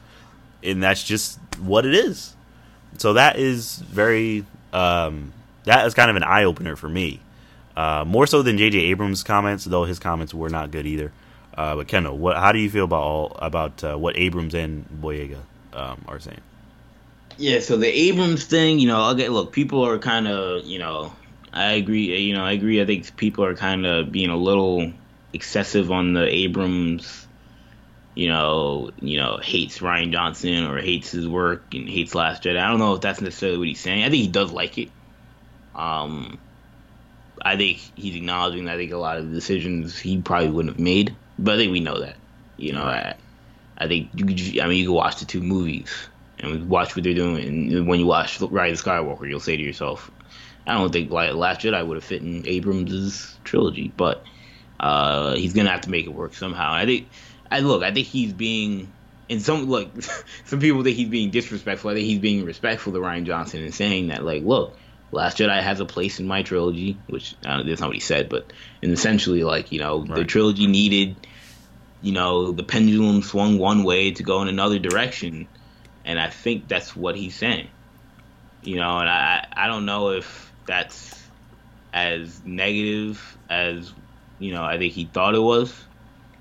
and 0.63 0.83
that's 0.83 1.03
just 1.03 1.39
what 1.59 1.87
it 1.87 1.95
is. 1.95 2.35
So 2.99 3.13
that 3.13 3.39
is 3.39 3.77
very 3.77 4.45
um, 4.71 5.33
that 5.63 5.87
is 5.87 5.95
kind 5.95 6.11
of 6.11 6.15
an 6.15 6.21
eye 6.23 6.43
opener 6.43 6.75
for 6.75 6.87
me. 6.87 7.19
Uh, 7.75 8.03
more 8.05 8.27
so 8.27 8.43
than 8.43 8.59
J.J. 8.59 8.77
Abrams' 8.77 9.23
comments, 9.23 9.65
though 9.65 9.85
his 9.85 9.97
comments 9.97 10.31
were 10.31 10.49
not 10.49 10.69
good 10.69 10.85
either. 10.85 11.11
Uh, 11.57 11.77
but 11.77 11.87
Kendall, 11.87 12.15
what 12.15 12.37
how 12.37 12.51
do 12.51 12.59
you 12.59 12.69
feel 12.69 12.83
about 12.83 13.01
all 13.01 13.35
about 13.39 13.83
uh, 13.83 13.97
what 13.97 14.15
Abrams 14.15 14.53
and 14.53 14.87
Boyega 15.01 15.39
um, 15.73 16.05
are 16.07 16.19
saying? 16.19 16.41
Yeah, 17.37 17.59
so 17.59 17.75
the 17.75 17.87
Abrams 17.87 18.45
thing, 18.45 18.77
you 18.77 18.87
know, 18.87 19.09
okay, 19.13 19.29
look, 19.29 19.51
people 19.51 19.83
are 19.83 19.97
kind 19.97 20.27
of, 20.27 20.63
you 20.63 20.77
know, 20.77 21.11
I 21.53 21.71
agree, 21.71 22.15
you 22.19 22.35
know, 22.35 22.43
I 22.43 22.51
agree. 22.51 22.79
I 22.79 22.85
think 22.85 23.17
people 23.17 23.43
are 23.45 23.55
kind 23.55 23.87
of 23.87 24.11
being 24.11 24.29
a 24.29 24.37
little 24.37 24.93
excessive 25.33 25.91
on 25.91 26.13
the 26.13 26.25
Abrams 26.25 27.27
you 28.19 28.27
know, 28.27 28.91
you 28.99 29.17
know, 29.17 29.39
hates 29.41 29.79
Rian 29.79 30.11
Johnson 30.11 30.65
or 30.65 30.81
hates 30.81 31.11
his 31.11 31.25
work 31.25 31.73
and 31.73 31.87
hates 31.87 32.13
Last 32.13 32.43
Jedi. 32.43 32.59
I 32.59 32.69
don't 32.69 32.79
know 32.79 32.95
if 32.95 33.01
that's 33.01 33.21
necessarily 33.21 33.57
what 33.57 33.67
he's 33.67 33.79
saying. 33.79 34.03
I 34.03 34.09
think 34.09 34.23
he 34.23 34.27
does 34.27 34.51
like 34.51 34.77
it. 34.77 34.89
Um, 35.73 36.37
I 37.41 37.55
think 37.55 37.77
he's 37.95 38.17
acknowledging 38.17 38.65
that 38.65 38.73
I 38.73 38.77
think 38.77 38.91
a 38.91 38.97
lot 38.97 39.17
of 39.17 39.29
the 39.29 39.33
decisions 39.33 39.97
he 39.97 40.21
probably 40.21 40.49
wouldn't 40.49 40.75
have 40.75 40.83
made, 40.83 41.15
but 41.37 41.55
I 41.55 41.57
think 41.57 41.71
we 41.71 41.79
know 41.79 41.99
that. 42.01 42.17
You 42.57 42.73
know, 42.73 42.83
I, 42.83 43.15
I 43.77 43.87
think 43.87 44.09
you 44.13 44.25
could. 44.25 44.59
I 44.59 44.67
mean, 44.67 44.79
you 44.79 44.87
can 44.87 44.93
watch 44.93 45.19
the 45.21 45.25
two 45.25 45.41
movies 45.41 45.89
and 46.39 46.67
watch 46.67 46.97
what 46.97 47.05
they're 47.05 47.13
doing. 47.13 47.71
And 47.71 47.87
when 47.87 48.01
you 48.01 48.05
watch 48.05 48.41
Rise 48.41 48.79
of 48.79 48.85
Skywalker, 48.85 49.29
you'll 49.29 49.39
say 49.39 49.55
to 49.55 49.63
yourself, 49.63 50.11
"I 50.67 50.73
don't 50.73 50.91
think 50.91 51.09
like 51.09 51.33
Last 51.35 51.61
Jedi 51.61 51.87
would 51.87 51.95
have 51.95 52.03
fit 52.03 52.21
in 52.21 52.45
Abrams' 52.45 53.37
trilogy, 53.45 53.93
but 53.95 54.25
uh, 54.79 55.35
he's 55.35 55.53
gonna 55.53 55.69
have 55.69 55.81
to 55.81 55.89
make 55.89 56.05
it 56.05 56.13
work 56.13 56.33
somehow." 56.33 56.73
I 56.73 56.85
think 56.85 57.07
I 57.51 57.59
look, 57.59 57.83
I 57.83 57.91
think 57.91 58.07
he's 58.07 58.33
being 58.33 58.91
and 59.29 59.41
some 59.41 59.65
look 59.65 59.89
some 60.45 60.59
people 60.59 60.83
think 60.83 60.97
he's 60.97 61.09
being 61.09 61.31
disrespectful. 61.31 61.91
I 61.91 61.95
think 61.95 62.07
he's 62.07 62.19
being 62.19 62.45
respectful 62.45 62.93
to 62.93 62.99
Rian 62.99 63.25
Johnson 63.25 63.63
and 63.63 63.73
saying 63.73 64.07
that 64.07 64.23
like, 64.23 64.43
look, 64.43 64.75
Last 65.11 65.37
Jedi 65.37 65.61
has 65.61 65.79
a 65.79 65.85
place 65.85 66.19
in 66.19 66.27
my 66.27 66.43
trilogy, 66.43 66.97
which 67.07 67.35
uh, 67.45 67.63
that's 67.63 67.81
not 67.81 67.87
what 67.87 67.95
he 67.95 68.01
said, 68.01 68.29
but 68.29 68.51
and 68.83 68.91
essentially 68.91 69.43
like 69.43 69.71
you 69.71 69.79
know 69.79 70.01
right. 70.01 70.15
the 70.15 70.25
trilogy 70.25 70.67
needed, 70.67 71.15
you 72.01 72.11
know, 72.11 72.51
the 72.51 72.63
pendulum 72.63 73.23
swung 73.23 73.57
one 73.57 73.83
way 73.83 74.11
to 74.11 74.23
go 74.23 74.41
in 74.41 74.47
another 74.47 74.77
direction, 74.77 75.47
and 76.05 76.19
I 76.19 76.29
think 76.29 76.67
that's 76.67 76.95
what 76.95 77.15
he's 77.15 77.35
saying. 77.35 77.69
You 78.61 78.75
know, 78.75 78.99
and 78.99 79.09
I 79.09 79.47
I 79.51 79.67
don't 79.67 79.85
know 79.85 80.09
if 80.11 80.53
that's 80.67 81.15
as 81.91 82.43
negative 82.45 83.37
as 83.49 83.91
you 84.39 84.51
know 84.51 84.63
I 84.63 84.77
think 84.77 84.93
he 84.93 85.05
thought 85.05 85.35
it 85.35 85.39
was 85.39 85.85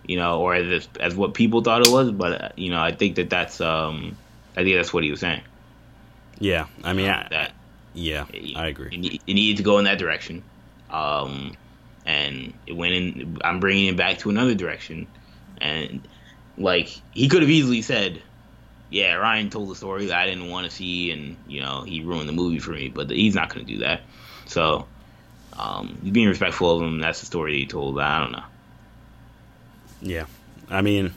you 0.08 0.16
know, 0.16 0.40
or 0.40 0.54
as 0.54 0.88
as 0.98 1.14
what 1.14 1.34
people 1.34 1.62
thought 1.62 1.86
it 1.86 1.92
was. 1.92 2.10
But 2.10 2.42
uh, 2.42 2.48
you 2.56 2.70
know, 2.70 2.80
I 2.80 2.90
think 2.90 3.16
that 3.16 3.30
that's 3.30 3.60
um, 3.60 4.16
I 4.56 4.64
think 4.64 4.74
that's 4.74 4.92
what 4.92 5.04
he 5.04 5.10
was 5.12 5.20
saying. 5.20 5.42
Yeah, 6.40 6.66
I 6.82 6.94
mean, 6.94 7.08
I, 7.08 7.28
that 7.30 7.52
yeah, 7.94 8.24
it, 8.32 8.56
I 8.56 8.66
agree. 8.66 8.88
It, 8.90 9.22
it, 9.26 9.34
needed 9.34 9.58
to 9.58 9.62
go 9.62 9.78
in 9.78 9.84
that 9.84 9.98
direction, 9.98 10.42
um, 10.90 11.54
and 12.04 12.54
it 12.66 12.72
went 12.72 12.94
in. 12.94 13.38
I'm 13.44 13.60
bringing 13.60 13.86
it 13.86 13.96
back 13.96 14.18
to 14.20 14.30
another 14.30 14.54
direction, 14.54 15.06
and 15.60 16.08
like 16.56 16.88
he 17.12 17.28
could 17.28 17.42
have 17.42 17.50
easily 17.50 17.82
said, 17.82 18.22
"Yeah, 18.90 19.14
Rian 19.16 19.50
told 19.50 19.70
a 19.70 19.74
story 19.74 20.06
that 20.06 20.16
I 20.16 20.26
didn't 20.26 20.48
want 20.48 20.64
to 20.64 20.74
see, 20.74 21.10
and 21.10 21.36
you 21.46 21.60
know, 21.60 21.82
he 21.82 22.02
ruined 22.02 22.28
the 22.28 22.32
movie 22.32 22.60
for 22.60 22.70
me." 22.70 22.88
But 22.88 23.10
he's 23.10 23.34
not 23.34 23.52
going 23.52 23.66
to 23.66 23.72
do 23.72 23.80
that. 23.80 24.02
So 24.46 24.86
um, 25.58 25.98
being 26.12 26.28
respectful 26.28 26.76
of 26.76 26.82
him. 26.82 27.00
That's 27.00 27.20
the 27.20 27.26
story 27.26 27.58
he 27.58 27.66
told. 27.66 27.98
I 27.98 28.20
don't 28.20 28.32
know. 28.32 28.44
Yeah, 30.00 30.26
I 30.70 30.80
mean, 30.80 31.12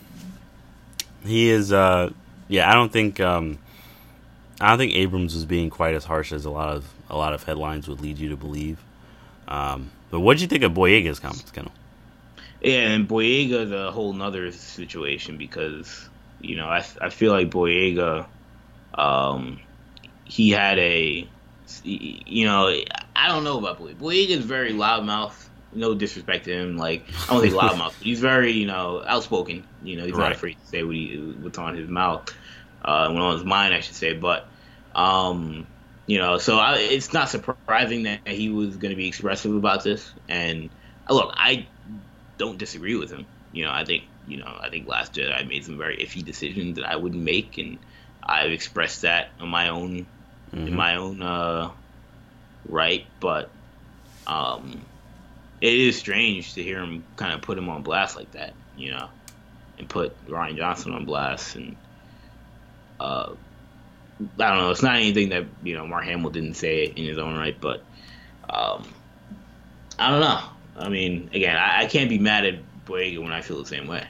he 1.23 1.49
is. 1.49 1.71
Uh, 1.71 2.11
yeah, 2.47 2.69
I 2.69 2.73
don't 2.73 2.91
think. 2.91 3.19
Um, 3.19 3.59
I 4.59 4.69
don't 4.69 4.79
think 4.79 4.93
Abrams 4.93 5.35
was 5.35 5.45
being 5.45 5.69
quite 5.69 5.95
as 5.95 6.03
harsh 6.03 6.31
as 6.31 6.45
a 6.45 6.49
lot 6.49 6.69
of 6.69 6.91
a 7.09 7.15
lot 7.15 7.33
of 7.33 7.43
headlines 7.43 7.87
would 7.87 8.01
lead 8.01 8.17
you 8.17 8.29
to 8.29 8.37
believe. 8.37 8.79
Um, 9.47 9.91
but 10.09 10.21
what 10.21 10.33
did 10.33 10.41
you 10.41 10.47
think 10.47 10.63
of 10.63 10.73
Boyega's 10.73 11.19
comments, 11.19 11.51
Kendall? 11.51 11.73
Yeah, 12.61 12.89
and 12.89 13.07
Boyega's 13.07 13.71
a 13.71 13.91
whole 13.91 14.13
nother 14.13 14.51
situation 14.51 15.37
because 15.37 16.09
you 16.41 16.55
know 16.55 16.67
I 16.67 16.83
I 16.99 17.09
feel 17.09 17.31
like 17.31 17.49
Boyega, 17.49 18.25
um, 18.95 19.59
he 20.25 20.51
had 20.51 20.79
a, 20.79 21.27
you 21.83 22.45
know 22.45 22.73
I 23.15 23.27
don't 23.27 23.43
know 23.43 23.57
about 23.57 23.79
Boyega. 23.79 24.29
is 24.29 24.45
very 24.45 24.73
loudmouth 24.73 25.49
no 25.73 25.93
disrespect 25.93 26.45
to 26.45 26.53
him. 26.53 26.77
Like 26.77 27.05
I 27.29 27.33
don't 27.33 27.41
think 27.41 27.53
loudmouth. 27.53 27.93
He's 28.01 28.19
very 28.19 28.51
you 28.51 28.67
know 28.67 29.03
outspoken. 29.05 29.63
You 29.83 29.97
know 29.97 30.05
he's 30.05 30.13
right. 30.13 30.29
not 30.29 30.31
afraid 30.33 30.57
to 30.59 30.67
say 30.67 30.83
what 30.83 30.95
he 30.95 31.17
what's 31.17 31.57
on 31.57 31.75
his 31.75 31.89
mouth, 31.89 32.29
uh, 32.83 33.09
what 33.09 33.21
on 33.21 33.33
his 33.33 33.45
mind, 33.45 33.73
I 33.73 33.79
should 33.79 33.95
say. 33.95 34.13
But 34.13 34.47
um, 34.93 35.67
you 36.05 36.19
know, 36.19 36.37
so 36.37 36.57
I, 36.57 36.77
it's 36.77 37.13
not 37.13 37.29
surprising 37.29 38.03
that 38.03 38.27
he 38.27 38.49
was 38.49 38.77
going 38.77 38.91
to 38.91 38.95
be 38.95 39.07
expressive 39.07 39.55
about 39.55 39.83
this. 39.83 40.11
And 40.27 40.69
uh, 41.09 41.13
look, 41.13 41.33
I 41.35 41.67
don't 42.37 42.57
disagree 42.57 42.95
with 42.95 43.11
him. 43.11 43.25
You 43.51 43.65
know, 43.65 43.71
I 43.71 43.85
think 43.85 44.03
you 44.27 44.37
know 44.37 44.57
I 44.59 44.69
think 44.69 44.87
Last 44.87 45.13
Jedi 45.13 45.33
I 45.33 45.43
made 45.43 45.65
some 45.65 45.77
very 45.77 45.97
iffy 45.97 46.23
decisions 46.23 46.75
that 46.75 46.87
I 46.87 46.95
wouldn't 46.95 47.23
make, 47.23 47.57
and 47.57 47.79
I've 48.21 48.51
expressed 48.51 49.01
that 49.01 49.29
on 49.39 49.49
my 49.49 49.69
own 49.69 50.05
mm-hmm. 50.53 50.67
in 50.67 50.75
my 50.75 50.95
own 50.95 51.21
uh, 51.21 51.71
right. 52.71 53.05
But 53.19 53.51
um, 54.25 54.81
it 55.59 55.73
is 55.73 55.97
strange 55.97 56.55
to 56.55 56.63
hear 56.63 56.79
him 56.79 57.03
kind 57.15 57.33
of 57.33 57.41
put 57.41 57.57
him 57.57 57.69
on 57.69 57.83
blast 57.83 58.15
like 58.15 58.31
that, 58.31 58.53
you 58.75 58.91
know, 58.91 59.09
and 59.77 59.87
put 59.87 60.25
Rian 60.27 60.57
Johnson 60.57 60.93
on 60.93 61.05
blast. 61.05 61.55
And 61.55 61.75
uh, 62.99 63.33
I 64.39 64.49
don't 64.49 64.57
know. 64.57 64.71
It's 64.71 64.83
not 64.83 64.95
anything 64.95 65.29
that 65.29 65.45
you 65.63 65.75
know 65.75 65.85
Mark 65.85 66.05
Hamill 66.05 66.31
didn't 66.31 66.55
say 66.55 66.85
in 66.85 67.05
his 67.05 67.17
own 67.17 67.35
right, 67.37 67.59
but 67.59 67.83
um, 68.49 68.87
I 69.99 70.09
don't 70.09 70.21
know. 70.21 70.39
I 70.77 70.89
mean, 70.89 71.29
again, 71.33 71.55
I, 71.55 71.83
I 71.83 71.85
can't 71.85 72.09
be 72.09 72.17
mad 72.17 72.45
at 72.45 72.59
Boyega 72.85 73.21
when 73.21 73.31
I 73.31 73.41
feel 73.41 73.59
the 73.59 73.69
same 73.69 73.87
way. 73.87 74.05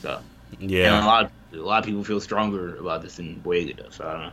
So 0.00 0.20
yeah, 0.58 1.04
a 1.04 1.06
lot 1.06 1.24
of, 1.24 1.30
a 1.58 1.62
lot 1.62 1.78
of 1.80 1.86
people 1.86 2.04
feel 2.04 2.20
stronger 2.20 2.76
about 2.76 3.02
this 3.02 3.16
than 3.16 3.40
Boyega 3.40 3.76
does. 3.76 3.94
So 3.96 4.06
I 4.06 4.12
don't 4.12 4.22
know. 4.22 4.32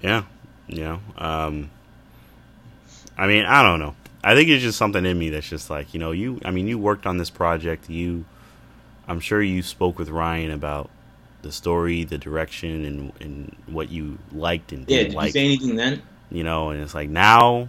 Yeah, 0.00 0.22
yeah. 0.68 0.98
Um, 1.16 1.70
I 3.16 3.26
mean, 3.26 3.44
I 3.44 3.62
don't 3.62 3.80
know. 3.80 3.94
I 4.22 4.34
think 4.34 4.48
it's 4.48 4.62
just 4.62 4.78
something 4.78 5.04
in 5.04 5.18
me 5.18 5.30
that's 5.30 5.48
just 5.48 5.70
like 5.70 5.94
you 5.94 6.00
know 6.00 6.12
you. 6.12 6.40
I 6.44 6.50
mean, 6.50 6.66
you 6.66 6.78
worked 6.78 7.06
on 7.06 7.16
this 7.18 7.30
project. 7.30 7.88
You, 7.88 8.24
I'm 9.06 9.20
sure 9.20 9.42
you 9.42 9.62
spoke 9.62 9.98
with 9.98 10.08
Rian 10.08 10.52
about 10.52 10.90
the 11.42 11.52
story, 11.52 12.04
the 12.04 12.18
direction, 12.18 12.84
and 12.84 13.12
and 13.20 13.56
what 13.66 13.90
you 13.90 14.18
liked 14.32 14.72
and 14.72 14.88
yeah. 14.88 15.04
Did 15.04 15.14
like. 15.14 15.26
you 15.26 15.32
say 15.32 15.44
anything 15.44 15.76
then? 15.76 16.02
You 16.30 16.42
know, 16.42 16.70
and 16.70 16.82
it's 16.82 16.94
like 16.94 17.08
now, 17.08 17.68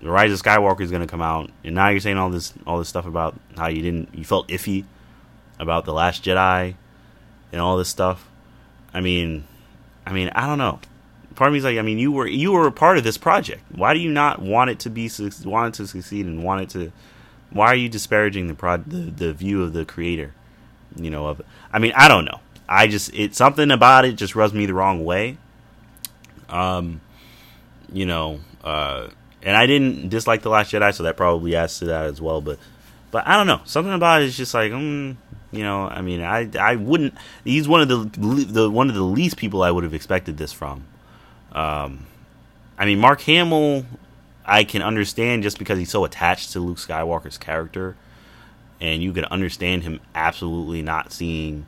the 0.00 0.10
Rise 0.10 0.32
of 0.32 0.40
Skywalker 0.40 0.80
is 0.80 0.90
going 0.90 1.02
to 1.02 1.08
come 1.08 1.22
out, 1.22 1.50
and 1.62 1.74
now 1.74 1.88
you're 1.88 2.00
saying 2.00 2.16
all 2.16 2.30
this 2.30 2.54
all 2.66 2.78
this 2.78 2.88
stuff 2.88 3.06
about 3.06 3.38
how 3.56 3.68
you 3.68 3.82
didn't 3.82 4.14
you 4.14 4.24
felt 4.24 4.48
iffy 4.48 4.84
about 5.58 5.84
the 5.84 5.92
Last 5.92 6.24
Jedi 6.24 6.74
and 7.52 7.60
all 7.60 7.76
this 7.76 7.90
stuff. 7.90 8.26
I 8.94 9.00
mean, 9.00 9.44
I 10.06 10.12
mean, 10.12 10.30
I 10.30 10.46
don't 10.46 10.58
know 10.58 10.80
part 11.34 11.48
of 11.48 11.52
me 11.52 11.58
is 11.58 11.64
like, 11.64 11.78
I 11.78 11.82
mean, 11.82 11.98
you 11.98 12.12
were 12.12 12.26
you 12.26 12.52
were 12.52 12.66
a 12.66 12.72
part 12.72 12.98
of 12.98 13.04
this 13.04 13.18
project. 13.18 13.62
Why 13.74 13.94
do 13.94 14.00
you 14.00 14.10
not 14.10 14.40
want 14.40 14.70
it 14.70 14.78
to 14.80 14.90
be 14.90 15.10
want 15.44 15.74
it 15.74 15.76
to 15.78 15.86
succeed 15.86 16.26
and 16.26 16.44
want 16.44 16.62
it 16.62 16.70
to? 16.70 16.92
Why 17.50 17.66
are 17.66 17.76
you 17.76 17.88
disparaging 17.88 18.48
the 18.48 18.54
prod 18.54 18.90
the, 18.90 19.10
the 19.10 19.32
view 19.32 19.62
of 19.62 19.72
the 19.72 19.84
creator? 19.84 20.34
You 20.96 21.10
know 21.10 21.26
of. 21.26 21.42
I 21.72 21.78
mean, 21.78 21.92
I 21.94 22.08
don't 22.08 22.24
know. 22.24 22.40
I 22.68 22.86
just 22.86 23.12
it 23.14 23.34
something 23.34 23.70
about 23.70 24.04
it 24.04 24.12
just 24.12 24.34
rubs 24.34 24.54
me 24.54 24.66
the 24.66 24.74
wrong 24.74 25.04
way. 25.04 25.38
Um, 26.48 27.00
you 27.92 28.06
know, 28.06 28.40
uh, 28.62 29.08
and 29.42 29.56
I 29.56 29.66
didn't 29.66 30.08
dislike 30.08 30.42
the 30.42 30.50
Last 30.50 30.72
Jedi, 30.72 30.94
so 30.94 31.02
that 31.04 31.16
probably 31.16 31.56
adds 31.56 31.78
to 31.78 31.86
that 31.86 32.06
as 32.06 32.20
well. 32.20 32.40
But, 32.40 32.58
but 33.10 33.26
I 33.26 33.36
don't 33.36 33.46
know, 33.46 33.60
something 33.64 33.92
about 33.92 34.22
it 34.22 34.26
is 34.26 34.36
just 34.36 34.52
like, 34.52 34.72
mm, 34.72 35.16
you 35.50 35.62
know, 35.62 35.86
I 35.86 36.02
mean, 36.02 36.22
I 36.22 36.48
I 36.58 36.76
wouldn't. 36.76 37.14
He's 37.44 37.66
one 37.66 37.80
of 37.80 37.88
the 37.88 38.44
the 38.44 38.70
one 38.70 38.88
of 38.88 38.94
the 38.94 39.02
least 39.02 39.36
people 39.36 39.62
I 39.62 39.70
would 39.70 39.84
have 39.84 39.94
expected 39.94 40.36
this 40.36 40.52
from. 40.52 40.84
Um, 41.52 42.06
I 42.78 42.86
mean, 42.86 42.98
Mark 42.98 43.20
Hamill, 43.22 43.84
I 44.44 44.64
can 44.64 44.82
understand 44.82 45.42
just 45.42 45.58
because 45.58 45.78
he's 45.78 45.90
so 45.90 46.04
attached 46.04 46.52
to 46.52 46.60
Luke 46.60 46.78
Skywalker's 46.78 47.38
character, 47.38 47.96
and 48.80 49.02
you 49.02 49.12
can 49.12 49.24
understand 49.26 49.82
him 49.82 50.00
absolutely 50.14 50.82
not 50.82 51.12
seeing 51.12 51.66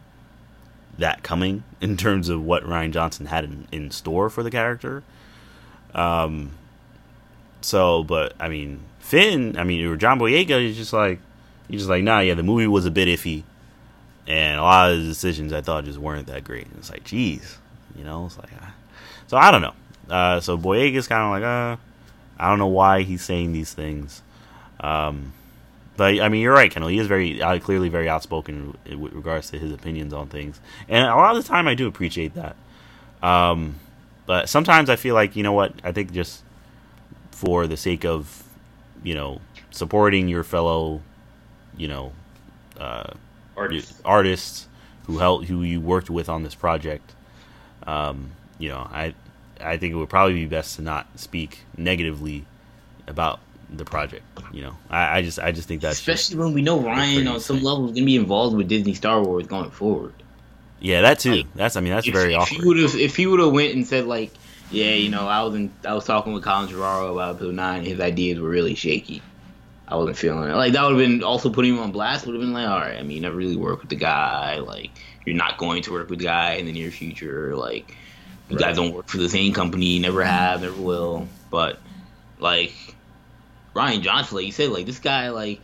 that 0.98 1.22
coming 1.22 1.64
in 1.80 1.96
terms 1.96 2.28
of 2.28 2.42
what 2.42 2.64
Rian 2.64 2.92
Johnson 2.92 3.26
had 3.26 3.44
in, 3.44 3.68
in 3.72 3.90
store 3.90 4.30
for 4.30 4.42
the 4.42 4.50
character. 4.50 5.02
Um, 5.94 6.52
so, 7.60 8.02
but 8.02 8.34
I 8.40 8.48
mean, 8.48 8.80
Finn, 8.98 9.56
I 9.58 9.64
mean, 9.64 9.84
or 9.86 9.96
John 9.96 10.18
Boyega 10.18 10.64
is 10.64 10.76
just 10.76 10.92
like, 10.92 11.18
he's 11.68 11.80
just 11.80 11.90
like, 11.90 12.02
nah, 12.02 12.20
yeah, 12.20 12.34
the 12.34 12.42
movie 12.42 12.66
was 12.66 12.86
a 12.86 12.90
bit 12.90 13.08
iffy, 13.08 13.42
and 14.26 14.58
a 14.58 14.62
lot 14.62 14.92
of 14.92 14.98
the 14.98 15.04
decisions 15.04 15.52
I 15.52 15.60
thought 15.60 15.84
just 15.84 15.98
weren't 15.98 16.26
that 16.28 16.44
great. 16.44 16.66
And 16.66 16.76
it's 16.78 16.90
like, 16.90 17.04
geez, 17.04 17.58
you 17.96 18.04
know, 18.04 18.26
it's 18.26 18.38
like, 18.38 18.52
uh, 18.54 18.70
so 19.32 19.38
I 19.38 19.50
don't 19.50 19.62
know. 19.62 19.72
Uh, 20.10 20.40
so 20.40 20.58
Boyega's 20.58 21.08
kind 21.08 21.22
of 21.22 21.30
like, 21.30 21.42
uh, 21.42 21.80
I 22.38 22.50
don't 22.50 22.58
know 22.58 22.66
why 22.66 23.00
he's 23.00 23.22
saying 23.22 23.52
these 23.54 23.72
things. 23.72 24.20
Um, 24.78 25.32
but 25.96 26.20
I 26.20 26.28
mean, 26.28 26.42
you're 26.42 26.52
right, 26.52 26.70
Kendall. 26.70 26.90
He 26.90 26.98
is 26.98 27.06
very 27.06 27.40
uh, 27.40 27.58
clearly 27.58 27.88
very 27.88 28.10
outspoken 28.10 28.76
with 28.94 29.14
regards 29.14 29.48
to 29.52 29.58
his 29.58 29.72
opinions 29.72 30.12
on 30.12 30.28
things, 30.28 30.60
and 30.86 31.06
a 31.06 31.16
lot 31.16 31.34
of 31.34 31.42
the 31.42 31.48
time 31.48 31.66
I 31.66 31.74
do 31.74 31.86
appreciate 31.86 32.34
that. 32.34 32.56
Um, 33.22 33.76
but 34.26 34.50
sometimes 34.50 34.90
I 34.90 34.96
feel 34.96 35.14
like 35.14 35.34
you 35.34 35.42
know 35.42 35.54
what? 35.54 35.72
I 35.82 35.92
think 35.92 36.12
just 36.12 36.42
for 37.30 37.66
the 37.66 37.78
sake 37.78 38.04
of 38.04 38.44
you 39.02 39.14
know 39.14 39.40
supporting 39.70 40.28
your 40.28 40.44
fellow, 40.44 41.00
you 41.78 41.88
know, 41.88 42.12
uh, 42.78 43.14
artists. 43.56 43.98
artists 44.04 44.68
who 45.06 45.16
helped 45.16 45.46
who 45.46 45.62
you 45.62 45.80
worked 45.80 46.10
with 46.10 46.28
on 46.28 46.42
this 46.42 46.54
project. 46.54 47.14
Um, 47.86 48.32
you 48.58 48.68
know, 48.68 48.88
I 48.92 49.14
I 49.62 49.76
think 49.76 49.92
it 49.92 49.96
would 49.96 50.08
probably 50.08 50.34
be 50.34 50.46
best 50.46 50.76
to 50.76 50.82
not 50.82 51.06
speak 51.18 51.60
negatively 51.76 52.44
about 53.06 53.40
the 53.70 53.84
project. 53.84 54.24
You 54.52 54.62
know, 54.62 54.76
I, 54.90 55.18
I 55.18 55.22
just 55.22 55.38
I 55.38 55.52
just 55.52 55.68
think 55.68 55.80
that's 55.80 55.98
especially 55.98 56.36
when 56.36 56.52
we 56.52 56.62
know 56.62 56.80
Rian 56.80 57.32
on 57.32 57.40
some 57.40 57.62
level 57.62 57.86
is 57.86 57.92
going 57.92 58.02
to 58.02 58.06
be 58.06 58.16
involved 58.16 58.56
with 58.56 58.68
Disney 58.68 58.94
Star 58.94 59.22
Wars 59.22 59.46
going 59.46 59.70
forward. 59.70 60.14
Yeah, 60.80 61.02
that 61.02 61.20
too. 61.20 61.36
Like, 61.36 61.54
that's 61.54 61.76
I 61.76 61.80
mean 61.80 61.92
that's 61.92 62.06
if, 62.06 62.12
very 62.12 62.34
if 62.34 62.40
awkward. 62.40 62.60
He 62.60 62.66
would've, 62.66 62.94
if 62.96 63.16
he 63.16 63.26
would 63.26 63.40
have 63.40 63.52
went 63.52 63.74
and 63.74 63.86
said 63.86 64.06
like, 64.06 64.32
yeah, 64.70 64.90
you 64.90 65.08
know, 65.10 65.28
I 65.28 65.42
was 65.42 65.54
in, 65.54 65.72
I 65.86 65.94
was 65.94 66.04
talking 66.04 66.32
with 66.32 66.42
Colin 66.42 66.68
Trevorrow 66.68 67.12
about 67.12 67.36
Episode 67.36 67.54
Nine. 67.54 67.84
His 67.84 68.00
ideas 68.00 68.40
were 68.40 68.48
really 68.48 68.74
shaky. 68.74 69.22
I 69.86 69.96
wasn't 69.96 70.16
feeling 70.16 70.48
it. 70.48 70.54
Like 70.54 70.72
that 70.72 70.82
would 70.82 70.98
have 70.98 70.98
been 70.98 71.22
also 71.22 71.50
putting 71.50 71.74
him 71.74 71.80
on 71.80 71.92
blast. 71.92 72.26
Would 72.26 72.34
have 72.34 72.40
been 72.40 72.52
like, 72.52 72.66
all 72.66 72.80
right. 72.80 72.98
I 72.98 73.02
mean, 73.02 73.16
you 73.16 73.20
never 73.20 73.36
really 73.36 73.56
worked 73.56 73.82
with 73.82 73.90
the 73.90 73.96
guy. 73.96 74.58
Like 74.58 74.90
you're 75.24 75.36
not 75.36 75.58
going 75.58 75.82
to 75.82 75.92
work 75.92 76.10
with 76.10 76.18
the 76.18 76.24
guy 76.24 76.54
in 76.54 76.66
the 76.66 76.72
near 76.72 76.90
future. 76.90 77.54
Like 77.56 77.96
you 78.48 78.56
right. 78.56 78.66
guys 78.66 78.76
don't 78.76 78.92
work 78.92 79.08
for 79.08 79.18
the 79.18 79.28
same 79.28 79.52
company. 79.52 79.98
Never 79.98 80.20
mm-hmm. 80.20 80.30
have. 80.30 80.62
Never 80.62 80.80
will. 80.80 81.28
But 81.50 81.78
like 82.38 82.72
Rian 83.74 84.02
Johnson, 84.02 84.36
like 84.36 84.46
you 84.46 84.52
said, 84.52 84.70
like 84.70 84.86
this 84.86 84.98
guy, 84.98 85.30
like 85.30 85.62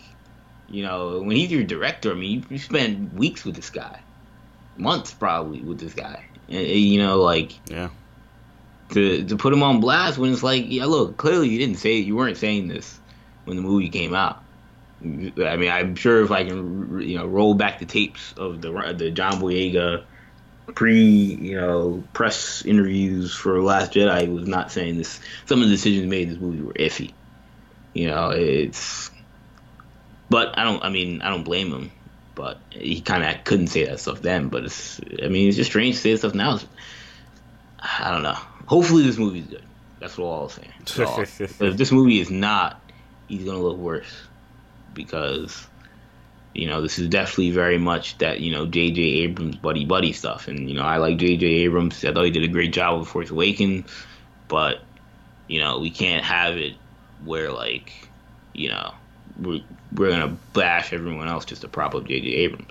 you 0.69 0.83
know, 0.83 1.21
when 1.21 1.37
he's 1.37 1.51
your 1.51 1.65
director, 1.65 2.13
I 2.13 2.15
mean, 2.15 2.41
you, 2.41 2.45
you 2.51 2.59
spend 2.59 3.13
weeks 3.15 3.45
with 3.45 3.57
this 3.57 3.71
guy, 3.71 4.01
months 4.77 5.13
probably 5.13 5.61
with 5.61 5.81
this 5.81 5.95
guy, 5.95 6.25
and, 6.49 6.67
you 6.67 6.99
know, 6.99 7.21
like 7.21 7.53
yeah, 7.71 7.89
to 8.91 9.25
to 9.25 9.37
put 9.37 9.53
him 9.53 9.63
on 9.63 9.81
blast 9.81 10.19
when 10.19 10.33
it's 10.33 10.43
like, 10.43 10.65
yeah, 10.69 10.85
look, 10.85 11.17
clearly 11.17 11.49
you 11.49 11.59
didn't 11.59 11.77
say 11.77 11.95
you 11.95 12.17
weren't 12.17 12.37
saying 12.37 12.69
this 12.69 12.99
when 13.45 13.57
the 13.57 13.63
movie 13.63 13.89
came 13.89 14.15
out. 14.15 14.43
I 15.01 15.57
mean, 15.57 15.71
I'm 15.71 15.95
sure 15.95 16.23
if 16.23 16.31
I 16.33 16.45
can, 16.45 17.01
you 17.01 17.17
know, 17.17 17.27
roll 17.27 17.55
back 17.55 17.79
the 17.79 17.87
tapes 17.87 18.33
of 18.37 18.61
the 18.61 18.73
the 18.97 19.11
John 19.11 19.35
Boyega 19.35 20.05
pre, 20.75 21.03
you 21.03 21.61
know, 21.61 22.05
press 22.13 22.65
interviews 22.65 23.35
for 23.35 23.63
Last 23.63 23.93
Jedi, 23.93 24.33
was 24.33 24.47
not 24.47 24.71
saying 24.71 24.99
this. 24.99 25.21
Some 25.47 25.63
of 25.63 25.69
the 25.69 25.75
decisions 25.75 26.07
made 26.07 26.29
in 26.29 26.29
this 26.31 26.41
movie 26.41 26.63
were 26.63 26.75
iffy. 26.75 27.13
You 27.95 28.09
know, 28.09 28.31
it's. 28.31 29.11
But 30.31 30.59
I 30.59 30.65
don't. 30.65 30.83
I 30.85 30.91
mean, 30.91 31.23
I 31.23 31.31
don't 31.31 31.45
blame 31.45 31.73
him. 31.73 31.91
But 32.35 32.61
he 32.71 33.01
kind 33.01 33.25
of 33.25 33.43
couldn't 33.45 33.67
say 33.69 33.85
that 33.87 34.01
stuff 34.01 34.23
then. 34.23 34.49
But 34.49 34.65
it's. 34.65 35.01
I 35.23 35.29
mean, 35.29 35.49
it's 35.49 35.57
just 35.57 35.71
strange 35.71 35.97
to 35.97 36.01
say 36.01 36.17
stuff 36.17 36.35
now. 36.35 36.57
It's, 36.57 36.67
I 37.79 38.11
don't 38.11 38.23
know. 38.23 38.39
Hopefully, 38.67 39.05
this 39.05 39.19
movie's 39.19 39.47
good. 39.47 39.65
That's 40.01 40.19
all 40.19 40.45
I'm 40.45 40.51
saying. 40.51 40.73
All. 41.09 41.21
if 41.21 41.77
this 41.77 41.91
movie 41.91 42.21
is 42.21 42.31
not, 42.31 42.81
he's 43.27 43.45
gonna 43.45 43.59
look 43.59 43.79
worse 43.79 44.13
because 44.95 45.67
you 46.55 46.67
know 46.67 46.83
this 46.83 46.99
is 46.99 47.09
definitely 47.09 47.51
very 47.51 47.79
much 47.79 48.19
that 48.19 48.41
you 48.41 48.53
know 48.53 48.67
J.J. 48.67 49.03
Abrams 49.03 49.57
buddy 49.57 49.85
buddy 49.85 50.13
stuff, 50.13 50.49
and 50.49 50.69
you 50.69 50.75
know 50.75 50.83
I 50.83 50.97
like 50.97 51.19
J.J. 51.19 51.47
Abrams. 51.47 52.05
I 52.05 52.13
thought 52.13 52.25
he 52.25 52.31
did 52.31 52.45
a 52.45 52.49
great 52.49 52.73
job 52.73 53.01
with 53.01 53.09
Force 53.09 53.31
Awakens, 53.31 53.91
but 54.49 54.81
you 55.47 55.61
know 55.61 55.79
we 55.79 55.91
can't 55.91 56.25
have 56.25 56.57
it 56.57 56.75
where 57.25 57.53
like 57.53 58.09
you 58.55 58.69
know 58.69 58.93
we're 59.41 59.61
we're 59.95 60.11
gonna 60.11 60.37
bash 60.53 60.93
everyone 60.93 61.29
else 61.29 61.45
just 61.45 61.63
to 61.63 61.69
prop 61.69 61.95
up 61.95 62.07
J.J. 62.07 62.29
Abrams. 62.29 62.71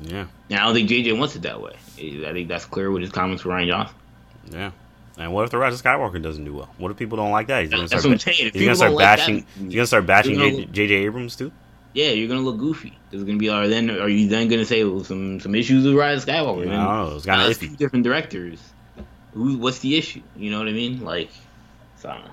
Yeah. 0.00 0.26
And 0.50 0.58
I 0.58 0.64
don't 0.64 0.74
think 0.74 0.88
J.J. 0.88 1.12
wants 1.12 1.36
it 1.36 1.42
that 1.42 1.60
way. 1.60 1.76
I 1.98 2.32
think 2.32 2.48
that's 2.48 2.64
clear 2.64 2.90
with 2.90 3.02
his 3.02 3.12
comments 3.12 3.44
with 3.44 3.54
Rian 3.54 3.68
Johnson. 3.68 3.96
Yeah. 4.50 4.70
And 5.18 5.32
what 5.32 5.44
if 5.44 5.50
the 5.50 5.58
Rise 5.58 5.74
of 5.74 5.82
Skywalker 5.82 6.20
doesn't 6.20 6.44
do 6.44 6.54
well? 6.54 6.74
What 6.78 6.90
if 6.90 6.96
people 6.96 7.16
don't 7.16 7.30
like 7.30 7.48
that? 7.48 7.62
He's 7.62 7.70
gonna 7.70 7.86
start, 7.86 8.02
That's 8.02 8.04
what 8.04 8.12
I'm 8.12 8.34
saying. 8.34 8.52
He's 8.52 8.62
gonna 8.62 8.76
start 8.76 8.98
bashing. 8.98 9.36
Like 9.36 9.46
that, 9.54 9.64
he's 9.64 9.74
gonna 9.74 9.86
start 9.86 10.06
bashing 10.06 10.72
J.J. 10.72 10.94
Abrams 10.94 11.36
too. 11.36 11.52
Yeah, 11.94 12.10
you're 12.10 12.28
gonna 12.28 12.40
look 12.40 12.58
goofy. 12.58 12.98
It's 13.10 13.22
gonna 13.22 13.38
be 13.38 13.48
are 13.48 13.68
then 13.68 13.90
are 13.90 14.08
you 14.08 14.28
then 14.28 14.48
gonna 14.48 14.64
say 14.64 14.84
well, 14.84 15.04
some 15.04 15.40
some 15.40 15.54
issues 15.54 15.84
with 15.84 15.94
Rise 15.94 16.22
of 16.22 16.28
Skywalker? 16.28 16.66
No, 16.66 17.06
know. 17.06 17.16
It's 17.16 17.26
kind 17.26 17.50
of 17.50 17.58
two 17.58 17.76
different 17.76 18.04
directors. 18.04 18.60
Who? 19.34 19.58
What's 19.58 19.80
the 19.80 19.96
issue? 19.96 20.22
You 20.36 20.50
know 20.50 20.58
what 20.58 20.68
I 20.68 20.72
mean? 20.72 21.04
Like, 21.04 21.30
so 21.98 22.08
I 22.08 22.14
don't 22.14 22.24
know. 22.24 22.32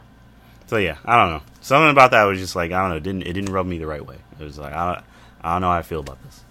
So 0.67 0.77
yeah, 0.77 0.97
I 1.03 1.17
don't 1.17 1.33
know. 1.33 1.41
Something 1.61 1.89
about 1.89 2.11
that 2.11 2.23
was 2.23 2.39
just 2.39 2.55
like 2.55 2.71
I 2.71 2.81
don't 2.81 2.91
know. 2.91 2.97
It 2.97 3.03
didn't 3.03 3.23
it 3.23 3.33
didn't 3.33 3.51
rub 3.51 3.65
me 3.65 3.79
the 3.79 3.87
right 3.87 4.05
way. 4.05 4.17
It 4.39 4.43
was 4.43 4.57
like 4.57 4.73
I 4.73 4.93
don't, 4.93 5.05
I 5.41 5.53
don't 5.53 5.61
know 5.61 5.71
how 5.71 5.77
I 5.77 5.81
feel 5.81 5.99
about 5.99 6.23
this. 6.23 6.41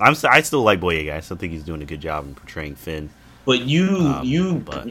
I'm 0.00 0.14
st- 0.14 0.32
I 0.32 0.42
still 0.42 0.62
like 0.62 0.80
Boyega. 0.80 1.12
I 1.12 1.20
still 1.20 1.36
think 1.36 1.52
he's 1.52 1.64
doing 1.64 1.82
a 1.82 1.86
good 1.86 2.00
job 2.00 2.24
in 2.26 2.34
portraying 2.34 2.76
Finn. 2.76 3.10
But 3.44 3.62
you 3.62 3.96
um, 3.96 4.24
you 4.24 4.54
but, 4.56 4.88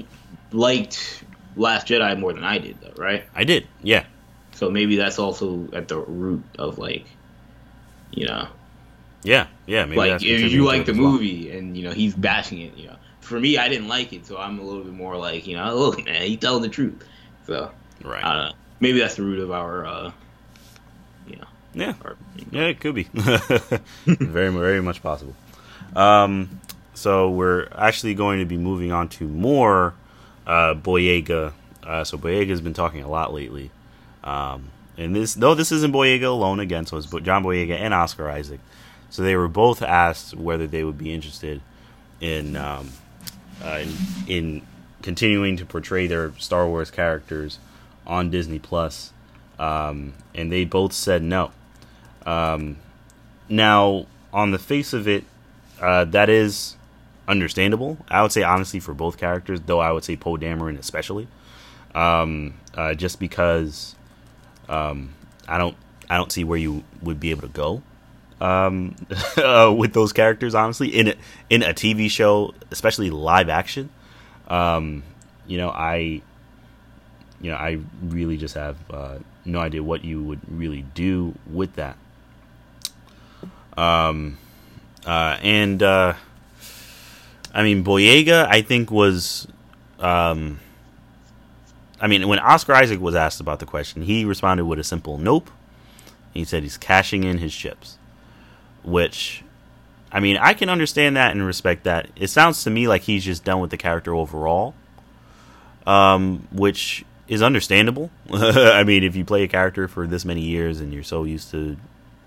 liked 0.51 1.23
Last 1.55 1.87
Jedi 1.87 2.17
more 2.19 2.33
than 2.33 2.43
I 2.43 2.59
did, 2.59 2.79
though, 2.81 2.93
right? 3.01 3.25
I 3.35 3.43
did. 3.43 3.67
Yeah. 3.81 4.05
So 4.53 4.69
maybe 4.69 4.95
that's 4.95 5.19
also 5.19 5.67
at 5.73 5.87
the 5.87 5.97
root 5.97 6.43
of 6.57 6.77
like, 6.77 7.05
you 8.11 8.25
know. 8.25 8.47
Yeah, 9.23 9.47
yeah. 9.65 9.85
Maybe 9.85 9.97
like 9.97 10.23
if 10.23 10.51
you 10.51 10.63
like 10.63 10.85
the 10.85 10.93
movie 10.93 11.49
well. 11.49 11.57
and 11.57 11.77
you 11.77 11.83
know 11.83 11.91
he's 11.91 12.13
bashing 12.15 12.61
it, 12.61 12.75
you 12.77 12.87
know. 12.87 12.95
For 13.21 13.39
me, 13.39 13.57
I 13.57 13.67
didn't 13.67 13.89
like 13.89 14.13
it, 14.13 14.25
so 14.25 14.37
I'm 14.37 14.57
a 14.57 14.63
little 14.63 14.83
bit 14.83 14.93
more 14.93 15.17
like, 15.17 15.47
you 15.47 15.57
know, 15.57 15.75
look, 15.77 16.05
man, 16.05 16.21
he 16.21 16.37
telling 16.37 16.61
the 16.61 16.69
truth. 16.69 17.03
So 17.45 17.71
right. 18.03 18.23
I 18.23 18.33
don't 18.33 18.45
know 18.49 18.55
maybe 18.79 18.99
that's 18.99 19.15
the 19.15 19.23
root 19.23 19.39
of 19.39 19.51
our, 19.51 19.85
uh, 19.85 20.11
you 21.27 21.35
know. 21.37 21.47
Yeah, 21.73 21.93
our, 22.03 22.15
you 22.35 22.45
know. 22.51 22.59
yeah, 22.59 22.67
it 22.67 22.79
could 22.79 22.95
be. 22.95 23.03
very, 24.05 24.51
very 24.51 24.81
much 24.81 25.01
possible. 25.01 25.35
Um, 25.95 26.61
so 26.93 27.29
we're 27.29 27.67
actually 27.75 28.15
going 28.15 28.39
to 28.39 28.45
be 28.45 28.57
moving 28.57 28.91
on 28.91 29.09
to 29.09 29.27
more 29.27 29.93
uh, 30.45 30.73
Boyega. 30.73 31.53
Uh, 31.83 32.03
so 32.03 32.17
Boyega 32.17 32.49
has 32.49 32.61
been 32.61 32.73
talking 32.73 33.03
a 33.03 33.09
lot 33.09 33.33
lately. 33.33 33.71
Um, 34.23 34.71
and 34.97 35.15
this, 35.15 35.35
though 35.35 35.53
this 35.53 35.71
isn't 35.71 35.93
Boyega 35.93 36.23
alone 36.23 36.59
again, 36.59 36.85
so 36.85 36.97
it's 36.97 37.07
John 37.07 37.43
Boyega 37.43 37.77
and 37.77 37.93
Oscar 37.93 38.29
Isaac. 38.29 38.59
So 39.09 39.21
they 39.21 39.35
were 39.35 39.47
both 39.47 39.81
asked 39.81 40.35
whether 40.35 40.67
they 40.67 40.83
would 40.83 40.97
be 40.97 41.13
interested 41.13 41.61
in 42.19 42.55
um, 42.55 42.89
uh, 43.63 43.81
in, 43.81 43.93
in, 44.27 44.61
continuing 45.01 45.55
to 45.57 45.65
portray 45.65 46.07
their 46.07 46.33
Star 46.37 46.67
Wars 46.67 46.91
characters 46.91 47.59
on 48.05 48.29
Disney 48.29 48.59
Plus, 48.59 49.13
um, 49.59 50.13
and 50.33 50.51
they 50.51 50.65
both 50.65 50.93
said 50.93 51.21
no. 51.21 51.51
Um, 52.25 52.77
now, 53.47 54.07
on 54.33 54.51
the 54.51 54.59
face 54.59 54.93
of 54.93 55.07
it, 55.07 55.23
uh, 55.79 56.05
that 56.05 56.29
is 56.29 56.75
understandable. 57.27 57.97
I 58.09 58.21
would 58.21 58.31
say 58.31 58.43
honestly 58.43 58.79
for 58.79 58.93
both 58.93 59.17
characters, 59.17 59.61
though 59.65 59.79
I 59.79 59.91
would 59.91 60.03
say 60.03 60.15
Poe 60.15 60.37
Dameron 60.37 60.77
especially, 60.77 61.27
um, 61.93 62.55
uh, 62.73 62.93
just 62.93 63.19
because 63.19 63.95
um, 64.69 65.13
I 65.47 65.57
don't 65.57 65.75
I 66.09 66.17
don't 66.17 66.31
see 66.31 66.43
where 66.43 66.59
you 66.59 66.83
would 67.01 67.19
be 67.19 67.31
able 67.31 67.43
to 67.43 67.47
go 67.47 67.81
um, 68.41 68.95
uh, 69.37 69.73
with 69.75 69.93
those 69.93 70.13
characters. 70.13 70.55
Honestly, 70.55 70.89
in 70.89 71.09
a, 71.09 71.15
in 71.49 71.63
a 71.63 71.73
TV 71.73 72.09
show, 72.09 72.53
especially 72.71 73.09
live 73.09 73.49
action, 73.49 73.89
um, 74.47 75.03
you 75.47 75.57
know 75.57 75.69
I 75.69 76.21
you 77.41 77.51
know, 77.51 77.57
I 77.57 77.79
really 78.01 78.37
just 78.37 78.55
have 78.55 78.77
uh, 78.89 79.19
no 79.45 79.59
idea 79.59 79.83
what 79.83 80.03
you 80.03 80.23
would 80.23 80.41
really 80.49 80.83
do 80.93 81.35
with 81.51 81.73
that. 81.75 81.97
Um, 83.75 84.37
uh, 85.05 85.37
and 85.41 85.81
uh, 85.83 86.13
I 87.53 87.63
mean, 87.63 87.83
Boyega, 87.83 88.47
I 88.47 88.61
think 88.61 88.89
was, 88.89 89.47
um, 89.99 90.59
I 91.99 92.07
mean, 92.07 92.27
when 92.27 92.39
Oscar 92.39 92.73
Isaac 92.73 92.99
was 92.99 93.15
asked 93.15 93.39
about 93.39 93.59
the 93.59 93.65
question, 93.65 94.03
he 94.03 94.25
responded 94.25 94.65
with 94.65 94.79
a 94.79 94.83
simple 94.83 95.17
nope. 95.17 95.49
He 96.33 96.43
said 96.43 96.63
he's 96.63 96.77
cashing 96.77 97.23
in 97.23 97.39
his 97.39 97.55
chips, 97.55 97.97
which, 98.83 99.43
I 100.11 100.19
mean, 100.19 100.37
I 100.37 100.53
can 100.53 100.69
understand 100.69 101.17
that 101.17 101.31
and 101.31 101.43
respect 101.45 101.85
that. 101.85 102.09
It 102.15 102.27
sounds 102.27 102.63
to 102.63 102.69
me 102.69 102.87
like 102.87 103.03
he's 103.03 103.25
just 103.25 103.43
done 103.43 103.59
with 103.59 103.71
the 103.71 103.77
character 103.77 104.13
overall, 104.13 104.75
um, 105.87 106.47
which 106.51 107.03
is 107.27 107.41
understandable. 107.41 108.11
I 108.31 108.83
mean, 108.83 109.03
if 109.03 109.15
you 109.15 109.25
play 109.25 109.43
a 109.43 109.47
character 109.47 109.87
for 109.87 110.05
this 110.05 110.25
many 110.25 110.41
years 110.41 110.79
and 110.79 110.93
you're 110.93 111.03
so 111.03 111.23
used 111.23 111.49
to 111.51 111.77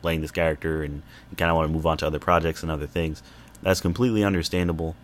playing 0.03 0.23
this 0.23 0.33
character 0.33 0.83
and 0.83 1.03
you 1.31 1.37
kind 1.37 1.51
of 1.51 1.57
want 1.57 1.69
to 1.69 1.73
move 1.73 1.87
on 1.87 1.97
to 1.99 2.07
other 2.07 2.19
projects 2.19 2.63
and 2.63 2.73
other 2.73 2.87
things, 2.89 3.23
that's 3.63 3.81
completely 3.81 4.25
understandable. 4.25 4.97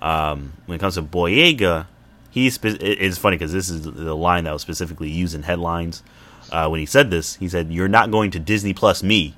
Um, 0.00 0.54
when 0.66 0.76
it 0.76 0.78
comes 0.78 0.94
to 0.94 1.02
Boyega, 1.02 1.86
he's 2.30 2.54
spe- 2.54 2.80
it's 2.80 3.18
funny 3.18 3.36
because 3.36 3.52
this 3.52 3.68
is 3.68 3.82
the 3.82 4.16
line 4.16 4.44
that 4.44 4.52
was 4.52 4.62
specifically 4.62 5.10
used 5.10 5.34
in 5.34 5.42
headlines. 5.42 6.02
Uh, 6.50 6.68
when 6.68 6.80
he 6.80 6.86
said 6.86 7.10
this, 7.10 7.34
he 7.36 7.48
said, 7.48 7.70
"You're 7.70 7.88
not 7.88 8.10
going 8.10 8.30
to 8.32 8.38
Disney 8.38 8.72
Plus 8.72 9.02
me." 9.02 9.34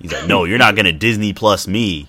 He's 0.00 0.12
like, 0.12 0.26
"No, 0.26 0.44
you're 0.44 0.58
not 0.58 0.74
going 0.74 0.84
to 0.86 0.92
Disney 0.92 1.32
Plus 1.32 1.66
me." 1.66 2.08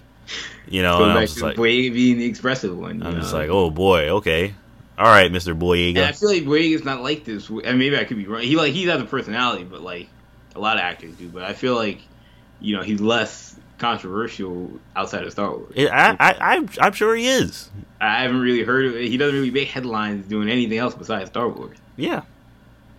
You 0.68 0.84
know, 0.84 1.04
I'm 1.04 1.26
just 1.26 1.42
like, 1.42 1.56
Boyega 1.56 1.92
being 1.94 2.18
the 2.20 2.26
expressive 2.26 2.78
one. 2.78 3.02
I'm 3.02 3.14
know? 3.14 3.20
just 3.20 3.34
like, 3.34 3.50
"Oh 3.50 3.70
boy, 3.70 4.10
okay." 4.10 4.54
All 5.00 5.06
right, 5.06 5.32
Mister 5.32 5.56
Boyega. 5.56 5.98
And 5.98 6.06
I 6.06 6.12
feel 6.12 6.30
like 6.30 6.44
Boyega's 6.44 6.84
not 6.84 7.02
like 7.02 7.24
this. 7.24 7.50
And 7.50 7.80
maybe 7.80 7.98
I 7.98 8.04
could 8.04 8.18
be 8.18 8.28
wrong. 8.28 8.42
He 8.42 8.56
like 8.56 8.74
he 8.74 8.86
has 8.86 9.02
a 9.02 9.06
personality, 9.06 9.64
but 9.64 9.82
like 9.82 10.10
a 10.56 10.60
lot 10.60 10.76
of 10.76 10.82
actors 10.82 11.16
do. 11.16 11.30
But 11.30 11.44
I 11.44 11.54
feel 11.54 11.76
like 11.76 12.00
you 12.60 12.76
know 12.76 12.84
he's 12.84 13.00
less 13.00 13.56
controversial 13.78 14.70
outside 14.96 15.24
of 15.24 15.32
Star 15.32 15.52
Wars. 15.52 15.74
I, 15.78 16.18
I, 16.20 16.56
am 16.58 16.70
I'm 16.82 16.92
sure 16.92 17.16
he 17.16 17.28
is. 17.28 17.70
I 18.02 18.22
haven't 18.22 18.40
really 18.40 18.64
heard 18.64 18.86
of 18.86 18.96
it. 18.96 19.08
He 19.10 19.18
doesn't 19.18 19.36
really 19.36 19.52
make 19.52 19.68
headlines 19.68 20.26
doing 20.28 20.50
anything 20.50 20.78
else 20.78 20.96
besides 20.96 21.30
Star 21.30 21.50
Wars. 21.50 21.78
Yeah. 21.98 22.24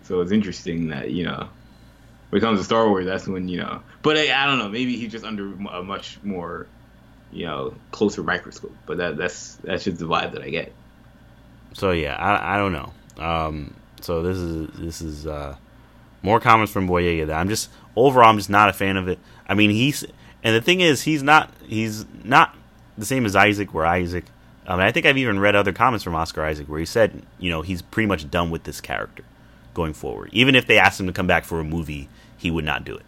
So 0.03 0.21
it's 0.21 0.31
interesting 0.31 0.89
that 0.89 1.11
you 1.11 1.25
know 1.25 1.47
when 2.29 2.41
it 2.41 2.41
comes 2.41 2.59
to 2.59 2.65
Star 2.65 2.87
Wars, 2.87 3.05
that's 3.05 3.27
when 3.27 3.47
you 3.47 3.57
know. 3.57 3.81
But 4.01 4.17
I, 4.17 4.43
I 4.43 4.45
don't 4.45 4.59
know. 4.59 4.69
Maybe 4.69 4.97
he's 4.97 5.11
just 5.11 5.25
under 5.25 5.53
a 5.53 5.83
much 5.83 6.19
more 6.23 6.67
you 7.31 7.45
know 7.45 7.73
closer 7.91 8.23
microscope. 8.23 8.75
But 8.85 8.97
that 8.97 9.17
that's 9.17 9.55
that's 9.55 9.83
just 9.83 9.99
the 9.99 10.05
vibe 10.05 10.33
that 10.33 10.43
I 10.43 10.49
get. 10.49 10.73
So 11.73 11.91
yeah, 11.91 12.15
I, 12.15 12.55
I 12.55 12.57
don't 12.57 12.73
know. 12.73 12.93
Um, 13.23 13.73
so 14.01 14.21
this 14.21 14.37
is 14.37 14.69
this 14.77 15.01
is 15.01 15.27
uh, 15.27 15.55
more 16.21 16.39
comments 16.39 16.71
from 16.71 16.87
Boyega 16.87 17.27
that 17.27 17.39
I'm 17.39 17.49
just 17.49 17.69
overall 17.95 18.29
I'm 18.29 18.37
just 18.37 18.49
not 18.49 18.69
a 18.69 18.73
fan 18.73 18.97
of 18.97 19.07
it. 19.07 19.19
I 19.47 19.55
mean 19.55 19.69
he's 19.69 20.03
and 20.43 20.55
the 20.55 20.61
thing 20.61 20.81
is 20.81 21.03
he's 21.03 21.23
not 21.23 21.51
he's 21.65 22.05
not 22.23 22.55
the 22.97 23.05
same 23.05 23.25
as 23.25 23.35
Isaac 23.35 23.73
where 23.73 23.85
Isaac. 23.85 24.25
I 24.67 24.75
mean 24.75 24.85
I 24.85 24.91
think 24.91 25.05
I've 25.05 25.17
even 25.17 25.39
read 25.39 25.55
other 25.55 25.73
comments 25.73 26.03
from 26.03 26.15
Oscar 26.15 26.43
Isaac 26.43 26.67
where 26.67 26.79
he 26.79 26.85
said 26.85 27.23
you 27.39 27.49
know 27.49 27.61
he's 27.61 27.81
pretty 27.81 28.07
much 28.07 28.29
done 28.29 28.49
with 28.49 28.63
this 28.63 28.81
character 28.81 29.23
going 29.73 29.93
forward. 29.93 30.29
Even 30.33 30.55
if 30.55 30.65
they 30.65 30.77
asked 30.77 30.99
him 30.99 31.07
to 31.07 31.13
come 31.13 31.27
back 31.27 31.45
for 31.45 31.59
a 31.59 31.63
movie, 31.63 32.09
he 32.37 32.51
would 32.51 32.65
not 32.65 32.83
do 32.83 32.95
it. 32.95 33.05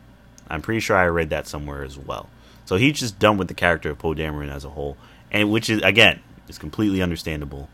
I'm 0.49 0.61
pretty 0.61 0.79
sure 0.79 0.95
I 0.95 1.05
read 1.05 1.29
that 1.31 1.47
somewhere 1.47 1.83
as 1.83 1.97
well. 1.97 2.29
So 2.65 2.75
he's 2.77 2.99
just 2.99 3.19
done 3.19 3.37
with 3.37 3.47
the 3.47 3.53
character 3.53 3.89
of 3.89 3.99
Poe 3.99 4.13
Dameron 4.13 4.51
as 4.51 4.63
a 4.63 4.69
whole, 4.69 4.97
and 5.31 5.51
which 5.51 5.69
is 5.69 5.81
again 5.81 6.21
is 6.47 6.57
completely 6.57 7.01
understandable. 7.01 7.69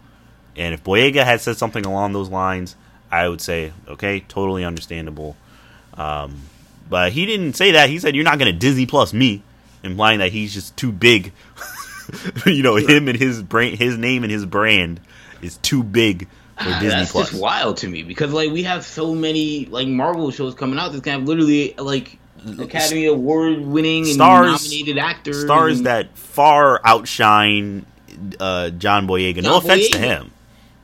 And 0.55 0.73
if 0.73 0.83
Boyega 0.83 1.23
had 1.23 1.41
said 1.41 1.57
something 1.57 1.85
along 1.85 2.13
those 2.13 2.29
lines, 2.29 2.75
I 3.11 3.27
would 3.27 3.41
say, 3.41 3.71
okay, 3.87 4.21
totally 4.21 4.65
understandable. 4.65 5.37
Um, 5.93 6.41
but 6.89 7.11
he 7.11 7.25
didn't 7.25 7.53
say 7.53 7.71
that. 7.71 7.89
He 7.89 7.99
said, 7.99 8.15
"You're 8.15 8.25
not 8.25 8.39
going 8.39 8.51
to 8.51 8.57
Disney 8.57 8.85
Plus 8.85 9.13
me," 9.13 9.43
implying 9.83 10.19
that 10.19 10.31
he's 10.31 10.53
just 10.53 10.75
too 10.75 10.91
big. 10.91 11.33
you 12.45 12.63
know, 12.63 12.75
him 12.75 13.07
and 13.07 13.17
his 13.17 13.41
brain, 13.41 13.77
his 13.77 13.97
name 13.97 14.23
and 14.23 14.31
his 14.31 14.45
brand 14.45 14.99
is 15.41 15.57
too 15.57 15.83
big 15.83 16.27
for 16.59 16.69
ah, 16.69 16.79
Disney 16.79 16.89
That's 16.89 17.11
Plus. 17.11 17.29
just 17.29 17.41
wild 17.41 17.77
to 17.77 17.87
me 17.87 18.03
because 18.03 18.33
like 18.33 18.51
we 18.51 18.63
have 18.63 18.85
so 18.85 19.15
many 19.15 19.65
like 19.65 19.87
Marvel 19.87 20.31
shows 20.31 20.55
coming 20.55 20.77
out. 20.77 20.91
This 20.91 21.01
kind 21.01 21.21
of 21.21 21.27
literally 21.27 21.73
like 21.77 22.17
Academy 22.59 23.05
Award 23.05 23.61
winning 23.61 24.03
and 24.03 24.13
stars, 24.13 24.63
nominated 24.63 24.97
actors, 24.97 25.41
stars 25.41 25.77
and, 25.77 25.85
that 25.87 26.17
far 26.17 26.81
outshine 26.83 27.85
uh, 28.39 28.71
John 28.71 29.07
Boyega. 29.07 29.35
John 29.35 29.43
no 29.43 29.57
offense 29.57 29.89
Boyega. 29.89 29.91
to 29.91 29.97
him. 29.99 30.31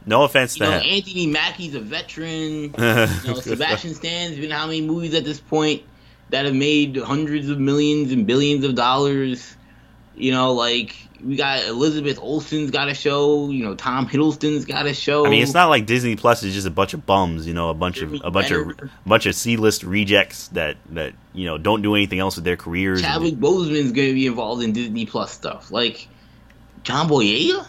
No 0.06 0.24
offense 0.24 0.58
you 0.58 0.66
to 0.66 0.72
know, 0.72 0.78
him. 0.78 0.84
Anthony 0.86 1.28
Mackie's 1.28 1.76
a 1.76 1.80
veteran. 1.80 2.32
you 2.78 2.78
know, 2.78 3.40
Sebastian 3.42 3.96
Stan's 3.96 4.38
been 4.38 4.52
how 4.52 4.68
many 4.68 4.82
movies 4.82 5.14
at 5.16 5.26
this 5.26 5.40
point 5.40 5.84
that 6.30 6.46
have 6.46 6.56
made 6.56 6.96
hundreds 6.98 7.50
of 7.50 7.60
millions 7.60 8.12
and 8.12 8.28
billions 8.28 8.64
of 8.64 8.76
dollars. 8.76 9.56
You 10.16 10.32
know, 10.32 10.54
like 10.54 10.96
we 11.24 11.36
got 11.36 11.64
Elizabeth 11.66 12.20
Olsen's 12.20 12.72
got 12.72 12.90
a 12.90 12.94
show. 12.94 13.50
You 13.50 13.64
know, 13.64 13.76
Tom 13.76 14.08
Hiddleston's 14.08 14.66
got 14.66 14.86
a 14.86 14.94
show. 14.94 15.26
I 15.26 15.30
mean, 15.30 15.44
it's 15.44 15.54
not 15.54 15.70
like 15.70 15.86
Disney 15.86 16.16
Plus 16.16 16.44
is 16.44 16.54
just 16.54 16.68
a 16.68 16.72
bunch 16.72 16.94
of 16.94 17.06
bums. 17.06 17.48
You 17.48 17.54
know, 17.54 17.70
a 17.70 17.74
bunch 17.74 18.02
of 18.02 18.14
a 18.24 18.32
bunch 18.32 18.52
of 18.52 18.70
a 18.70 18.90
bunch 19.06 19.26
of 19.26 19.36
C 19.36 19.58
list 19.58 19.84
rejects 19.84 20.48
that 20.50 20.78
that 20.92 21.14
you 21.34 21.46
know 21.46 21.58
don't 21.58 21.82
do 21.82 21.96
anything 21.96 22.20
else 22.20 22.36
with 22.36 22.46
their 22.46 22.58
careers. 22.58 23.02
Chadwick 23.02 23.36
Boseman's 23.36 23.92
going 23.92 24.10
to 24.10 24.14
be 24.14 24.28
involved 24.28 24.64
in 24.64 24.74
Disney 24.74 25.06
Plus 25.06 25.32
stuff. 25.32 25.72
Like 25.72 26.08
John 26.84 27.08
Boyega. 27.08 27.68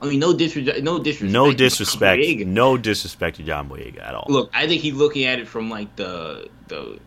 I 0.00 0.06
mean, 0.06 0.18
no 0.18 0.36
disrespect. 0.36 0.82
No 0.82 0.98
disrespect. 0.98 1.32
No 1.32 1.52
disrespect. 1.52 2.46
No 2.46 2.76
disrespect 2.76 3.36
to 3.36 3.44
John 3.44 3.68
Boyega 3.68 4.02
at 4.02 4.14
all. 4.14 4.26
Look, 4.28 4.50
I 4.52 4.66
think 4.66 4.82
he's 4.82 4.94
looking 4.94 5.24
at 5.24 5.38
it 5.38 5.46
from 5.46 5.70
like 5.70 5.94
the 5.96 6.48
the 6.68 6.98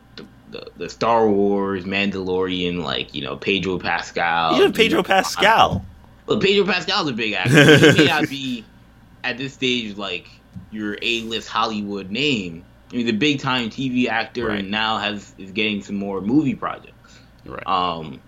the, 0.56 0.72
the, 0.78 0.90
Star 0.90 1.28
Wars 1.30 1.86
Mandalorian, 1.86 2.84
like 2.84 3.14
you 3.14 3.22
know 3.22 3.36
Pedro 3.36 3.80
Pascal. 3.80 4.56
Even 4.56 4.74
Pedro 4.74 5.04
Pascal. 5.04 5.86
Well, 6.26 6.40
Pedro 6.40 6.66
Pascal's 6.66 7.10
a 7.10 7.14
big 7.14 7.34
actor. 7.34 7.78
he 7.78 7.98
may 7.98 8.06
not 8.06 8.30
be 8.30 8.66
at 9.24 9.38
this 9.38 9.54
stage 9.54 9.98
like 9.98 10.28
your 10.72 10.98
A-list 11.02 11.48
Hollywood 11.48 12.10
name. 12.10 12.64
I 12.92 12.98
mean, 12.98 13.06
the 13.06 13.12
big 13.12 13.40
time 13.40 13.70
TV 13.70 14.08
actor, 14.08 14.48
right. 14.48 14.60
and 14.60 14.72
now 14.72 14.98
has 14.98 15.34
is 15.38 15.52
getting 15.52 15.82
some 15.84 15.96
more 15.96 16.22
movie 16.22 16.56
projects. 16.56 17.20
Right. 17.46 17.66
Um, 17.68 18.22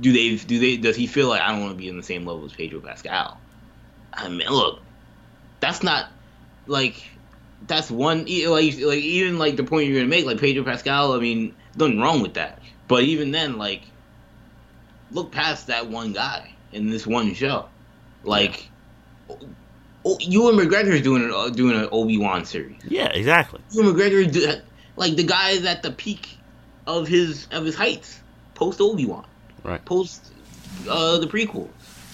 do 0.00 0.12
they 0.12 0.36
do 0.36 0.58
they 0.58 0.76
does 0.76 0.96
he 0.96 1.06
feel 1.06 1.28
like 1.28 1.40
I 1.40 1.52
don't 1.52 1.60
want 1.60 1.72
to 1.72 1.78
be 1.78 1.88
in 1.88 1.96
the 1.96 2.02
same 2.02 2.26
level 2.26 2.44
as 2.44 2.52
Pedro 2.52 2.80
Pascal? 2.80 3.38
I 4.12 4.28
mean, 4.28 4.48
look, 4.48 4.80
that's 5.60 5.82
not 5.82 6.08
like 6.66 7.02
that's 7.66 7.90
one 7.90 8.20
like 8.20 8.78
like 8.78 9.02
even 9.02 9.38
like 9.38 9.56
the 9.56 9.64
point 9.64 9.88
you're 9.88 9.98
gonna 9.98 10.08
make 10.08 10.26
like 10.26 10.38
Pedro 10.38 10.64
Pascal. 10.64 11.12
I 11.12 11.18
mean, 11.18 11.54
nothing 11.76 12.00
wrong 12.00 12.20
with 12.20 12.34
that, 12.34 12.60
but 12.88 13.02
even 13.04 13.30
then, 13.30 13.58
like, 13.58 13.82
look 15.10 15.32
past 15.32 15.68
that 15.68 15.88
one 15.88 16.12
guy 16.12 16.52
in 16.72 16.90
this 16.90 17.06
one 17.06 17.34
show, 17.34 17.68
like. 18.24 18.68
Oh, 20.08 20.16
Ewan 20.20 20.54
McGregor's 20.54 21.02
doing 21.02 21.24
an 21.24 21.32
uh, 21.34 21.48
doing 21.48 21.76
an 21.76 21.88
Obi 21.90 22.16
Wan 22.16 22.44
series. 22.44 22.80
Yeah, 22.86 23.06
exactly. 23.06 23.60
Ewan 23.72 23.92
McGregor, 23.92 24.30
do, 24.30 24.52
like 24.94 25.16
the 25.16 25.24
guy 25.24 25.50
is 25.50 25.64
at 25.64 25.82
the 25.82 25.90
peak 25.90 26.38
of 26.86 27.08
his 27.08 27.48
of 27.50 27.64
his 27.64 27.74
heights 27.74 28.20
post 28.54 28.80
Obi 28.80 29.04
Wan, 29.06 29.26
right? 29.62 29.84
Post 29.84 30.32
uh, 30.88 31.18
the 31.18 31.26
prequel. 31.26 31.68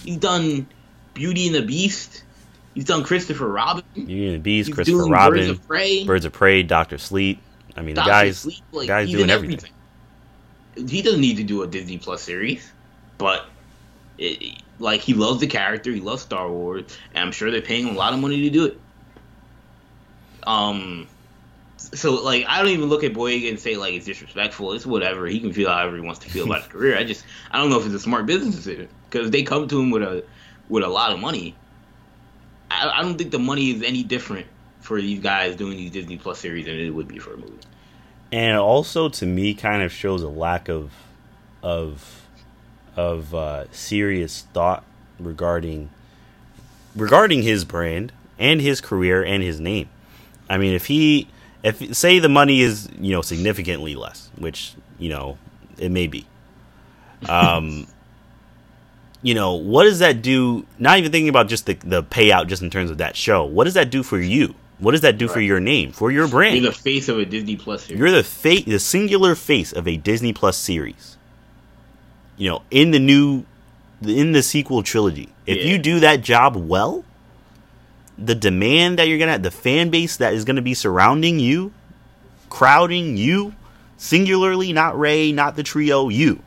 He's 0.04 0.16
done 0.16 0.66
Beauty 1.14 1.46
and 1.46 1.54
the 1.54 1.62
Beast. 1.62 2.24
He's 2.74 2.84
done 2.84 3.04
Christopher 3.04 3.48
Robin. 3.48 3.84
Beauty 3.94 4.26
and 4.26 4.36
the 4.36 4.40
Beast, 4.40 4.68
He's 4.68 4.74
Christopher 4.74 5.04
Robin, 5.04 5.38
Birds 5.38 5.50
of 5.50 5.68
Prey, 5.68 6.04
Birds 6.04 6.24
of 6.24 6.32
Prey, 6.32 6.62
Doctor 6.62 6.98
Sleep. 6.98 7.40
I 7.76 7.82
mean, 7.82 7.94
the 7.94 8.02
guy's 8.02 8.46
like, 8.72 8.88
guy's 8.88 9.10
doing 9.10 9.30
everything. 9.30 9.58
everything. 10.76 10.88
He 10.88 11.02
doesn't 11.02 11.20
need 11.20 11.36
to 11.36 11.44
do 11.44 11.62
a 11.62 11.66
Disney 11.66 11.98
Plus 11.98 12.22
series, 12.22 12.70
but 13.18 13.46
it, 14.18 14.62
like 14.78 15.00
he 15.00 15.14
loves 15.14 15.40
the 15.40 15.46
character, 15.46 15.90
he 15.90 16.00
loves 16.00 16.22
Star 16.22 16.50
Wars, 16.50 16.84
and 17.14 17.24
I'm 17.24 17.32
sure 17.32 17.50
they're 17.50 17.60
paying 17.60 17.86
him 17.86 17.94
a 17.94 17.98
lot 17.98 18.12
of 18.12 18.18
money 18.18 18.42
to 18.42 18.50
do 18.50 18.66
it. 18.66 18.80
Um, 20.44 21.08
so 21.76 22.14
like 22.22 22.44
I 22.48 22.58
don't 22.58 22.70
even 22.70 22.88
look 22.88 23.04
at 23.04 23.12
Boyega 23.12 23.48
and 23.48 23.58
say 23.58 23.76
like 23.76 23.94
it's 23.94 24.06
disrespectful. 24.06 24.72
It's 24.72 24.86
whatever. 24.86 25.26
He 25.26 25.40
can 25.40 25.52
feel 25.52 25.68
however 25.68 25.96
he 25.96 26.02
wants 26.02 26.20
to 26.20 26.30
feel 26.30 26.44
about 26.44 26.62
his 26.62 26.72
career. 26.72 26.96
I 26.96 27.04
just 27.04 27.24
I 27.50 27.58
don't 27.58 27.70
know 27.70 27.78
if 27.78 27.86
it's 27.86 27.94
a 27.94 28.00
smart 28.00 28.26
business 28.26 28.54
decision 28.54 28.88
because 29.10 29.30
they 29.30 29.42
come 29.42 29.68
to 29.68 29.80
him 29.80 29.90
with 29.90 30.02
a 30.02 30.24
with 30.68 30.84
a 30.84 30.88
lot 30.88 31.12
of 31.12 31.18
money. 31.18 31.54
I, 32.70 32.90
I 32.98 33.02
don't 33.02 33.18
think 33.18 33.30
the 33.30 33.38
money 33.38 33.70
is 33.70 33.82
any 33.82 34.02
different 34.02 34.46
for 34.82 35.00
these 35.00 35.20
guys 35.20 35.56
doing 35.56 35.76
these 35.76 35.90
Disney 35.90 36.18
Plus 36.18 36.38
series 36.38 36.66
than 36.66 36.78
it 36.78 36.90
would 36.90 37.08
be 37.08 37.18
for 37.18 37.34
a 37.34 37.36
movie. 37.36 37.58
And 38.30 38.58
also, 38.58 39.08
to 39.08 39.26
me, 39.26 39.54
kind 39.54 39.82
of 39.82 39.92
shows 39.92 40.22
a 40.22 40.28
lack 40.28 40.68
of 40.68 40.92
of 41.62 42.26
of 42.96 43.34
uh, 43.34 43.70
serious 43.70 44.42
thought 44.52 44.84
regarding 45.18 45.90
regarding 46.94 47.42
his 47.42 47.64
brand 47.64 48.12
and 48.38 48.60
his 48.60 48.80
career 48.80 49.24
and 49.24 49.42
his 49.42 49.60
name. 49.60 49.88
I 50.50 50.58
mean, 50.58 50.74
if 50.74 50.86
he 50.86 51.28
if 51.62 51.94
say 51.96 52.18
the 52.18 52.28
money 52.28 52.60
is 52.60 52.88
you 52.98 53.12
know 53.12 53.22
significantly 53.22 53.94
less, 53.94 54.30
which 54.36 54.74
you 54.98 55.08
know 55.08 55.38
it 55.78 55.90
may 55.90 56.06
be, 56.06 56.26
um, 57.28 57.86
you 59.22 59.34
know, 59.34 59.54
what 59.54 59.84
does 59.84 60.00
that 60.00 60.22
do? 60.22 60.66
Not 60.78 60.98
even 60.98 61.12
thinking 61.12 61.28
about 61.28 61.48
just 61.48 61.66
the, 61.66 61.74
the 61.74 62.02
payout, 62.02 62.48
just 62.48 62.62
in 62.62 62.70
terms 62.70 62.90
of 62.90 62.98
that 62.98 63.14
show. 63.16 63.44
What 63.44 63.64
does 63.64 63.74
that 63.74 63.90
do 63.90 64.02
for 64.02 64.18
you? 64.18 64.54
What 64.82 64.90
does 64.90 65.02
that 65.02 65.16
do 65.16 65.28
right. 65.28 65.34
for 65.34 65.40
your 65.40 65.60
name, 65.60 65.92
for 65.92 66.10
your 66.10 66.26
brand? 66.26 66.56
You're 66.56 66.72
the 66.72 66.76
face 66.76 67.08
of 67.08 67.16
a 67.16 67.24
Disney 67.24 67.54
Plus 67.54 67.84
series. 67.84 68.00
You're 68.00 68.10
the 68.10 68.24
face, 68.24 68.64
the 68.64 68.80
singular 68.80 69.36
face 69.36 69.72
of 69.72 69.86
a 69.86 69.96
Disney 69.96 70.32
Plus 70.32 70.56
series. 70.56 71.16
You 72.36 72.50
know, 72.50 72.62
in 72.68 72.90
the 72.90 72.98
new, 72.98 73.44
in 74.02 74.32
the 74.32 74.42
sequel 74.42 74.82
trilogy. 74.82 75.28
If 75.46 75.58
yeah. 75.58 75.64
you 75.66 75.78
do 75.78 76.00
that 76.00 76.22
job 76.22 76.56
well, 76.56 77.04
the 78.18 78.34
demand 78.34 78.98
that 78.98 79.06
you're 79.06 79.20
gonna 79.20 79.32
have, 79.32 79.44
the 79.44 79.52
fan 79.52 79.90
base 79.90 80.16
that 80.16 80.34
is 80.34 80.44
gonna 80.44 80.62
be 80.62 80.74
surrounding 80.74 81.38
you, 81.38 81.72
crowding 82.50 83.16
you, 83.16 83.54
singularly, 83.98 84.72
not 84.72 84.98
Rey, 84.98 85.30
not 85.30 85.54
the 85.54 85.62
trio, 85.62 86.08
you. 86.08 86.42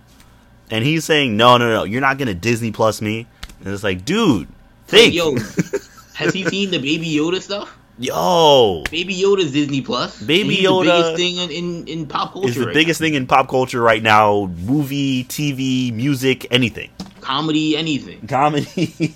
And 0.70 0.84
he's 0.84 1.06
saying, 1.06 1.38
no, 1.38 1.56
no, 1.56 1.70
no, 1.70 1.84
you're 1.86 2.02
not 2.02 2.18
gonna 2.18 2.34
Disney 2.34 2.74
Plus 2.74 3.02
me. 3.02 3.28
And 3.64 3.74
it's 3.74 3.84
like, 3.84 4.04
dude, 4.04 4.50
think. 4.88 5.14
Yo, 5.14 5.36
has 6.16 6.34
he 6.34 6.44
seen 6.44 6.72
the 6.72 6.80
Baby 6.80 7.16
Yoda 7.16 7.42
stuff? 7.42 7.74
Yo, 7.98 8.84
Baby 8.92 9.16
Yoda's 9.16 9.54
Disney 9.54 9.80
Plus. 9.82 10.22
Baby 10.22 10.58
Yoda 10.58 10.84
the 10.84 10.92
biggest 10.92 11.16
thing 11.16 11.38
in, 11.38 11.52
in, 11.52 11.88
in 11.88 12.06
pop 12.08 12.34
culture. 12.34 12.50
is 12.50 12.56
the 12.56 12.66
right 12.66 12.74
biggest 12.74 13.00
thing 13.00 13.14
in 13.14 13.26
pop 13.26 13.48
culture 13.48 13.82
right 13.82 14.04
now. 14.04 14.48
Movie, 14.64 15.24
TV, 15.26 15.94
music, 15.94 16.46
anything. 16.52 16.90
comedy, 17.22 17.78
anything. 17.78 18.28
Comedy. 18.28 19.16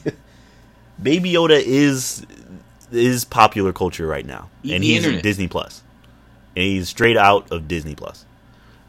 Baby 1.04 1.34
Yoda 1.34 1.62
is 1.62 2.26
is 2.92 3.26
popular 3.26 3.74
culture 3.74 4.08
right 4.08 4.26
now, 4.26 4.50
He's 4.64 4.72
and 4.74 4.84
the 4.84 4.88
he's 4.88 4.98
internet. 4.98 5.24
Disney 5.24 5.48
Plus, 5.48 5.84
and 6.56 6.64
he's 6.64 6.88
straight 6.90 7.18
out 7.18 7.52
of 7.52 7.68
Disney 7.68 7.96
Plus. 7.96 8.26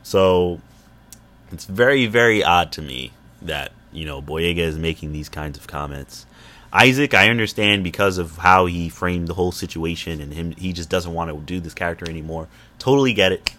So 0.05 0.61
it's 1.51 1.64
very 1.64 2.07
very 2.07 2.45
odd 2.45 2.70
to 2.72 2.82
me 2.82 3.11
that 3.43 3.72
you 3.93 4.05
know 4.07 4.22
Boyega 4.22 4.59
is 4.59 4.78
making 4.78 5.12
these 5.12 5.28
kinds 5.28 5.59
of 5.59 5.66
comments. 5.66 6.26
Isaac, 6.73 7.14
I 7.14 7.29
understand 7.29 7.83
because 7.83 8.18
of 8.18 8.37
how 8.37 8.66
he 8.66 8.89
framed 8.89 9.27
the 9.29 9.35
whole 9.35 9.53
situation, 9.53 10.21
and 10.21 10.33
him 10.33 10.53
he 10.53 10.73
just 10.73 10.89
doesn't 10.89 11.12
want 11.12 11.31
to 11.31 11.39
do 11.39 11.61
this 11.61 11.75
character 11.75 12.09
anymore. 12.09 12.49
Totally 12.79 13.12
get 13.12 13.33
it. 13.33 13.53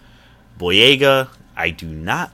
Boyega, 0.60 1.30
I 1.56 1.72
do 1.72 1.88
not 1.88 2.32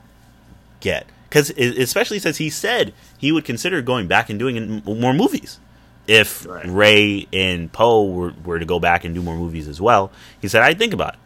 get 0.80 1.08
because 1.30 1.50
especially 1.50 2.20
since 2.20 2.38
he 2.38 2.50
said 2.50 2.94
he 3.18 3.32
would 3.32 3.46
consider 3.46 3.82
going 3.82 4.08
back 4.08 4.30
and 4.30 4.38
doing 4.38 4.84
more 4.86 5.14
movies 5.14 5.60
if 6.08 6.46
Right. 6.46 6.66
Rey 6.68 7.28
and 7.34 7.72
Poe 7.72 8.06
were, 8.06 8.34
were 8.46 8.60
to 8.60 8.66
go 8.66 8.80
back 8.80 9.04
and 9.04 9.14
do 9.16 9.22
more 9.22 9.36
movies 9.36 9.68
as 9.68 9.82
well. 9.82 10.12
He 10.40 10.48
said 10.48 10.62
I'd 10.62 10.78
think 10.78 10.94
about 10.94 11.16
it. 11.16 11.20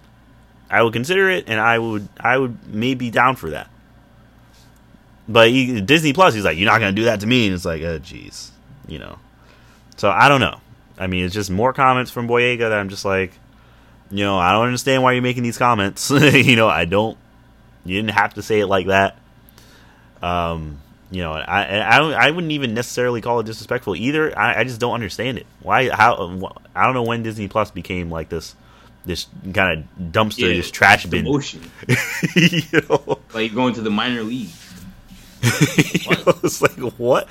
I 0.69 0.81
would 0.81 0.93
consider 0.93 1.29
it, 1.29 1.45
and 1.47 1.59
I 1.59 1.77
would 1.77 2.07
I 2.19 2.37
would 2.37 2.73
maybe 2.73 3.11
down 3.11 3.35
for 3.35 3.49
that. 3.49 3.69
But 5.27 5.49
he, 5.49 5.81
Disney 5.81 6.13
Plus, 6.13 6.33
he's 6.33 6.45
like, 6.45 6.57
you're 6.57 6.69
not 6.69 6.79
gonna 6.79 6.93
do 6.93 7.03
that 7.03 7.19
to 7.19 7.27
me, 7.27 7.45
and 7.47 7.55
it's 7.55 7.65
like, 7.65 7.81
oh, 7.81 7.99
jeez, 7.99 8.49
you 8.87 8.97
know. 8.97 9.19
So 9.97 10.09
I 10.09 10.29
don't 10.29 10.41
know. 10.41 10.59
I 10.97 11.07
mean, 11.07 11.25
it's 11.25 11.33
just 11.33 11.49
more 11.49 11.73
comments 11.73 12.11
from 12.11 12.27
Boyega 12.27 12.59
that 12.59 12.73
I'm 12.73 12.89
just 12.89 13.05
like, 13.05 13.33
you 14.09 14.23
know, 14.23 14.37
I 14.37 14.51
don't 14.51 14.65
understand 14.65 15.03
why 15.03 15.13
you're 15.13 15.21
making 15.21 15.43
these 15.43 15.57
comments. 15.57 16.09
you 16.11 16.55
know, 16.55 16.67
I 16.67 16.85
don't. 16.85 17.17
You 17.85 17.95
didn't 17.95 18.11
have 18.15 18.35
to 18.35 18.41
say 18.43 18.59
it 18.59 18.67
like 18.67 18.87
that. 18.87 19.17
Um, 20.21 20.79
you 21.09 21.21
know, 21.21 21.33
I 21.33 21.95
I 21.95 21.97
don't, 21.97 22.13
I 22.13 22.29
wouldn't 22.31 22.51
even 22.51 22.73
necessarily 22.73 23.21
call 23.21 23.39
it 23.39 23.45
disrespectful 23.45 23.95
either. 23.95 24.37
I, 24.37 24.59
I 24.59 24.63
just 24.63 24.79
don't 24.79 24.93
understand 24.93 25.37
it. 25.39 25.47
Why? 25.61 25.89
How? 25.89 26.53
I 26.75 26.85
don't 26.85 26.93
know 26.93 27.03
when 27.03 27.23
Disney 27.23 27.47
Plus 27.47 27.71
became 27.71 28.11
like 28.11 28.29
this, 28.29 28.55
this 29.05 29.27
kind 29.53 29.79
of 29.79 30.11
dumpster, 30.11 30.49
Yeah, 30.49 30.55
this 30.55 30.71
trash 30.71 31.05
bin. 31.07 31.25
Emotion. 31.25 31.69
you 32.35 32.61
know, 32.89 33.19
Like 33.33 33.53
going 33.53 33.73
to 33.73 33.81
the 33.81 33.89
minor 33.91 34.23
league. 34.23 34.49
You 35.43 36.11
know, 36.11 36.33
it's 36.43 36.61
like 36.61 36.77
what? 36.97 37.27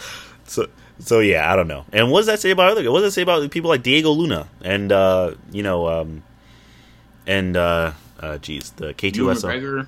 So 0.47 0.69
so 1.01 1.21
yeah, 1.21 1.53
I 1.53 1.57
don't 1.57 1.69
know. 1.69 1.85
And 1.93 2.11
what 2.11 2.21
does 2.21 2.27
that 2.27 2.41
say 2.41 2.51
about 2.51 2.71
other? 2.73 2.91
What 2.91 3.01
does 3.01 3.13
that 3.13 3.19
say 3.19 3.23
about 3.23 3.51
people 3.51 3.71
like 3.71 3.83
Diego 3.83 4.11
Luna 4.11 4.49
and 4.63 4.93
uh, 4.93 5.35
you 5.51 5.63
know 5.63 5.89
um, 5.89 6.23
and 7.27 7.57
uh, 7.57 7.93
uh, 8.21 8.39
geez, 8.39 8.71
the 8.73 8.95
K 8.95 9.11
two 9.11 9.31
S 9.31 9.45
O. 9.45 9.87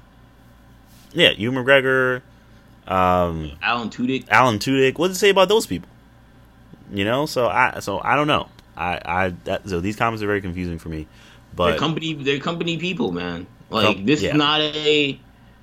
Yeah, 1.14 1.30
Ewan 1.32 1.62
McGregor, 1.62 2.22
um, 2.86 3.52
Alan 3.60 3.90
Tudyk. 3.90 4.28
Alan 4.30 4.58
Tudyk. 4.58 4.98
What 4.98 5.08
does 5.08 5.16
it 5.18 5.20
say 5.20 5.30
about 5.30 5.48
those 5.48 5.66
people? 5.66 5.88
You 6.90 7.04
know, 7.04 7.26
so 7.26 7.48
I 7.48 7.80
so 7.80 8.00
I 8.02 8.16
don't 8.16 8.26
know. 8.26 8.48
I 8.76 9.00
I 9.04 9.28
that, 9.44 9.68
so 9.68 9.80
these 9.80 9.96
comments 9.96 10.22
are 10.22 10.26
very 10.26 10.40
confusing 10.40 10.78
for 10.78 10.88
me. 10.88 11.06
They're 11.54 11.72
But 11.72 11.78
company. 11.78 12.14
They're 12.14 12.40
company 12.40 12.78
people, 12.78 13.12
man. 13.12 13.46
Like 13.70 13.96
Com- 13.96 14.06
this 14.06 14.22
yeah. 14.22 14.30
is 14.30 14.36
not 14.36 14.60
a. 14.60 15.20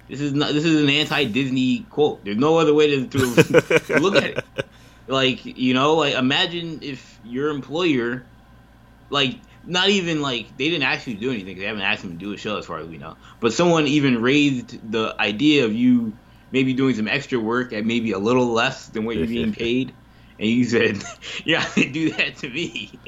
This 0.07 0.21
is 0.21 0.33
not. 0.33 0.53
This 0.53 0.65
is 0.65 0.81
an 0.83 0.89
anti-Disney 0.89 1.85
quote. 1.89 2.23
There's 2.23 2.37
no 2.37 2.57
other 2.57 2.73
way 2.73 2.87
to, 2.87 3.07
to 3.07 3.99
look 3.99 4.15
at 4.15 4.23
it. 4.23 4.45
Like 5.09 5.43
you 5.43 5.73
know, 5.73 5.95
like 5.95 6.13
imagine 6.13 6.79
if 6.83 7.19
your 7.23 7.49
employer, 7.49 8.27
like 9.09 9.41
not 9.63 9.89
even 9.89 10.21
like 10.21 10.55
they 10.55 10.69
didn't 10.69 10.83
actually 10.83 11.15
do 11.15 11.31
anything. 11.31 11.57
They 11.57 11.65
haven't 11.65 11.81
asked 11.81 12.03
them 12.03 12.11
to 12.11 12.17
do 12.17 12.31
a 12.33 12.37
show, 12.37 12.57
as 12.57 12.67
far 12.67 12.77
as 12.77 12.87
we 12.87 12.99
know. 12.99 13.17
But 13.39 13.53
someone 13.53 13.87
even 13.87 14.21
raised 14.21 14.91
the 14.91 15.15
idea 15.19 15.65
of 15.65 15.73
you 15.73 16.19
maybe 16.51 16.73
doing 16.73 16.93
some 16.93 17.07
extra 17.07 17.39
work 17.39 17.73
at 17.73 17.85
maybe 17.85 18.11
a 18.11 18.19
little 18.19 18.53
less 18.53 18.85
than 18.85 19.05
what 19.05 19.15
you're 19.15 19.25
being 19.27 19.51
paid, 19.51 19.95
and 20.37 20.47
you 20.47 20.63
said, 20.63 21.03
"Yeah, 21.43 21.67
do 21.75 22.11
that 22.11 22.37
to 22.37 22.49
me." 22.49 23.01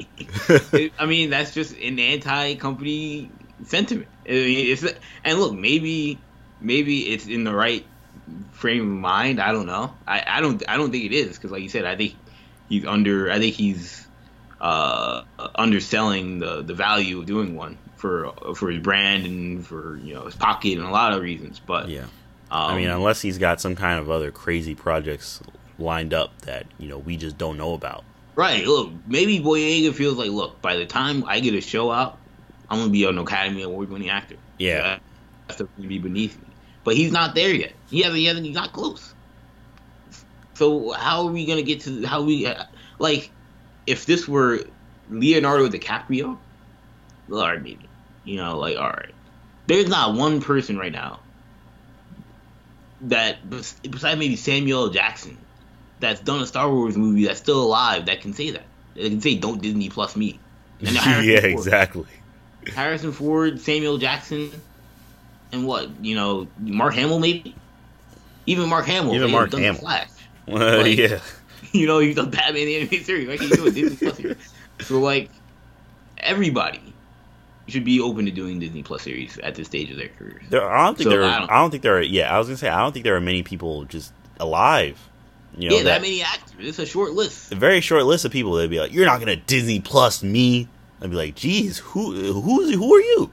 I 0.98 1.06
mean, 1.06 1.30
that's 1.30 1.54
just 1.54 1.72
an 1.76 2.00
anti-company 2.00 3.54
sentiment. 3.62 4.08
I 4.28 4.32
mean, 4.32 4.72
it's 4.72 4.84
and 5.22 5.38
look, 5.38 5.54
maybe 5.54 6.26
maybe 6.58 7.02
it's 7.12 7.26
in 7.26 7.44
the 7.44 7.54
right 7.54 7.86
frame 8.52 8.80
of 8.80 8.98
mind. 9.00 9.40
I 9.40 9.52
don't 9.52 9.66
know. 9.66 9.94
I, 10.06 10.24
I 10.26 10.40
don't 10.40 10.62
I 10.68 10.76
don't 10.76 10.90
think 10.90 11.04
it 11.04 11.12
is 11.12 11.36
because, 11.36 11.50
like 11.50 11.62
you 11.62 11.68
said, 11.68 11.84
I 11.84 11.96
think 11.96 12.14
he's 12.68 12.84
under. 12.84 13.30
I 13.30 13.38
think 13.38 13.54
he's 13.54 14.06
uh, 14.60 15.22
underselling 15.54 16.38
the 16.38 16.62
the 16.62 16.74
value 16.74 17.20
of 17.20 17.26
doing 17.26 17.56
one 17.56 17.78
for 17.96 18.32
for 18.54 18.70
his 18.70 18.82
brand 18.82 19.26
and 19.26 19.66
for 19.66 19.96
you 19.98 20.14
know 20.14 20.24
his 20.24 20.34
pocket 20.34 20.78
and 20.78 20.86
a 20.86 20.90
lot 20.90 21.12
of 21.12 21.22
reasons. 21.22 21.60
But 21.60 21.88
yeah, 21.88 22.02
um, 22.50 22.72
I 22.72 22.76
mean, 22.76 22.88
unless 22.88 23.20
he's 23.20 23.38
got 23.38 23.60
some 23.60 23.76
kind 23.76 23.98
of 23.98 24.10
other 24.10 24.30
crazy 24.30 24.74
projects 24.74 25.40
lined 25.78 26.14
up 26.14 26.38
that 26.42 26.66
you 26.78 26.88
know 26.88 26.98
we 26.98 27.16
just 27.16 27.38
don't 27.38 27.56
know 27.56 27.74
about. 27.74 28.04
Right. 28.34 28.66
Look, 28.66 28.92
maybe 29.06 29.40
Boyega 29.40 29.94
feels 29.94 30.16
like, 30.16 30.30
look, 30.30 30.62
by 30.62 30.76
the 30.76 30.86
time 30.86 31.24
I 31.26 31.40
get 31.40 31.54
a 31.54 31.60
show 31.60 31.90
out, 31.90 32.18
I'm 32.70 32.78
gonna 32.78 32.90
be 32.90 33.04
an 33.04 33.18
Academy 33.18 33.62
Award 33.62 33.90
winning 33.90 34.08
actor. 34.08 34.36
Yeah. 34.58 34.98
That's 35.48 35.60
gonna 35.60 35.88
be 35.88 35.98
beneath 35.98 36.40
me. 36.40 36.48
But 36.84 36.96
he's 36.96 37.12
not 37.12 37.34
there 37.34 37.54
yet. 37.54 37.72
He 37.90 38.02
hasn't. 38.02 38.18
He 38.18 38.26
hasn't. 38.26 38.46
He's 38.46 38.54
not 38.54 38.72
close. 38.72 39.14
So 40.54 40.90
how 40.92 41.26
are 41.26 41.32
we 41.32 41.46
gonna 41.46 41.62
get 41.62 41.80
to 41.82 42.06
how 42.06 42.22
we 42.22 42.52
like? 42.98 43.30
If 43.86 44.06
this 44.06 44.28
were 44.28 44.60
Leonardo 45.10 45.68
DiCaprio, 45.68 46.38
Lord, 47.28 47.62
maybe 47.62 47.88
you 48.24 48.36
know, 48.36 48.58
like 48.58 48.76
all 48.76 48.90
right. 48.90 49.14
There's 49.66 49.88
not 49.88 50.14
one 50.14 50.40
person 50.40 50.76
right 50.76 50.92
now 50.92 51.20
that 53.02 53.48
besides 53.48 54.18
maybe 54.18 54.36
Samuel 54.36 54.90
Jackson 54.90 55.38
that's 56.00 56.20
done 56.20 56.42
a 56.42 56.46
Star 56.46 56.70
Wars 56.70 56.96
movie 56.96 57.24
that's 57.24 57.40
still 57.40 57.62
alive 57.62 58.06
that 58.06 58.20
can 58.20 58.32
say 58.32 58.50
that. 58.50 58.64
They 58.94 59.08
can 59.08 59.20
say 59.20 59.36
"Don't 59.36 59.62
Disney 59.62 59.88
Plus 59.88 60.16
me." 60.16 60.38
And 60.80 60.90
yeah, 61.24 61.40
Ford. 61.40 61.44
exactly. 61.44 62.06
Harrison 62.74 63.12
Ford, 63.12 63.60
Samuel 63.60 63.98
Jackson, 63.98 64.50
and 65.52 65.66
what 65.66 65.88
you 66.04 66.14
know, 66.14 66.48
Mark 66.58 66.94
Hamill 66.94 67.18
maybe. 67.18 67.54
Even 68.46 68.68
Mark 68.68 68.86
Hamill. 68.86 69.14
Even 69.14 69.30
Mark 69.30 69.50
done 69.50 69.60
Hamill. 69.62 69.80
Flash. 69.80 70.08
Well, 70.48 70.82
Like- 70.82 70.98
yeah, 70.98 71.20
You 71.70 71.86
know, 71.86 72.00
he's 72.00 72.16
done 72.16 72.30
Batman 72.30 72.66
the 72.66 72.76
animated 72.76 73.06
series. 73.06 73.28
Why 73.28 73.36
can't 73.36 73.50
you 73.50 73.56
do 73.56 73.66
a 73.66 73.70
Disney 73.70 73.96
Plus 73.96 74.16
series? 74.16 74.36
So 74.80 74.98
like, 74.98 75.30
everybody 76.18 76.80
should 77.68 77.84
be 77.84 78.00
open 78.00 78.24
to 78.24 78.30
doing 78.32 78.58
Disney 78.58 78.82
Plus 78.82 79.02
series 79.02 79.38
at 79.38 79.54
this 79.54 79.68
stage 79.68 79.90
of 79.90 79.96
their 79.96 80.08
careers. 80.18 80.42
there, 80.50 80.68
I 80.68 80.84
don't 80.84 80.96
think 80.98 81.04
So, 81.04 81.10
there. 81.10 81.22
Are, 81.22 81.24
I 81.24 81.36
I 81.36 81.38
don't- 81.38 81.48
don't, 81.48 81.70
think 81.70 81.82
there 81.84 81.96
are. 81.96 82.02
Yeah, 82.02 82.34
I 82.34 82.38
was 82.38 82.48
gonna 82.48 82.56
say 82.56 82.68
I 82.68 82.80
don't 82.80 82.92
think 82.92 83.04
there 83.04 83.14
are 83.16 83.20
many 83.20 83.42
people 83.42 83.84
just 83.84 84.12
alive. 84.40 84.98
You 85.56 85.68
know, 85.68 85.76
yeah, 85.76 85.82
that, 85.82 85.88
that, 85.90 86.02
many 86.02 86.22
actors. 86.22 86.54
It's 86.58 86.78
a 86.78 86.86
short 86.86 87.12
list. 87.12 87.52
a 87.52 87.56
very 87.56 87.80
short 87.82 88.04
list 88.04 88.24
of 88.24 88.32
people 88.32 88.54
that'd 88.54 88.70
be 88.70 88.80
like, 88.80 88.92
"You're 88.92 89.04
not 89.06 89.20
gonna 89.20 89.36
Disney 89.36 89.80
Plus 89.80 90.22
me." 90.22 90.66
I'd 91.00 91.10
be 91.10 91.16
like, 91.16 91.34
"Geez, 91.34 91.78
who 91.78 92.32
who's 92.40 92.74
who 92.74 92.94
are 92.94 93.00
you?" 93.00 93.30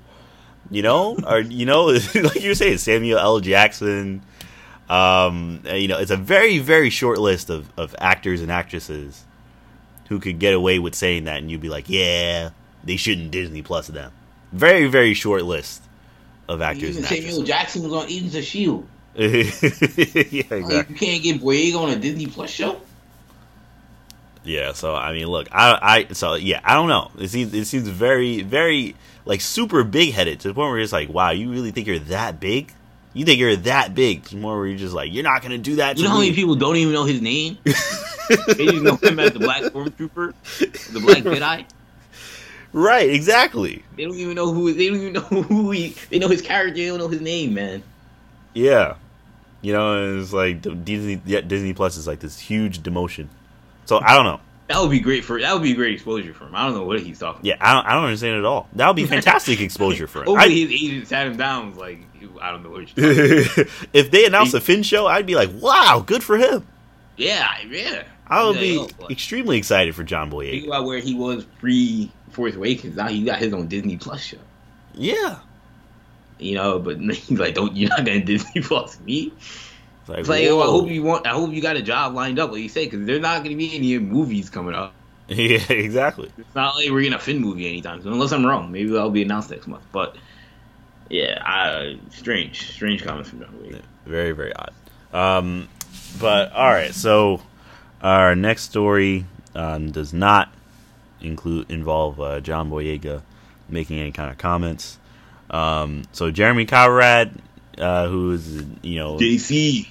You 0.71 0.81
know, 0.81 1.17
or 1.27 1.39
you 1.39 1.65
know, 1.65 1.85
like 2.15 2.41
you're 2.41 2.55
saying, 2.55 2.77
Samuel 2.77 3.19
L. 3.19 3.39
Jackson. 3.39 4.21
Um, 4.89 5.61
you 5.65 5.87
know, 5.87 5.99
it's 5.99 6.11
a 6.11 6.17
very 6.17 6.59
very 6.59 6.89
short 6.89 7.19
list 7.19 7.49
of 7.49 7.71
of 7.77 7.95
actors 7.99 8.41
and 8.41 8.51
actresses 8.51 9.23
who 10.07 10.19
could 10.19 10.39
get 10.39 10.53
away 10.53 10.79
with 10.79 10.95
saying 10.95 11.25
that, 11.25 11.37
and 11.37 11.49
you'd 11.51 11.61
be 11.61 11.69
like, 11.69 11.85
"Yeah, 11.87 12.49
they 12.83 12.97
shouldn't 12.97 13.31
Disney 13.31 13.61
Plus 13.61 13.87
them." 13.87 14.11
Very 14.51 14.87
very 14.87 15.13
short 15.13 15.43
list 15.43 15.83
of 16.47 16.61
actors 16.61 16.97
Even 16.97 17.03
and 17.03 17.05
Samuel. 17.05 17.43
Jackson 17.43 17.83
was 17.83 17.93
on 17.93 18.09
Agents 18.09 18.35
of 18.35 18.43
Shield. 18.43 18.87
yeah, 19.15 19.25
exactly. 19.27 20.61
Like, 20.61 20.89
you 20.89 20.95
can't 20.95 21.23
get 21.23 21.41
Boyega 21.41 21.75
on 21.75 21.89
a 21.91 21.95
Disney 21.95 22.27
Plus 22.27 22.49
show. 22.49 22.81
Yeah, 24.43 24.73
so 24.73 24.95
I 24.95 25.13
mean, 25.13 25.27
look, 25.27 25.47
I, 25.51 26.05
I, 26.09 26.13
so 26.13 26.35
yeah, 26.35 26.61
I 26.63 26.73
don't 26.73 26.87
know. 26.87 27.11
It 27.19 27.29
seems, 27.29 27.53
it 27.53 27.65
seems 27.65 27.87
very, 27.87 28.41
very 28.41 28.95
like 29.25 29.41
super 29.41 29.83
big 29.83 30.13
headed 30.13 30.39
to 30.41 30.47
the 30.49 30.53
point 30.53 30.69
where 30.69 30.79
it's 30.79 30.93
like, 30.93 31.09
wow, 31.09 31.31
you 31.31 31.51
really 31.51 31.71
think 31.71 31.87
you're 31.87 31.99
that 31.99 32.39
big? 32.39 32.73
You 33.13 33.25
think 33.25 33.39
you're 33.39 33.55
that 33.55 33.95
big? 33.95 34.23
To 34.25 34.35
the 34.35 34.41
point 34.41 34.57
where 34.57 34.67
you're 34.67 34.77
just 34.77 34.93
like, 34.93 35.11
you're 35.13 35.23
not 35.23 35.41
gonna 35.41 35.57
do 35.57 35.77
that. 35.77 35.97
You 35.97 36.05
know 36.05 36.11
how 36.11 36.19
many 36.19 36.33
people 36.33 36.55
don't 36.55 36.75
even 36.75 36.93
know 36.93 37.05
his 37.05 37.21
name? 37.21 37.57
they 37.63 38.65
just 38.65 38.83
know 38.83 38.95
him 38.95 39.19
as 39.19 39.31
the 39.31 39.39
Black 39.39 39.63
Stormtrooper, 39.63 40.33
the 40.93 40.99
Black 40.99 41.23
Jedi. 41.23 41.65
Right, 42.71 43.09
exactly. 43.09 43.83
They 43.95 44.05
don't 44.05 44.15
even 44.15 44.35
know 44.35 44.53
who. 44.53 44.71
They 44.73 44.89
don't 44.89 45.01
even 45.01 45.13
know 45.13 45.21
who 45.21 45.71
he. 45.71 45.95
They 46.09 46.19
know 46.19 46.27
his 46.27 46.41
character. 46.41 46.75
They 46.75 46.87
don't 46.87 46.99
know 46.99 47.07
his 47.07 47.21
name, 47.21 47.55
man. 47.55 47.81
Yeah, 48.53 48.95
you 49.61 49.73
know, 49.73 50.19
it's 50.19 50.31
like 50.33 50.61
Disney, 50.61 51.21
yeah, 51.25 51.41
Disney 51.41 51.73
Plus 51.73 51.97
is 51.97 52.07
like 52.07 52.19
this 52.19 52.39
huge 52.39 52.79
demotion. 52.79 53.27
So 53.85 53.99
I 53.99 54.13
don't 54.15 54.25
know. 54.25 54.39
That 54.69 54.79
would 54.79 54.91
be 54.91 54.99
great 54.99 55.25
for 55.25 55.41
that 55.41 55.51
would 55.51 55.63
be 55.63 55.73
great 55.73 55.95
exposure 55.95 56.31
for 56.31 56.45
him. 56.45 56.53
I 56.53 56.63
don't 56.65 56.75
know 56.75 56.83
what 56.83 56.99
he's 56.99 57.17
talking. 57.17 57.43
Yeah, 57.43 57.55
I 57.59 57.73
don't, 57.73 57.87
I 57.87 57.95
don't 57.95 58.03
understand 58.03 58.35
it 58.35 58.39
at 58.39 58.45
all. 58.45 58.69
That 58.73 58.85
would 58.85 58.95
be 58.95 59.07
fantastic 59.07 59.59
exposure 59.61 60.05
for 60.05 60.19
him. 60.19 60.25
Hopefully, 60.27 60.67
his 60.67 60.71
agent 60.71 61.07
sat 61.07 61.25
him 61.25 61.37
down. 61.37 61.71
Was 61.71 61.77
like, 61.79 61.99
I 62.39 62.51
don't 62.51 62.61
know 62.61 62.69
what. 62.69 62.83
if 62.95 64.11
they 64.11 64.25
announced 64.25 64.53
a 64.53 64.61
Finn 64.61 64.83
show, 64.83 65.07
I'd 65.07 65.25
be 65.25 65.33
like, 65.33 65.49
wow, 65.55 66.03
good 66.05 66.23
for 66.23 66.37
him. 66.37 66.67
Yeah, 67.17 67.49
yeah. 67.67 68.03
I 68.27 68.45
would 68.45 68.59
be 68.59 68.87
extremely 69.09 69.57
excited 69.57 69.95
for 69.95 70.03
John 70.03 70.29
Boyega. 70.29 70.51
Think 70.51 70.67
about 70.67 70.85
where 70.85 70.99
he 70.99 71.15
was 71.15 71.45
pre 71.45 72.11
Force 72.29 72.53
Awakens. 72.53 72.95
Now 72.95 73.07
he 73.07 73.23
got 73.23 73.39
his 73.39 73.51
own 73.53 73.67
Disney 73.67 73.97
Plus 73.97 74.21
show. 74.21 74.37
Yeah. 74.93 75.39
You 76.37 76.53
know, 76.53 76.77
but 76.77 76.99
he's 77.01 77.39
like, 77.39 77.55
don't 77.55 77.75
you're 77.75 77.89
not 77.89 78.05
gonna 78.05 78.23
Disney 78.23 78.61
Plus 78.61 78.99
me. 78.99 79.33
Like, 80.09 80.27
I 80.29 80.45
hope 80.47 80.89
you 80.89 81.03
want. 81.03 81.27
I 81.27 81.31
hope 81.31 81.51
you 81.51 81.61
got 81.61 81.75
a 81.75 81.81
job 81.81 82.15
lined 82.15 82.39
up, 82.39 82.51
like 82.51 82.61
you 82.61 82.69
say, 82.69 82.85
because 82.85 83.05
there's 83.05 83.21
not 83.21 83.43
going 83.43 83.51
to 83.51 83.55
be 83.55 83.75
any 83.75 83.97
movies 83.99 84.49
coming 84.49 84.75
up. 84.75 84.93
Yeah, 85.31 85.61
exactly. 85.69 86.31
It's 86.39 86.55
not 86.55 86.75
like 86.75 86.89
we're 86.89 87.03
gonna 87.03 87.19
Finn 87.19 87.37
movie 87.37 87.67
anytime 87.67 88.01
soon, 88.01 88.13
unless 88.13 88.31
I'm 88.31 88.43
wrong. 88.43 88.71
Maybe 88.71 88.89
that'll 88.89 89.11
be 89.11 89.21
announced 89.21 89.51
next 89.51 89.67
month. 89.67 89.83
But 89.91 90.15
yeah, 91.07 91.39
I, 91.45 91.99
strange, 92.09 92.71
strange 92.73 93.03
comments 93.03 93.29
from 93.29 93.41
John 93.41 93.53
Boyega. 93.53 93.81
Very, 94.07 94.31
very 94.31 94.53
odd. 94.55 94.73
Um, 95.13 95.69
but 96.19 96.51
all 96.51 96.67
right, 96.67 96.95
so 96.95 97.41
our 98.01 98.35
next 98.35 98.63
story 98.63 99.25
um, 99.53 99.91
does 99.91 100.13
not 100.13 100.51
include 101.21 101.69
involve 101.69 102.19
uh, 102.19 102.39
John 102.39 102.71
Boyega 102.71 103.21
making 103.69 103.99
any 103.99 104.11
kind 104.11 104.31
of 104.31 104.39
comments. 104.39 104.97
Um, 105.51 106.05
so 106.11 106.31
Jeremy 106.31 106.65
Conrad, 106.65 107.39
uh, 107.77 108.07
who 108.07 108.31
is 108.31 108.63
you 108.81 108.95
know 108.95 109.17
JC 109.17 109.89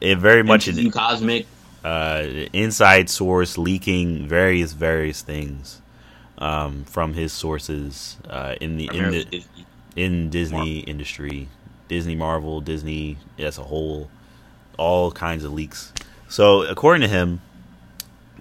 it 0.00 0.18
very 0.18 0.42
much 0.42 0.68
in 0.68 0.90
cosmic 0.90 1.46
uh, 1.84 2.26
inside 2.52 3.08
source 3.08 3.56
leaking 3.56 4.26
various 4.26 4.72
various 4.72 5.22
things 5.22 5.80
um, 6.38 6.84
from 6.84 7.14
his 7.14 7.32
sources 7.32 8.16
uh, 8.28 8.54
in 8.60 8.76
the 8.76 8.88
in 8.92 9.10
the 9.10 9.24
Disney. 9.24 9.66
in 9.94 10.30
Disney 10.30 10.56
Marvel. 10.56 10.90
industry, 10.90 11.48
Disney 11.88 12.16
Marvel, 12.16 12.60
Disney 12.60 13.16
as 13.38 13.58
a 13.58 13.62
whole, 13.62 14.10
all 14.78 15.12
kinds 15.12 15.44
of 15.44 15.52
leaks. 15.52 15.92
So 16.28 16.62
according 16.62 17.02
to 17.02 17.08
him, 17.08 17.40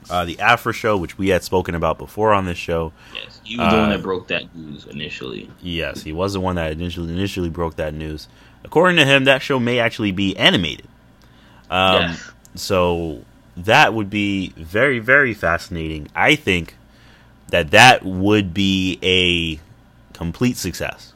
uh, 0.09 0.25
the 0.25 0.39
Aphra 0.39 0.73
show, 0.73 0.97
which 0.97 1.17
we 1.17 1.29
had 1.29 1.43
spoken 1.43 1.75
about 1.75 1.97
before 1.97 2.33
on 2.33 2.45
this 2.45 2.57
show. 2.57 2.93
Yes, 3.13 3.39
he 3.43 3.57
was 3.57 3.71
the 3.71 3.77
one 3.77 3.89
that 3.89 3.99
uh, 3.99 4.01
broke 4.01 4.27
that 4.27 4.55
news 4.55 4.85
initially. 4.85 5.49
Yes, 5.61 6.03
he 6.03 6.13
was 6.13 6.33
the 6.33 6.39
one 6.39 6.55
that 6.55 6.71
initially 6.71 7.13
initially 7.13 7.49
broke 7.49 7.75
that 7.75 7.93
news. 7.93 8.27
According 8.63 8.97
to 8.97 9.05
him, 9.05 9.25
that 9.25 9.41
show 9.41 9.59
may 9.59 9.79
actually 9.79 10.11
be 10.11 10.35
animated. 10.37 10.87
Um, 11.69 12.01
yes. 12.01 12.31
So 12.55 13.23
that 13.57 13.93
would 13.93 14.09
be 14.09 14.49
very, 14.57 14.99
very 14.99 15.33
fascinating. 15.33 16.07
I 16.15 16.35
think 16.35 16.75
that 17.49 17.71
that 17.71 18.03
would 18.03 18.53
be 18.53 18.99
a 19.01 19.59
complete 20.17 20.57
success. 20.57 21.13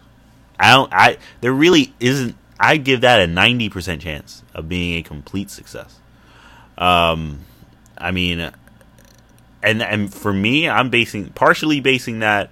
I 0.59 0.71
don't. 0.71 0.91
I 0.93 1.17
there 1.41 1.53
really 1.53 1.93
isn't. 1.99 2.35
I 2.59 2.77
give 2.77 3.01
that 3.01 3.21
a 3.21 3.27
ninety 3.27 3.69
percent 3.69 4.01
chance 4.01 4.43
of 4.53 4.67
being 4.67 4.97
a 4.97 5.01
complete 5.01 5.49
success. 5.49 5.99
Um, 6.77 7.39
I 7.97 8.11
mean, 8.11 8.51
and 9.63 9.81
and 9.81 10.13
for 10.13 10.33
me, 10.33 10.69
I'm 10.69 10.89
basing 10.89 11.29
partially 11.29 11.79
basing 11.79 12.19
that 12.19 12.49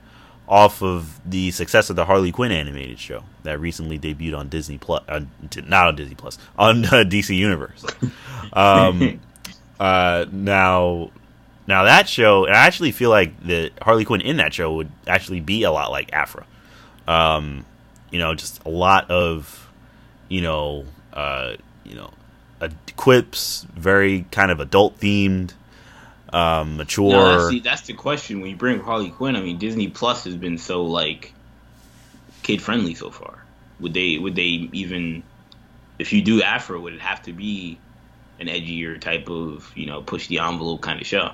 off 0.47 0.81
of 0.81 1.19
the 1.29 1.51
success 1.51 1.89
of 1.89 1.95
the 1.95 2.05
Harley 2.05 2.31
Quinn 2.31 2.51
animated 2.51 2.99
show 2.99 3.23
that 3.43 3.59
recently 3.59 3.99
debuted 3.99 4.37
on 4.37 4.47
Disney 4.47 4.77
Plus, 4.77 5.03
uh, 5.09 5.21
not 5.65 5.87
on 5.87 5.95
Disney 5.95 6.15
Plus, 6.15 6.37
on 6.57 6.85
uh, 6.85 7.03
DC 7.03 7.35
Universe. 7.35 7.85
Um, 8.53 9.19
uh, 9.79 10.25
now, 10.31 11.11
now 11.67 11.83
that 11.83 12.07
show, 12.07 12.45
and 12.45 12.55
I 12.55 12.65
actually 12.65 12.91
feel 12.91 13.09
like 13.09 13.39
the 13.43 13.71
Harley 13.81 14.05
Quinn 14.05 14.21
in 14.21 14.37
that 14.37 14.53
show 14.53 14.73
would 14.75 14.91
actually 15.05 15.41
be 15.41 15.63
a 15.63 15.71
lot 15.71 15.91
like 15.91 16.13
Aphra. 16.13 16.45
Um, 17.07 17.65
you 18.11 18.19
know, 18.19 18.33
just 18.33 18.63
a 18.65 18.69
lot 18.69 19.11
of, 19.11 19.69
you 20.29 20.41
know, 20.41 20.85
uh, 21.13 21.55
you 21.83 21.95
know, 21.95 22.11
quips, 22.97 23.65
very 23.73 24.25
kind 24.31 24.51
of 24.51 24.59
adult 24.59 24.99
themed 24.99 25.53
um, 26.33 26.77
mature. 26.77 27.11
No, 27.11 27.49
see, 27.49 27.59
that's 27.59 27.81
the 27.81 27.93
question. 27.93 28.41
When 28.41 28.49
you 28.49 28.55
bring 28.55 28.79
Harley 28.79 29.09
Quinn, 29.09 29.35
I 29.35 29.41
mean, 29.41 29.57
Disney 29.57 29.87
Plus 29.87 30.25
has 30.25 30.35
been 30.35 30.57
so 30.57 30.83
like 30.85 31.33
kid 32.43 32.61
friendly 32.61 32.95
so 32.95 33.11
far. 33.11 33.43
Would 33.79 33.93
they? 33.93 34.17
Would 34.17 34.35
they 34.35 34.69
even? 34.73 35.23
If 35.99 36.13
you 36.13 36.21
do 36.21 36.41
Aphra, 36.41 36.79
would 36.79 36.93
it 36.93 37.01
have 37.01 37.23
to 37.23 37.33
be 37.33 37.79
an 38.39 38.47
edgier 38.47 38.99
type 38.99 39.29
of 39.29 39.71
you 39.75 39.85
know 39.85 40.01
push 40.01 40.27
the 40.27 40.39
envelope 40.39 40.81
kind 40.81 40.99
of 40.99 41.07
show? 41.07 41.31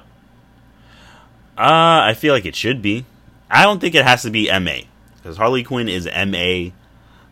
Uh, 1.58 2.02
I 2.04 2.16
feel 2.16 2.34
like 2.34 2.46
it 2.46 2.56
should 2.56 2.82
be. 2.82 3.06
I 3.50 3.64
don't 3.64 3.80
think 3.80 3.94
it 3.94 4.04
has 4.04 4.24
to 4.24 4.32
be 4.32 4.48
MA 4.60 4.88
because 5.18 5.38
Harley 5.38 5.64
Quinn 5.64 5.88
is 5.88 6.06
MA, 6.06 6.72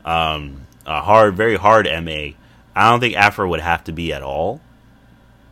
um, 0.05 0.67
a 0.85 1.01
hard, 1.01 1.35
very 1.35 1.55
hard 1.55 1.87
MA. 1.87 2.33
I 2.75 2.89
don't 2.89 2.99
think 2.99 3.15
Aphra 3.15 3.49
would 3.49 3.59
have 3.59 3.83
to 3.85 3.91
be 3.91 4.13
at 4.13 4.21
all. 4.21 4.61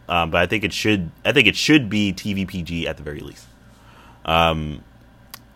Um, 0.09 0.31
but 0.31 0.41
I 0.41 0.47
think 0.47 0.63
it 0.63 0.73
should. 0.73 1.11
I 1.23 1.31
think 1.31 1.47
it 1.47 1.55
should 1.55 1.87
be 1.87 2.11
TVPG 2.11 2.87
at 2.87 2.97
the 2.97 3.03
very 3.03 3.19
least. 3.19 3.45
Um, 4.25 4.83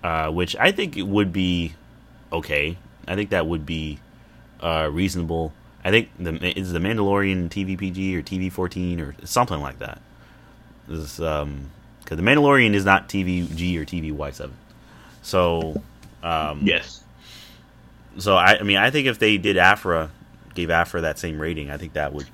uh, 0.04 0.30
which 0.30 0.56
I 0.58 0.72
think 0.72 0.96
it 0.96 1.08
would 1.08 1.34
be 1.34 1.74
okay. 2.32 2.78
I 3.08 3.16
think 3.16 3.32
that 3.32 3.48
would 3.48 3.66
be 3.66 4.00
uh, 4.62 4.90
reasonable. 4.92 5.54
I 5.84 5.90
think 5.90 6.10
the 6.20 6.58
is 6.58 6.72
the 6.72 6.80
Mandalorian 6.80 7.50
TVPG 7.50 8.16
or 8.16 8.22
TV 8.22 8.52
fourteen 8.52 9.02
or 9.02 9.16
something 9.24 9.60
like 9.60 9.80
that. 9.80 10.02
This 10.88 11.20
um 11.20 11.72
because 12.04 12.18
the 12.18 12.24
Mandalorian 12.24 12.76
is 12.76 12.86
not 12.86 13.10
TVG 13.10 13.78
or 13.78 13.86
TVY 13.86 14.34
seven. 14.34 14.56
So 15.24 15.82
um, 16.22 16.62
yes. 16.64 17.04
So 18.20 18.36
I, 18.36 18.60
I 18.60 18.64
mean 18.64 18.78
I 18.78 18.92
think 18.92 19.08
if 19.08 19.18
they 19.18 19.38
did 19.38 19.58
Aphra, 19.58 20.12
gave 20.54 20.70
Aphra 20.70 21.02
that 21.02 21.18
same 21.18 21.40
rating, 21.42 21.72
I 21.72 21.78
think 21.78 21.94
that 21.94 22.14
would 22.14 22.28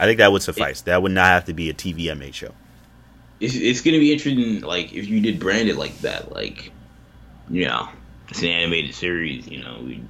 I 0.00 0.06
think 0.06 0.16
that 0.16 0.32
would 0.32 0.42
suffice. 0.42 0.80
It, 0.80 0.86
that 0.86 1.02
would 1.02 1.12
not 1.12 1.26
have 1.26 1.44
to 1.44 1.52
be 1.52 1.68
a 1.68 1.74
TVMA 1.74 2.32
show. 2.32 2.52
It's, 3.38 3.54
it's 3.54 3.82
going 3.82 3.92
to 3.92 4.00
be 4.00 4.12
interesting, 4.12 4.62
like 4.62 4.94
if 4.94 5.06
you 5.06 5.20
did 5.20 5.38
brand 5.38 5.68
it 5.68 5.76
like 5.76 5.96
that, 5.98 6.32
like 6.32 6.72
you 7.50 7.66
know, 7.66 7.86
it's 8.30 8.40
an 8.40 8.48
animated 8.48 8.94
series. 8.94 9.46
You 9.46 9.62
know, 9.62 9.78
we, 9.82 10.02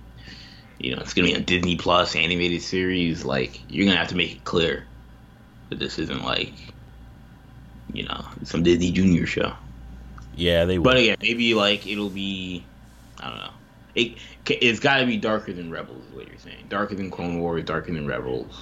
you 0.78 0.95
know, 0.95 1.03
it's 1.03 1.12
going 1.12 1.28
to 1.28 1.34
be 1.34 1.41
a 1.41 1.45
Disney 1.45 1.76
Plus 1.76 2.14
animated 2.14 2.62
series. 2.62 3.24
Like 3.24 3.61
you're 3.68 3.84
going 3.84 3.97
to 3.97 4.01
have 4.01 4.09
to 4.09 4.16
make 4.16 4.36
it 4.36 4.45
clear 4.45 4.86
that 5.70 5.80
this 5.80 5.99
isn't 5.99 6.22
like, 6.22 6.53
you 7.93 8.05
know, 8.05 8.24
some 8.45 8.62
Disney 8.62 8.93
Junior 8.93 9.26
show. 9.26 9.55
Yeah, 10.36 10.66
they. 10.66 10.78
Would. 10.78 10.84
But 10.84 10.97
again, 10.99 11.16
maybe 11.20 11.55
like 11.55 11.88
it'll 11.88 12.11
be, 12.11 12.64
I 13.18 13.28
don't 13.28 13.38
know. 13.38 13.51
It 13.97 14.18
it's 14.47 14.78
got 14.78 14.99
to 14.99 15.07
be 15.07 15.16
darker 15.16 15.53
than 15.53 15.68
Rebels, 15.68 16.05
is 16.07 16.14
what 16.14 16.28
you're 16.28 16.38
saying. 16.38 16.66
Darker 16.68 16.95
than 16.95 17.11
Clone 17.11 17.41
Wars, 17.41 17.64
darker 17.64 17.93
than 17.93 18.07
Rebels 18.07 18.55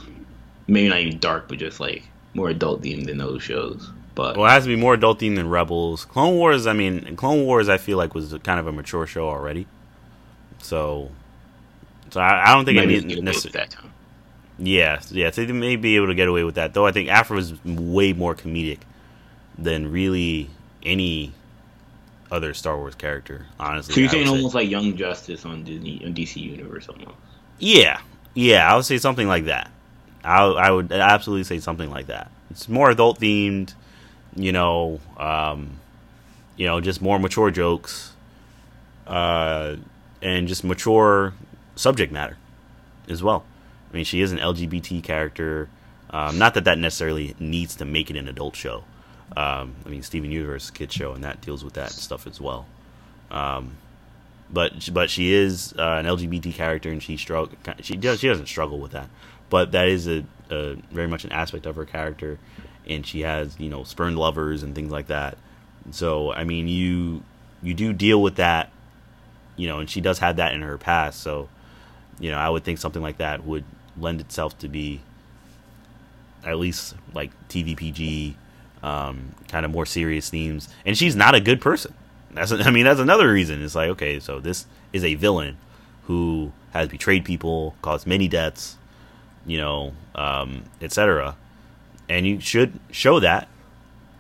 maybe 0.68 0.88
not 0.88 1.00
even 1.00 1.18
dark, 1.18 1.48
but 1.48 1.58
just 1.58 1.80
like 1.80 2.04
more 2.34 2.50
adult 2.50 2.82
themed 2.82 3.06
than 3.06 3.18
those 3.18 3.42
shows. 3.42 3.90
But 4.14 4.36
well, 4.36 4.46
it 4.46 4.50
has 4.50 4.64
to 4.64 4.68
be 4.68 4.76
more 4.76 4.94
adult 4.94 5.20
themed 5.20 5.36
than 5.36 5.48
Rebels. 5.48 6.04
Clone 6.04 6.34
Wars, 6.34 6.66
I 6.66 6.72
mean, 6.72 7.16
Clone 7.16 7.44
Wars, 7.44 7.68
I 7.68 7.78
feel 7.78 7.98
like 7.98 8.14
was 8.14 8.34
kind 8.44 8.60
of 8.60 8.66
a 8.66 8.72
mature 8.72 9.06
show 9.06 9.28
already. 9.28 9.66
So, 10.60 11.10
so 12.10 12.20
I, 12.20 12.50
I 12.50 12.54
don't 12.54 12.64
think 12.64 12.78
it 12.78 12.86
needs 12.86 13.20
necessarily. 13.20 13.58
That 13.58 13.70
time. 13.70 13.92
Yeah, 14.58 15.00
yeah, 15.10 15.30
so 15.30 15.44
they 15.44 15.52
may 15.52 15.76
be 15.76 15.94
able 15.94 16.08
to 16.08 16.16
get 16.16 16.26
away 16.26 16.42
with 16.42 16.56
that. 16.56 16.74
Though 16.74 16.84
I 16.84 16.90
think 16.90 17.08
Aphra 17.08 17.36
was 17.36 17.64
way 17.64 18.12
more 18.12 18.34
comedic 18.34 18.78
than 19.56 19.92
really 19.92 20.50
any 20.82 21.32
other 22.30 22.54
Star 22.54 22.76
Wars 22.76 22.96
character. 22.96 23.46
Honestly, 23.60 23.94
so 23.94 24.00
you're 24.00 24.10
saying 24.10 24.28
almost 24.28 24.56
like 24.56 24.68
Young 24.68 24.96
Justice 24.96 25.44
on 25.44 25.62
Disney 25.62 26.04
on 26.04 26.12
DC 26.12 26.36
Universe 26.36 26.88
almost. 26.88 27.16
Yeah, 27.60 28.00
yeah, 28.34 28.72
I 28.72 28.74
would 28.74 28.84
say 28.84 28.98
something 28.98 29.28
like 29.28 29.44
that. 29.44 29.70
I, 30.28 30.44
I 30.44 30.70
would 30.70 30.92
absolutely 30.92 31.44
say 31.44 31.58
something 31.58 31.90
like 31.90 32.06
that. 32.08 32.30
It's 32.50 32.68
more 32.68 32.90
adult 32.90 33.18
themed, 33.18 33.74
you 34.36 34.52
know, 34.52 35.00
um, 35.16 35.80
you 36.56 36.66
know, 36.66 36.80
just 36.80 37.00
more 37.00 37.18
mature 37.18 37.50
jokes, 37.50 38.12
uh, 39.06 39.76
and 40.20 40.46
just 40.46 40.64
mature 40.64 41.32
subject 41.76 42.12
matter 42.12 42.36
as 43.08 43.22
well. 43.22 43.44
I 43.90 43.96
mean, 43.96 44.04
she 44.04 44.20
is 44.20 44.32
an 44.32 44.38
LGBT 44.38 45.02
character. 45.02 45.70
Um, 46.10 46.38
not 46.38 46.54
that 46.54 46.64
that 46.64 46.78
necessarily 46.78 47.34
needs 47.38 47.76
to 47.76 47.84
make 47.84 48.10
it 48.10 48.16
an 48.16 48.28
adult 48.28 48.54
show. 48.54 48.84
Um, 49.36 49.76
I 49.86 49.88
mean, 49.88 50.02
Steven 50.02 50.30
Universe 50.30 50.70
kid 50.70 50.92
show, 50.92 51.12
and 51.12 51.24
that 51.24 51.40
deals 51.40 51.64
with 51.64 51.74
that 51.74 51.90
stuff 51.90 52.26
as 52.26 52.40
well. 52.40 52.66
Um, 53.30 53.76
but 54.50 54.90
but 54.92 55.10
she 55.10 55.32
is 55.32 55.74
uh, 55.78 55.82
an 55.82 56.06
LGBT 56.06 56.54
character, 56.54 56.90
and 56.90 57.02
she 57.02 57.16
struggle. 57.16 57.56
She 57.80 57.96
does 57.96 58.20
she 58.20 58.28
doesn't 58.28 58.46
struggle 58.46 58.78
with 58.78 58.92
that 58.92 59.08
but 59.50 59.72
that 59.72 59.88
is 59.88 60.06
a, 60.06 60.24
a, 60.50 60.74
very 60.90 61.08
much 61.08 61.24
an 61.24 61.32
aspect 61.32 61.66
of 61.66 61.76
her 61.76 61.84
character, 61.84 62.38
and 62.86 63.06
she 63.06 63.20
has 63.20 63.58
you 63.58 63.68
know 63.68 63.84
spurned 63.84 64.18
lovers 64.18 64.62
and 64.62 64.74
things 64.74 64.90
like 64.90 65.08
that. 65.08 65.38
So 65.90 66.32
I 66.32 66.44
mean, 66.44 66.68
you 66.68 67.22
you 67.62 67.74
do 67.74 67.92
deal 67.92 68.22
with 68.22 68.36
that, 68.36 68.70
you 69.56 69.68
know, 69.68 69.80
and 69.80 69.88
she 69.88 70.00
does 70.00 70.18
have 70.18 70.36
that 70.36 70.54
in 70.54 70.62
her 70.62 70.78
past. 70.78 71.20
So 71.20 71.48
you 72.20 72.30
know, 72.30 72.38
I 72.38 72.48
would 72.48 72.64
think 72.64 72.78
something 72.78 73.02
like 73.02 73.18
that 73.18 73.44
would 73.44 73.64
lend 73.96 74.20
itself 74.20 74.58
to 74.58 74.68
be 74.68 75.00
at 76.44 76.58
least 76.58 76.94
like 77.14 77.30
TVPG, 77.48 78.34
um, 78.82 79.34
kind 79.48 79.64
of 79.64 79.72
more 79.72 79.86
serious 79.86 80.30
themes. 80.30 80.68
And 80.84 80.96
she's 80.96 81.16
not 81.16 81.34
a 81.34 81.40
good 81.40 81.60
person. 81.60 81.94
That's 82.32 82.52
I 82.52 82.70
mean 82.70 82.84
that's 82.84 83.00
another 83.00 83.32
reason. 83.32 83.62
It's 83.62 83.74
like 83.74 83.90
okay, 83.90 84.20
so 84.20 84.40
this 84.40 84.66
is 84.92 85.04
a 85.04 85.14
villain 85.14 85.58
who 86.04 86.52
has 86.72 86.88
betrayed 86.88 87.24
people, 87.24 87.74
caused 87.82 88.06
many 88.06 88.28
deaths, 88.28 88.76
you 89.48 89.58
know, 89.58 89.92
um, 90.14 90.62
etc. 90.80 91.36
And 92.08 92.26
you 92.26 92.40
should 92.40 92.78
show 92.90 93.18
that 93.20 93.48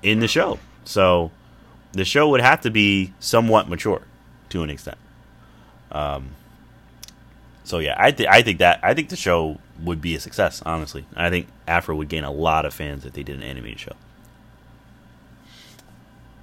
in 0.02 0.20
the 0.20 0.28
show. 0.28 0.58
So 0.84 1.30
the 1.92 2.04
show 2.04 2.28
would 2.30 2.40
have 2.40 2.62
to 2.62 2.70
be 2.70 3.12
somewhat 3.20 3.68
mature 3.68 4.02
to 4.50 4.62
an 4.62 4.70
extent. 4.70 4.98
Um, 5.92 6.30
so 7.64 7.78
yeah, 7.78 7.96
I 7.98 8.10
think 8.10 8.28
I 8.28 8.42
think 8.42 8.58
that 8.58 8.80
I 8.82 8.94
think 8.94 9.10
the 9.10 9.16
show 9.16 9.58
would 9.82 10.00
be 10.00 10.14
a 10.14 10.20
success. 10.20 10.62
Honestly, 10.64 11.04
I 11.14 11.30
think 11.30 11.48
Aphra 11.66 11.94
would 11.94 12.08
gain 12.08 12.24
a 12.24 12.30
lot 12.30 12.64
of 12.64 12.74
fans 12.74 13.04
if 13.04 13.12
they 13.12 13.22
did 13.22 13.36
an 13.36 13.42
animated 13.42 13.80
show. 13.80 13.92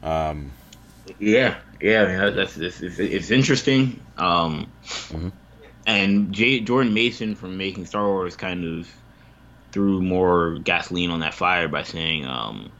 Um, 0.03 0.51
yeah, 1.19 1.55
yeah, 1.81 2.03
I 2.03 2.07
mean 2.07 2.35
that's, 2.35 2.55
that's 2.55 2.81
it's, 2.81 2.99
it's, 2.99 3.31
interesting. 3.31 3.99
Um, 4.17 4.71
mm-hmm. 4.85 5.29
And 5.85 6.33
Jordan 6.33 6.93
Maison 6.93 7.35
from 7.35 7.57
making 7.57 7.85
Star 7.85 8.07
Wars 8.07 8.35
kind 8.35 8.65
of 8.65 8.89
threw 9.71 10.01
more 10.01 10.57
gasoline 10.59 11.11
on 11.11 11.19
that 11.19 11.33
fire 11.33 11.67
by 11.67 11.83
saying, 11.83 12.25
um, 12.25 12.71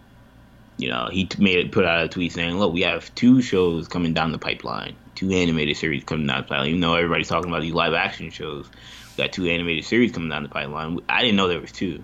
you 0.77 0.89
know, 0.89 1.09
he 1.11 1.29
made 1.37 1.57
it 1.57 1.71
put 1.71 1.85
out 1.85 2.03
a 2.03 2.07
tweet 2.07 2.31
saying, 2.31 2.57
"Look, 2.57 2.73
we 2.73 2.81
have 2.81 3.13
two 3.15 3.41
shows 3.41 3.87
coming 3.87 4.13
down 4.13 4.31
the 4.31 4.37
pipeline, 4.37 4.95
two 5.13 5.31
animated 5.31 5.77
series 5.77 6.03
coming 6.03 6.27
down 6.27 6.37
the 6.37 6.43
pipeline. 6.43 6.69
Even 6.69 6.81
though 6.81 6.95
everybody's 6.95 7.27
talking 7.27 7.49
about 7.49 7.61
these 7.61 7.73
live 7.73 7.93
action 7.93 8.29
shows, 8.29 8.67
we 9.17 9.23
got 9.23 9.31
two 9.31 9.45
animated 9.45 9.85
series 9.85 10.11
coming 10.11 10.29
down 10.29 10.43
the 10.43 10.49
pipeline. 10.49 10.99
I 11.07 11.21
didn't 11.21 11.35
know 11.37 11.47
there 11.47 11.61
was 11.61 11.71
two, 11.71 12.03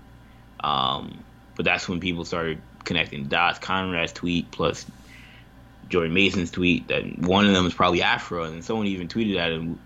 um, 0.62 1.22
but 1.56 1.64
that's 1.64 1.88
when 1.88 2.00
people 2.00 2.24
started 2.24 2.60
connecting 2.84 3.24
dots. 3.24 3.58
Conrad's 3.58 4.12
tweet 4.12 4.50
plus 4.50 4.86
Jordan 5.88 6.14
Maison's 6.14 6.50
tweet 6.50 6.88
that 6.88 7.18
one 7.18 7.46
of 7.46 7.52
them 7.52 7.66
is 7.66 7.74
probably 7.74 8.02
Aphra, 8.02 8.44
and 8.44 8.64
someone 8.64 8.86
even 8.86 9.08
tweeted 9.08 9.36
at 9.36 9.52
him, 9.52 9.78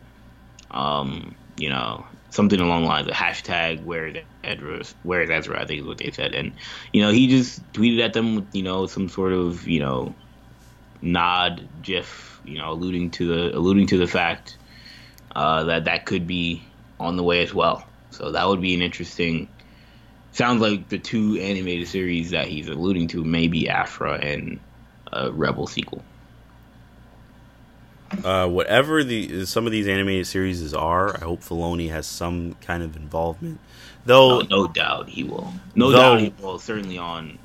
um, 0.71 1.37
you 1.57 1.71
know, 1.71 2.07
something 2.31 2.61
along 2.61 2.83
the 2.83 2.89
lines 2.89 3.09
of 3.09 3.14
hashtag 3.14 3.83
where 3.83 4.09
is 4.09 4.17
Ezra, 4.45 4.83
where 5.03 5.23
is 5.23 5.31
Ezra, 5.31 5.61
I 5.61 5.67
think 5.67 5.81
is 5.81 5.87
what 5.87 5.99
they 5.99 6.11
said, 6.11 6.35
and 6.35 6.55
you 6.93 7.03
know 7.03 7.11
he 7.11 7.29
just 7.29 7.73
tweeted 7.73 8.05
at 8.05 8.12
them 8.12 8.37
with 8.37 8.55
you 8.55 8.62
know 8.62 8.87
some 8.87 9.09
sort 9.09 9.33
of 9.33 9.67
you 9.67 9.81
know 9.81 10.14
nod, 11.01 11.69
gif, 11.83 12.41
you 12.45 12.59
know, 12.59 12.73
alluding 12.73 13.11
to 13.12 13.27
the 13.27 13.57
alluding 13.57 13.87
to 13.89 13.99
the 13.99 14.07
fact 14.07 14.59
uh, 15.35 15.64
that 15.64 15.85
that 15.85 16.07
could 16.07 16.27
be 16.27 16.69
on 16.99 17.17
the 17.17 17.23
way 17.23 17.43
as 17.43 17.55
well. 17.55 17.89
So 18.11 18.33
that 18.33 18.49
would 18.49 18.61
be 18.61 18.75
an 18.75 18.83
interesting. 18.83 19.49
Sounds 20.33 20.61
like 20.61 20.89
the 20.89 20.99
two 20.99 21.39
animated 21.41 21.89
series 21.89 22.31
that 22.31 22.49
he's 22.49 22.69
alluding 22.69 23.09
to 23.09 23.25
may 23.25 23.49
be 23.49 23.69
Aphra 23.69 24.14
and 24.14 24.61
a 25.12 25.33
Rebel 25.33 25.67
sequel. 25.67 26.05
Uh, 28.24 28.48
whatever 28.48 29.02
the 29.02 29.44
some 29.46 29.66
of 29.66 29.72
these 29.72 29.88
animated 29.88 30.26
series 30.26 30.72
are, 30.74 31.16
I 31.16 31.20
hope 31.20 31.40
Filoni 31.40 31.90
has 31.90 32.07
some 32.07 32.54
kind 32.61 32.82
of 32.82 32.96
involvement. 32.96 33.59
Though, 34.04 34.40
oh, 34.40 34.46
no 34.48 34.68
doubt 34.68 35.09
he 35.09 35.24
will. 35.24 35.52
No 35.74 35.90
though, 35.90 35.98
doubt 35.98 36.20
he 36.20 36.32
will. 36.40 36.59
Certainly 36.59 36.98
on 36.98 37.38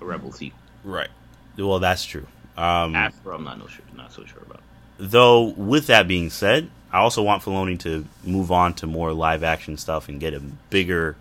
a 0.00 0.04
Rebel 0.04 0.32
sequel. 0.32 0.58
Right. 0.84 1.08
Well, 1.56 1.80
that's 1.80 2.04
true. 2.04 2.26
Um, 2.56 2.94
After 2.94 3.32
I'm 3.32 3.44
not 3.44 3.58
no 3.58 3.66
sure, 3.66 3.84
not 3.96 4.12
so 4.12 4.24
sure 4.24 4.42
about. 4.46 4.60
Though, 4.98 5.42
with 5.56 5.88
that 5.88 6.06
being 6.08 6.30
said, 6.30 6.70
I 6.92 6.98
also 6.98 7.22
want 7.22 7.42
Filoni 7.42 7.78
to 7.80 8.06
move 8.24 8.50
on 8.50 8.74
to 8.74 8.86
more 8.86 9.12
live 9.12 9.42
action 9.42 9.76
stuff 9.76 10.08
and 10.08 10.20
get 10.20 10.34
a 10.34 10.40
bigger 10.40 11.16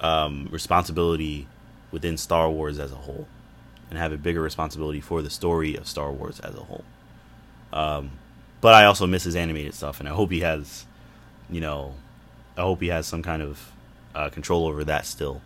um, 0.00 0.48
responsibility 0.50 1.46
within 1.90 2.16
Star 2.16 2.50
Wars 2.50 2.78
as 2.78 2.92
a 2.92 2.96
whole 2.96 3.26
and 3.90 3.98
have 3.98 4.12
a 4.12 4.16
bigger 4.16 4.40
responsibility 4.40 5.00
for 5.00 5.22
the 5.22 5.30
story 5.30 5.76
of 5.76 5.86
Star 5.86 6.10
Wars 6.10 6.40
as 6.40 6.54
a 6.54 6.60
whole. 6.60 6.84
Um, 7.72 8.10
but 8.60 8.74
I 8.74 8.84
also 8.84 9.06
miss 9.06 9.24
his 9.24 9.36
animated 9.36 9.74
stuff, 9.74 10.00
and 10.00 10.08
I 10.08 10.12
hope 10.12 10.30
he 10.30 10.40
has, 10.40 10.86
you 11.50 11.60
know, 11.60 11.94
I 12.56 12.62
hope 12.62 12.80
he 12.80 12.88
has 12.88 13.06
some 13.06 13.22
kind 13.22 13.42
of 13.42 13.72
uh, 14.14 14.30
control 14.30 14.66
over 14.66 14.84
that 14.84 15.06
still, 15.06 15.42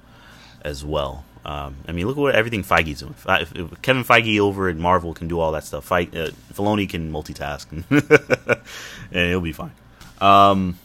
as 0.63 0.85
well. 0.85 1.25
Um, 1.45 1.77
I 1.89 1.93
mean, 1.93 2.07
look 2.07 2.17
at 2.17 2.21
what 2.21 2.35
everything 2.35 2.63
Feige's 2.63 3.01
doing. 3.01 3.15
If, 3.27 3.57
if 3.57 3.83
Kevin 3.83 4.05
Feige 4.05 4.39
over 4.39 4.69
at 4.69 4.77
Marvel 4.77 5.15
can 5.15 5.27
do 5.27 5.41
all 5.41 5.53
that 5.53 5.65
stuff, 5.65 5.87
Fe- 5.87 6.11
uh, 6.13 6.31
Filoni 6.53 6.89
can 6.89 7.11
multitask, 7.11 7.67
and 9.11 9.29
it'll 9.29 9.41
be 9.41 9.53
fine. 9.53 9.73
Um, 10.21 10.79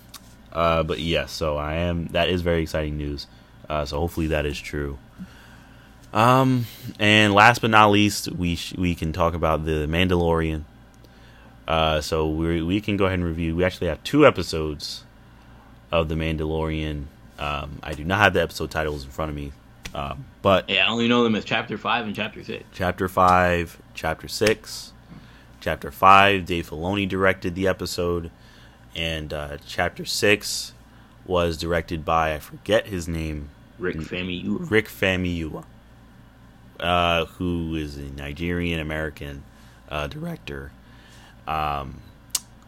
uh, 0.52 0.84
but 0.84 1.00
yes, 1.00 1.08
yeah, 1.08 1.26
so 1.26 1.58
I 1.58 1.76
am. 1.76 2.08
That 2.08 2.30
is 2.30 2.42
very 2.42 2.64
exciting 2.64 2.98
news. 2.98 3.28
Uh, 3.70 3.86
so 3.86 4.00
hopefully 4.00 4.28
that 4.28 4.46
is 4.46 4.60
true. 4.60 4.98
Um, 6.14 6.66
and 6.98 7.34
last 7.34 7.60
but 7.60 7.70
not 7.70 7.92
least, 7.92 8.32
we 8.32 8.56
sh- 8.56 8.76
we 8.78 8.96
can 8.96 9.12
talk 9.12 9.34
about 9.34 9.66
the 9.66 9.86
Mandalorian. 9.88 10.64
Uh, 11.68 12.02
so 12.02 12.28
we 12.30 12.62
we 12.62 12.82
can 12.82 12.98
go 12.98 13.06
ahead 13.06 13.20
and 13.20 13.28
review. 13.28 13.56
We 13.56 13.64
actually 13.64 13.88
have 13.88 14.04
two 14.04 14.26
episodes 14.26 15.04
of 15.92 16.10
the 16.10 16.16
Mandalorian. 16.16 17.06
Um, 17.40 17.80
I 17.84 17.94
do 17.94 18.04
not 18.04 18.20
have 18.20 18.34
the 18.34 18.42
episode 18.42 18.72
titles 18.72 19.04
in 19.04 19.10
front 19.10 19.30
of 19.30 19.36
me, 19.36 19.52
uh, 19.94 20.16
but 20.42 20.70
yeah, 20.70 20.86
I 20.86 20.90
only 20.90 21.08
know 21.08 21.24
them 21.24 21.36
as 21.36 21.44
Chapter 21.44 21.78
Five 21.78 22.06
and 22.06 22.16
Chapter 22.16 22.44
Six. 22.44 22.64
Chapter 22.72 23.08
Five, 23.08 23.82
Chapter 23.94 24.28
Six, 24.28 24.94
Chapter 25.60 25.92
Five. 25.92 26.46
Dave 26.46 26.70
Filoni 26.70 27.10
directed 27.10 27.56
the 27.56 27.68
episode, 27.68 28.32
and 28.96 29.34
uh, 29.34 29.58
Chapter 29.66 30.06
Six 30.06 30.74
was 31.26 31.58
directed 31.58 32.06
by 32.06 32.36
I 32.36 32.40
forget 32.40 32.88
his 32.88 33.08
name. 33.08 33.50
Rick 33.78 33.98
Famuyiwa. 33.98 34.70
Rick 34.70 34.88
Famuyiwa 34.88 35.66
uh, 36.80 37.26
who 37.26 37.76
is 37.76 37.98
a 37.98 38.04
Nigerian 38.04 38.80
American 38.80 39.44
uh, 39.90 40.08
director. 40.08 40.72
Um, 41.48 42.02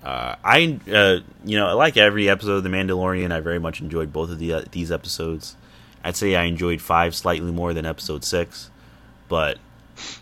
uh, 0.04 0.36
I, 0.44 0.80
uh, 0.92 1.20
you 1.44 1.58
know, 1.58 1.76
like 1.76 1.98
every 1.98 2.30
episode 2.30 2.58
of 2.58 2.64
The 2.64 2.70
Mandalorian, 2.70 3.32
I 3.32 3.40
very 3.40 3.60
much 3.60 3.82
enjoyed 3.82 4.14
both 4.14 4.30
of 4.30 4.40
the, 4.40 4.54
uh, 4.54 4.62
these 4.72 4.92
episodes. 4.92 5.56
I'd 6.04 6.16
say 6.16 6.36
I 6.36 6.44
enjoyed 6.44 6.82
five 6.82 7.16
slightly 7.16 7.52
more 7.52 7.74
than 7.74 7.86
episode 7.86 8.24
six, 8.24 8.70
but 9.28 9.58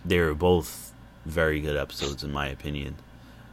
they 0.04 0.20
were 0.20 0.34
both 0.34 0.92
very 1.26 1.60
good 1.60 1.76
episodes 1.76 2.24
in 2.24 2.32
my 2.32 2.48
opinion. 2.48 2.96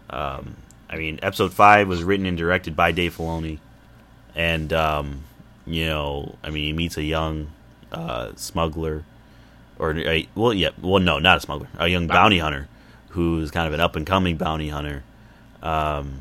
Um, 0.08 0.56
I 0.88 0.96
mean, 0.96 1.18
episode 1.22 1.52
five 1.52 1.88
was 1.88 2.02
written 2.04 2.26
and 2.26 2.36
directed 2.36 2.76
by 2.76 2.92
Dave 2.92 3.16
Filoni, 3.16 3.58
and 4.34 4.72
um, 4.72 5.24
you 5.66 5.86
know, 5.86 6.36
I 6.42 6.50
mean, 6.50 6.64
he 6.64 6.72
meets 6.72 6.96
a 6.96 7.02
young 7.02 7.50
uh, 7.90 8.32
smuggler 8.36 9.04
or 9.78 9.98
a, 9.98 10.28
well, 10.34 10.52
yeah, 10.52 10.70
well, 10.80 11.02
no, 11.02 11.18
not 11.18 11.38
a 11.38 11.40
smuggler, 11.40 11.68
a 11.78 11.88
young 11.88 12.06
bounty 12.06 12.38
hunter 12.38 12.68
who's 13.12 13.50
kind 13.50 13.66
of 13.66 13.74
an 13.74 13.80
up 13.80 13.96
and 13.96 14.06
coming 14.06 14.36
bounty 14.36 14.68
hunter, 14.68 15.02
um, 15.62 16.20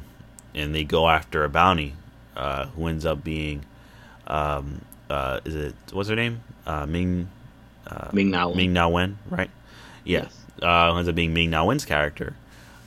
and 0.54 0.76
they 0.76 0.84
go 0.84 1.10
after 1.10 1.44
a 1.44 1.50
bounty 1.50 1.94
uh, 2.36 2.68
who 2.68 2.88
ends 2.88 3.06
up 3.06 3.24
being, 3.24 3.66
um, 4.28 4.82
uh, 5.10 5.40
is 5.46 5.56
it 5.56 5.76
what's 5.92 6.10
her 6.10 6.16
name? 6.16 6.42
Uh, 6.66 6.86
Ming. 6.86 7.30
Uh, 7.88 8.10
Ming 8.14 8.30
Na 8.30 8.48
Wen. 8.48 8.58
Ming 8.58 8.74
Na 8.74 8.88
Wen, 8.88 9.18
right? 9.30 9.50
Yeah. 10.04 10.24
Yes. 10.24 10.38
Uh, 10.62 10.96
ends 10.96 11.10
up 11.10 11.16
being 11.16 11.34
Ming 11.34 11.50
Na 11.50 11.64
Wen's 11.64 11.86
character. 11.86 12.36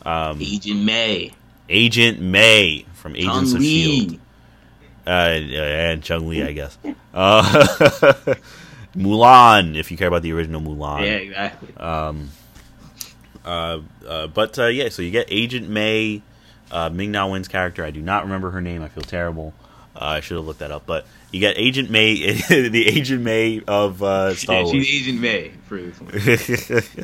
Um, 0.03 0.39
Agent 0.41 0.83
May. 0.85 1.33
Agent 1.69 2.21
May 2.21 2.85
from 2.95 3.17
Agents 3.17 3.53
Chung 3.53 3.57
of 3.57 3.63
Shield. 3.63 4.19
Uh, 5.07 5.11
and 5.11 6.03
Chun-Li, 6.03 6.43
I 6.43 6.53
guess. 6.53 6.79
Uh, 7.13 7.43
Mulan, 8.97 9.77
if 9.77 9.91
you 9.91 9.97
care 9.97 10.09
about 10.09 10.23
the 10.23 10.33
original 10.33 10.61
Mulan. 10.61 11.03
Yeah, 11.03 11.17
exactly. 11.17 11.77
Um, 11.77 12.31
uh, 13.45 13.81
uh, 14.07 14.27
but 14.29 14.59
uh, 14.59 14.67
yeah, 14.67 14.89
so 14.89 15.03
you 15.03 15.11
get 15.11 15.27
Agent 15.31 15.69
May, 15.69 16.23
uh, 16.71 16.91
Ming 16.91 17.13
Na 17.13 17.27
Wen's 17.27 17.49
character. 17.49 17.85
I 17.85 17.91
do 17.91 18.01
not 18.01 18.25
remember 18.25 18.51
her 18.51 18.61
name. 18.61 18.83
I 18.83 18.89
feel 18.89 19.03
terrible. 19.03 19.55
Uh, 19.95 20.05
I 20.05 20.21
should 20.21 20.37
have 20.37 20.47
looked 20.47 20.61
that 20.61 20.71
up. 20.71 20.87
But 20.87 21.07
you 21.31 21.41
get 21.41 21.57
Agent 21.59 21.91
May, 21.91 22.33
the 22.49 22.87
Agent 22.87 23.23
May 23.23 23.61
of 23.67 24.03
uh, 24.03 24.35
Star 24.35 24.57
yeah, 24.57 24.63
Wars. 24.63 24.73
She's 24.73 25.03
Agent 25.03 25.21
May 25.21 25.53
for 25.67 25.79
this 25.79 26.91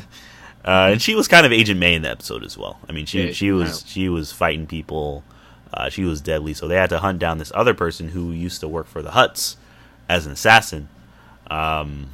uh, 0.65 0.89
and 0.91 1.01
she 1.01 1.15
was 1.15 1.27
kind 1.27 1.45
of 1.45 1.51
Agent 1.51 1.79
May 1.79 1.95
in 1.95 2.01
the 2.01 2.09
episode 2.09 2.43
as 2.43 2.57
well. 2.57 2.79
I 2.87 2.91
mean, 2.91 3.05
she 3.05 3.27
yeah, 3.27 3.31
she 3.33 3.51
was 3.51 3.83
she 3.87 4.09
was 4.09 4.31
fighting 4.31 4.67
people. 4.67 5.23
Uh, 5.73 5.89
she 5.89 6.03
was 6.03 6.19
deadly, 6.19 6.53
so 6.53 6.67
they 6.67 6.75
had 6.75 6.89
to 6.89 6.99
hunt 6.99 7.19
down 7.19 7.37
this 7.37 7.51
other 7.55 7.73
person 7.73 8.09
who 8.09 8.31
used 8.31 8.59
to 8.59 8.67
work 8.67 8.87
for 8.87 9.01
the 9.01 9.11
Hutts 9.11 9.55
as 10.09 10.25
an 10.25 10.33
assassin. 10.33 10.89
Um, 11.49 12.09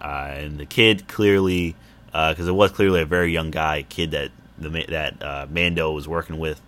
uh, 0.00 0.32
and 0.34 0.58
the 0.58 0.66
kid 0.66 1.08
clearly, 1.08 1.76
because 2.12 2.48
uh, 2.48 2.52
it 2.52 2.54
was 2.54 2.72
clearly 2.72 3.02
a 3.02 3.06
very 3.06 3.32
young 3.32 3.50
guy, 3.50 3.82
kid 3.82 4.10
that 4.12 4.30
the 4.58 4.68
that 4.88 5.22
uh, 5.22 5.46
Mando 5.50 5.92
was 5.92 6.08
working 6.08 6.38
with, 6.38 6.60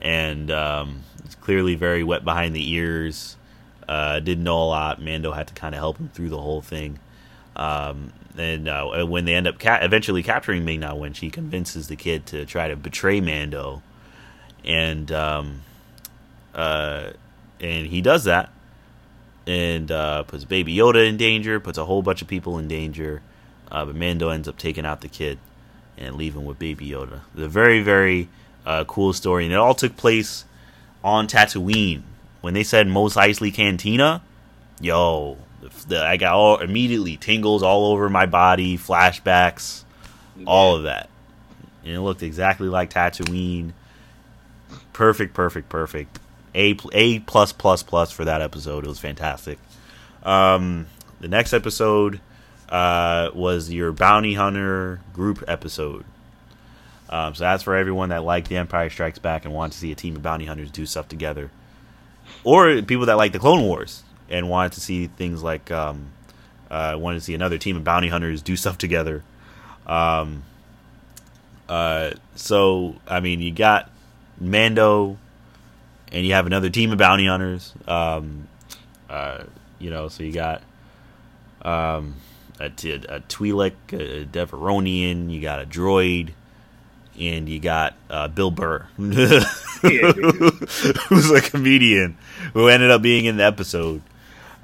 and 0.00 0.50
um, 0.50 1.02
it's 1.24 1.34
clearly 1.34 1.74
very 1.74 2.02
wet 2.02 2.24
behind 2.24 2.54
the 2.54 2.72
ears. 2.72 3.36
Uh, 3.88 4.20
didn't 4.20 4.44
know 4.44 4.62
a 4.62 4.64
lot. 4.64 5.02
Mando 5.02 5.32
had 5.32 5.48
to 5.48 5.54
kind 5.54 5.74
of 5.74 5.78
help 5.78 5.98
him 5.98 6.08
through 6.08 6.30
the 6.30 6.40
whole 6.40 6.62
thing. 6.62 6.98
Um, 7.54 8.12
and 8.36 8.66
uh, 8.66 9.04
when 9.04 9.26
they 9.26 9.34
end 9.34 9.46
up 9.46 9.58
ca- 9.58 9.80
eventually 9.82 10.22
capturing 10.22 10.64
Ming 10.64 10.80
Na 10.80 10.94
Wen 10.94 11.12
she 11.12 11.30
convinces 11.30 11.86
the 11.86 11.94
kid 11.94 12.26
to 12.26 12.46
try 12.46 12.68
to 12.68 12.76
betray 12.76 13.20
Mando, 13.20 13.82
and 14.64 15.12
um, 15.12 15.60
uh, 16.54 17.10
and 17.60 17.86
he 17.86 18.00
does 18.00 18.24
that 18.24 18.50
and 19.46 19.90
uh, 19.90 20.22
puts 20.24 20.44
Baby 20.44 20.74
Yoda 20.74 21.06
in 21.08 21.16
danger, 21.16 21.60
puts 21.60 21.78
a 21.78 21.84
whole 21.84 22.02
bunch 22.02 22.22
of 22.22 22.28
people 22.28 22.58
in 22.58 22.68
danger. 22.68 23.22
Uh, 23.74 23.84
but 23.84 23.96
Mando 23.96 24.28
ends 24.28 24.46
up 24.46 24.56
taking 24.56 24.86
out 24.86 25.00
the 25.00 25.08
kid 25.08 25.36
and 25.98 26.14
leaving 26.14 26.44
with 26.44 26.60
Baby 26.60 26.90
Yoda. 26.90 27.22
The 27.34 27.48
very 27.48 27.82
very 27.82 28.28
uh, 28.64 28.84
cool 28.84 29.12
story, 29.12 29.44
and 29.44 29.52
it 29.52 29.56
all 29.56 29.74
took 29.74 29.96
place 29.96 30.44
on 31.02 31.26
Tatooine. 31.26 32.02
When 32.40 32.54
they 32.54 32.62
said 32.62 32.86
Mos 32.86 33.16
Eisley 33.16 33.52
Cantina, 33.52 34.22
yo, 34.80 35.38
the, 35.88 36.04
I 36.04 36.16
got 36.18 36.34
all 36.34 36.58
immediately 36.58 37.16
tingles 37.16 37.64
all 37.64 37.86
over 37.86 38.08
my 38.08 38.26
body, 38.26 38.78
flashbacks, 38.78 39.82
yeah. 40.36 40.44
all 40.46 40.76
of 40.76 40.84
that, 40.84 41.10
and 41.82 41.94
it 41.94 42.00
looked 42.00 42.22
exactly 42.22 42.68
like 42.68 42.90
Tatooine. 42.94 43.72
Perfect, 44.92 45.34
perfect, 45.34 45.68
perfect. 45.68 46.20
A 46.54 46.76
A 46.92 47.18
plus 47.18 47.52
plus 47.52 47.82
plus 47.82 48.12
for 48.12 48.24
that 48.24 48.40
episode. 48.40 48.84
It 48.84 48.88
was 48.88 49.00
fantastic. 49.00 49.58
Um, 50.22 50.86
the 51.20 51.26
next 51.26 51.52
episode 51.52 52.20
uh, 52.68 53.30
was 53.34 53.70
your 53.72 53.92
bounty 53.92 54.34
hunter 54.34 55.00
group 55.12 55.44
episode. 55.46 56.04
Um, 57.08 57.34
so 57.34 57.44
that's 57.44 57.62
for 57.62 57.76
everyone 57.76 58.08
that 58.08 58.24
liked 58.24 58.48
The 58.48 58.56
Empire 58.56 58.90
Strikes 58.90 59.18
Back 59.18 59.44
and 59.44 59.54
want 59.54 59.72
to 59.72 59.78
see 59.78 59.92
a 59.92 59.94
team 59.94 60.16
of 60.16 60.22
bounty 60.22 60.46
hunters 60.46 60.70
do 60.70 60.86
stuff 60.86 61.08
together, 61.08 61.50
or 62.42 62.82
people 62.82 63.06
that 63.06 63.16
like 63.16 63.32
the 63.32 63.38
Clone 63.38 63.62
Wars 63.62 64.02
and 64.28 64.48
wanted 64.48 64.72
to 64.72 64.80
see 64.80 65.06
things 65.06 65.42
like 65.42 65.70
um, 65.70 66.06
uh, 66.70 66.96
wanted 66.98 67.18
to 67.18 67.24
see 67.24 67.34
another 67.34 67.58
team 67.58 67.76
of 67.76 67.84
bounty 67.84 68.08
hunters 68.08 68.42
do 68.42 68.56
stuff 68.56 68.78
together. 68.78 69.22
Um, 69.86 70.42
uh, 71.68 72.12
so 72.34 72.96
I 73.06 73.20
mean, 73.20 73.40
you 73.40 73.52
got 73.52 73.90
Mando, 74.40 75.18
and 76.10 76.26
you 76.26 76.32
have 76.32 76.46
another 76.46 76.70
team 76.70 76.90
of 76.90 76.98
bounty 76.98 77.26
hunters. 77.26 77.72
Um, 77.86 78.48
uh, 79.08 79.44
you 79.78 79.90
know, 79.90 80.08
so 80.08 80.22
you 80.22 80.32
got 80.32 80.62
um, 81.62 82.14
a, 82.60 82.66
a 82.66 82.70
Twi'lek, 82.70 83.72
a 83.92 84.24
Devaronian, 84.24 85.30
you 85.30 85.40
got 85.40 85.60
a 85.60 85.66
droid, 85.66 86.30
and 87.18 87.48
you 87.48 87.60
got 87.60 87.94
uh, 88.10 88.28
Bill 88.28 88.50
Burr, 88.50 88.86
who's 88.96 89.44
a 91.30 91.40
comedian 91.40 92.16
who 92.52 92.68
ended 92.68 92.90
up 92.90 93.02
being 93.02 93.24
in 93.24 93.36
the 93.36 93.44
episode. 93.44 94.02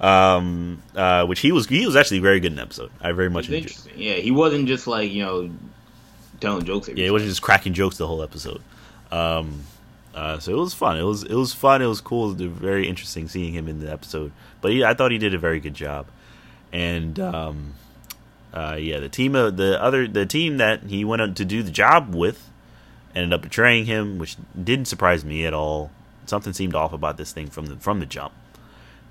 Um, 0.01 0.83
uh, 0.97 1.27
which 1.27 1.41
he 1.41 1.53
was 1.53 1.67
he 1.67 1.85
was 1.85 1.95
actually 1.95 2.21
very 2.21 2.41
good 2.41 2.53
in 2.53 2.57
the 2.57 2.63
episode. 2.63 2.91
I 3.03 3.13
very 3.13 3.29
much 3.29 3.51
enjoyed. 3.51 3.95
Yeah, 3.95 4.15
he 4.15 4.31
wasn't 4.31 4.67
just 4.67 4.87
like 4.87 5.11
you 5.11 5.23
know 5.23 5.51
telling 6.41 6.65
jokes. 6.65 6.89
yeah, 6.89 7.05
he 7.05 7.11
wasn't 7.11 7.29
just 7.29 7.43
cracking 7.43 7.75
jokes 7.75 7.99
the 7.99 8.07
whole 8.07 8.23
episode. 8.23 8.63
Um, 9.11 9.65
uh, 10.15 10.39
so 10.39 10.53
it 10.53 10.57
was 10.57 10.73
fun. 10.73 10.97
It 10.99 11.03
was 11.03 11.25
it 11.25 11.35
was 11.35 11.53
fun. 11.53 11.83
It 11.83 11.87
was 11.87 12.01
cool. 12.01 12.31
It 12.33 12.49
was 12.49 12.59
very 12.59 12.89
interesting 12.89 13.29
seeing 13.29 13.53
him 13.53 13.69
in 13.69 13.81
the 13.81 13.93
episode. 13.93 14.33
But 14.63 14.73
he, 14.73 14.83
I 14.85 14.95
thought 14.95 15.13
he 15.13 15.19
did 15.19 15.35
a 15.35 15.39
very 15.39 15.61
good 15.61 15.75
job. 15.75 16.07
And 16.73 17.19
um, 17.19 17.75
uh, 18.53 18.77
yeah, 18.79 18.99
the 19.01 19.09
team 19.09 19.35
of 19.35 19.57
the 19.57 19.83
other 19.83 20.07
the 20.07 20.27
team 20.27 20.59
that 20.59 20.85
he 20.85 21.05
went 21.05 21.37
to 21.37 21.45
do 21.45 21.63
the 21.63 21.71
job 21.71 22.15
with 22.15 22.51
ended 23.15 23.33
up 23.33 23.43
betraying 23.43 23.87
him, 23.87 24.19
which 24.19 24.37
didn't 24.63 24.87
surprise 24.87 25.25
me 25.25 25.47
at 25.47 25.55
all. 25.55 25.91
Something 26.27 26.53
seemed 26.53 26.75
off 26.75 26.93
about 26.93 27.17
this 27.17 27.33
thing 27.33 27.49
from 27.49 27.67
the 27.67 27.77
from 27.77 28.01
the 28.01 28.07
jump, 28.07 28.33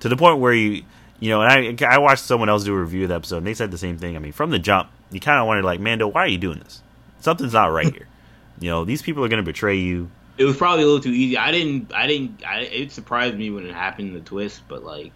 to 0.00 0.08
the 0.08 0.16
point 0.16 0.38
where 0.38 0.54
you 0.54 0.84
you 1.20 1.28
know, 1.28 1.42
and 1.42 1.80
I 1.82 1.94
I 1.94 1.98
watched 1.98 2.24
someone 2.24 2.48
else 2.48 2.64
do 2.64 2.74
a 2.74 2.80
review 2.80 3.04
of 3.04 3.10
the 3.10 3.14
episode, 3.14 3.38
and 3.38 3.46
they 3.46 3.54
said 3.54 3.70
the 3.70 3.78
same 3.78 3.98
thing. 3.98 4.16
I 4.16 4.18
mean, 4.18 4.32
from 4.32 4.50
the 4.50 4.58
jump, 4.58 4.90
you 5.10 5.20
kind 5.20 5.38
of 5.38 5.46
wondered 5.46 5.64
like, 5.64 5.80
Mando, 5.80 6.08
why 6.08 6.22
are 6.22 6.28
you 6.28 6.38
doing 6.38 6.58
this? 6.58 6.82
Something's 7.20 7.52
not 7.52 7.66
right 7.66 7.92
here. 7.92 8.06
You 8.58 8.68
know, 8.68 8.84
these 8.84 9.00
people 9.00 9.24
are 9.24 9.28
going 9.28 9.42
to 9.42 9.42
betray 9.42 9.76
you. 9.76 10.10
It 10.36 10.44
was 10.44 10.54
probably 10.54 10.82
a 10.82 10.86
little 10.86 11.00
too 11.00 11.12
easy. 11.12 11.38
I 11.38 11.50
didn't, 11.50 11.94
I 11.94 12.06
didn't, 12.06 12.44
I, 12.46 12.60
it 12.60 12.92
surprised 12.92 13.34
me 13.34 13.48
when 13.48 13.64
it 13.64 13.74
happened, 13.74 14.14
the 14.14 14.20
twist, 14.20 14.60
but 14.68 14.84
like, 14.84 15.12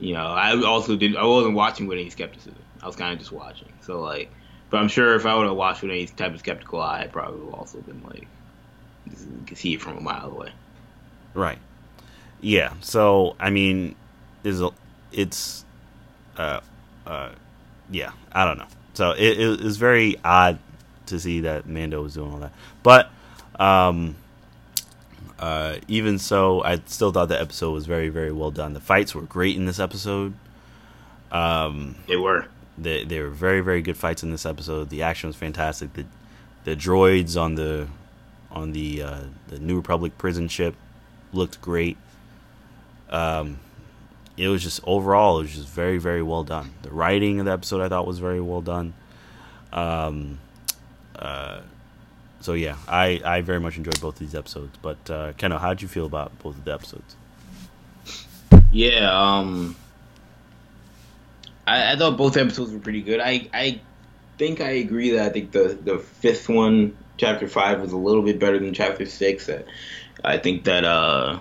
you 0.00 0.14
know, 0.14 0.26
I 0.26 0.60
also 0.62 0.96
didn't. 0.96 1.16
I 1.16 1.24
wasn't 1.24 1.54
watching 1.54 1.86
with 1.86 1.98
any 1.98 2.10
skepticism. 2.10 2.56
I 2.82 2.86
was 2.86 2.96
kind 2.96 3.12
of 3.12 3.18
just 3.18 3.32
watching. 3.32 3.68
So 3.82 4.00
like, 4.00 4.30
but 4.70 4.78
I'm 4.78 4.88
sure 4.88 5.14
if 5.14 5.26
I 5.26 5.34
would 5.34 5.46
have 5.46 5.56
watched 5.56 5.82
with 5.82 5.90
any 5.90 6.06
type 6.06 6.32
of 6.32 6.38
skeptical 6.38 6.80
eye, 6.80 7.02
I 7.02 7.06
probably 7.06 7.40
would 7.40 7.50
have 7.50 7.54
also 7.54 7.78
been 7.80 8.02
like, 8.02 8.26
could 9.46 9.58
see 9.58 9.74
it 9.74 9.80
from 9.80 9.98
a 9.98 10.00
mile 10.00 10.30
away. 10.30 10.52
Right. 11.34 11.58
Yeah. 12.40 12.72
So 12.80 13.36
I 13.38 13.50
mean, 13.50 13.94
there's 14.42 14.60
a, 14.60 14.70
it's, 15.12 15.64
uh, 16.36 16.60
uh, 17.06 17.30
yeah. 17.90 18.12
I 18.32 18.44
don't 18.44 18.58
know. 18.58 18.68
So 18.94 19.10
it, 19.12 19.38
it 19.38 19.60
was 19.60 19.76
very 19.76 20.16
odd 20.24 20.58
to 21.06 21.18
see 21.18 21.40
that 21.40 21.66
Mando 21.66 22.02
was 22.02 22.14
doing 22.14 22.32
all 22.32 22.38
that, 22.38 22.52
but 22.82 23.10
um, 23.58 24.16
uh, 25.40 25.76
even 25.88 26.18
so, 26.18 26.62
I 26.62 26.80
still 26.84 27.10
thought 27.10 27.30
the 27.30 27.40
episode 27.40 27.72
was 27.72 27.86
very, 27.86 28.10
very 28.10 28.30
well 28.30 28.50
done. 28.50 28.74
The 28.74 28.80
fights 28.80 29.14
were 29.14 29.22
great 29.22 29.56
in 29.56 29.64
this 29.64 29.80
episode. 29.80 30.34
Um, 31.32 31.96
they 32.06 32.16
were. 32.16 32.46
They, 32.76 33.04
they 33.04 33.20
were 33.20 33.30
very, 33.30 33.62
very 33.62 33.80
good 33.80 33.96
fights 33.96 34.22
in 34.22 34.30
this 34.30 34.44
episode. 34.44 34.90
The 34.90 35.02
action 35.02 35.28
was 35.28 35.36
fantastic. 35.36 35.94
The 35.94 36.04
the 36.64 36.76
droids 36.76 37.40
on 37.40 37.54
the 37.54 37.88
on 38.50 38.72
the 38.72 39.02
uh, 39.02 39.20
the 39.48 39.58
New 39.58 39.76
Republic 39.76 40.18
prison 40.18 40.46
ship 40.46 40.74
looked 41.32 41.62
great. 41.62 41.96
Um, 43.08 43.58
it 44.36 44.48
was 44.48 44.62
just 44.62 44.80
overall, 44.84 45.38
it 45.38 45.42
was 45.42 45.54
just 45.54 45.68
very, 45.68 45.96
very 45.96 46.22
well 46.22 46.44
done. 46.44 46.72
The 46.82 46.90
writing 46.90 47.40
of 47.40 47.46
the 47.46 47.52
episode 47.52 47.80
I 47.80 47.88
thought 47.88 48.06
was 48.06 48.18
very 48.18 48.40
well 48.40 48.60
done. 48.60 48.92
Um, 49.72 50.38
uh, 51.16 51.60
so 52.40 52.54
yeah, 52.54 52.76
I, 52.88 53.20
I 53.24 53.40
very 53.42 53.60
much 53.60 53.76
enjoyed 53.76 54.00
both 54.00 54.14
of 54.14 54.18
these 54.20 54.34
episodes. 54.34 54.76
But 54.80 55.10
uh, 55.10 55.32
how 55.38 55.68
did 55.70 55.82
you 55.82 55.88
feel 55.88 56.06
about 56.06 56.36
both 56.38 56.56
of 56.56 56.64
the 56.64 56.72
episodes? 56.72 57.16
Yeah, 58.72 59.10
um, 59.10 59.76
I, 61.66 61.92
I 61.92 61.96
thought 61.96 62.16
both 62.16 62.36
episodes 62.36 62.72
were 62.72 62.78
pretty 62.78 63.02
good. 63.02 63.20
I 63.20 63.48
I 63.52 63.80
think 64.38 64.60
I 64.60 64.70
agree 64.70 65.10
that 65.10 65.26
I 65.26 65.28
think 65.30 65.52
the 65.52 65.78
the 65.82 65.98
fifth 65.98 66.48
one, 66.48 66.96
chapter 67.16 67.48
five, 67.48 67.80
was 67.80 67.92
a 67.92 67.96
little 67.96 68.22
bit 68.22 68.38
better 68.38 68.58
than 68.58 68.72
chapter 68.72 69.06
six. 69.06 69.50
I 70.24 70.38
think 70.38 70.64
that 70.64 70.84
uh, 70.84 71.40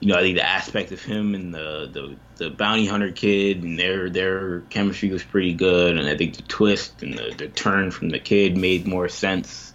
you 0.00 0.08
know, 0.08 0.18
I 0.18 0.22
think 0.22 0.36
the 0.36 0.46
aspect 0.46 0.92
of 0.92 1.02
him 1.02 1.34
and 1.34 1.54
the 1.54 1.88
the, 1.92 2.16
the 2.44 2.50
bounty 2.50 2.86
hunter 2.86 3.12
kid 3.12 3.62
and 3.62 3.78
their 3.78 4.10
their 4.10 4.60
chemistry 4.70 5.10
was 5.10 5.22
pretty 5.22 5.52
good, 5.52 5.96
and 5.96 6.08
I 6.08 6.16
think 6.16 6.36
the 6.36 6.42
twist 6.42 7.02
and 7.02 7.16
the, 7.16 7.34
the 7.36 7.48
turn 7.48 7.90
from 7.90 8.08
the 8.08 8.18
kid 8.18 8.56
made 8.56 8.86
more 8.86 9.08
sense 9.08 9.69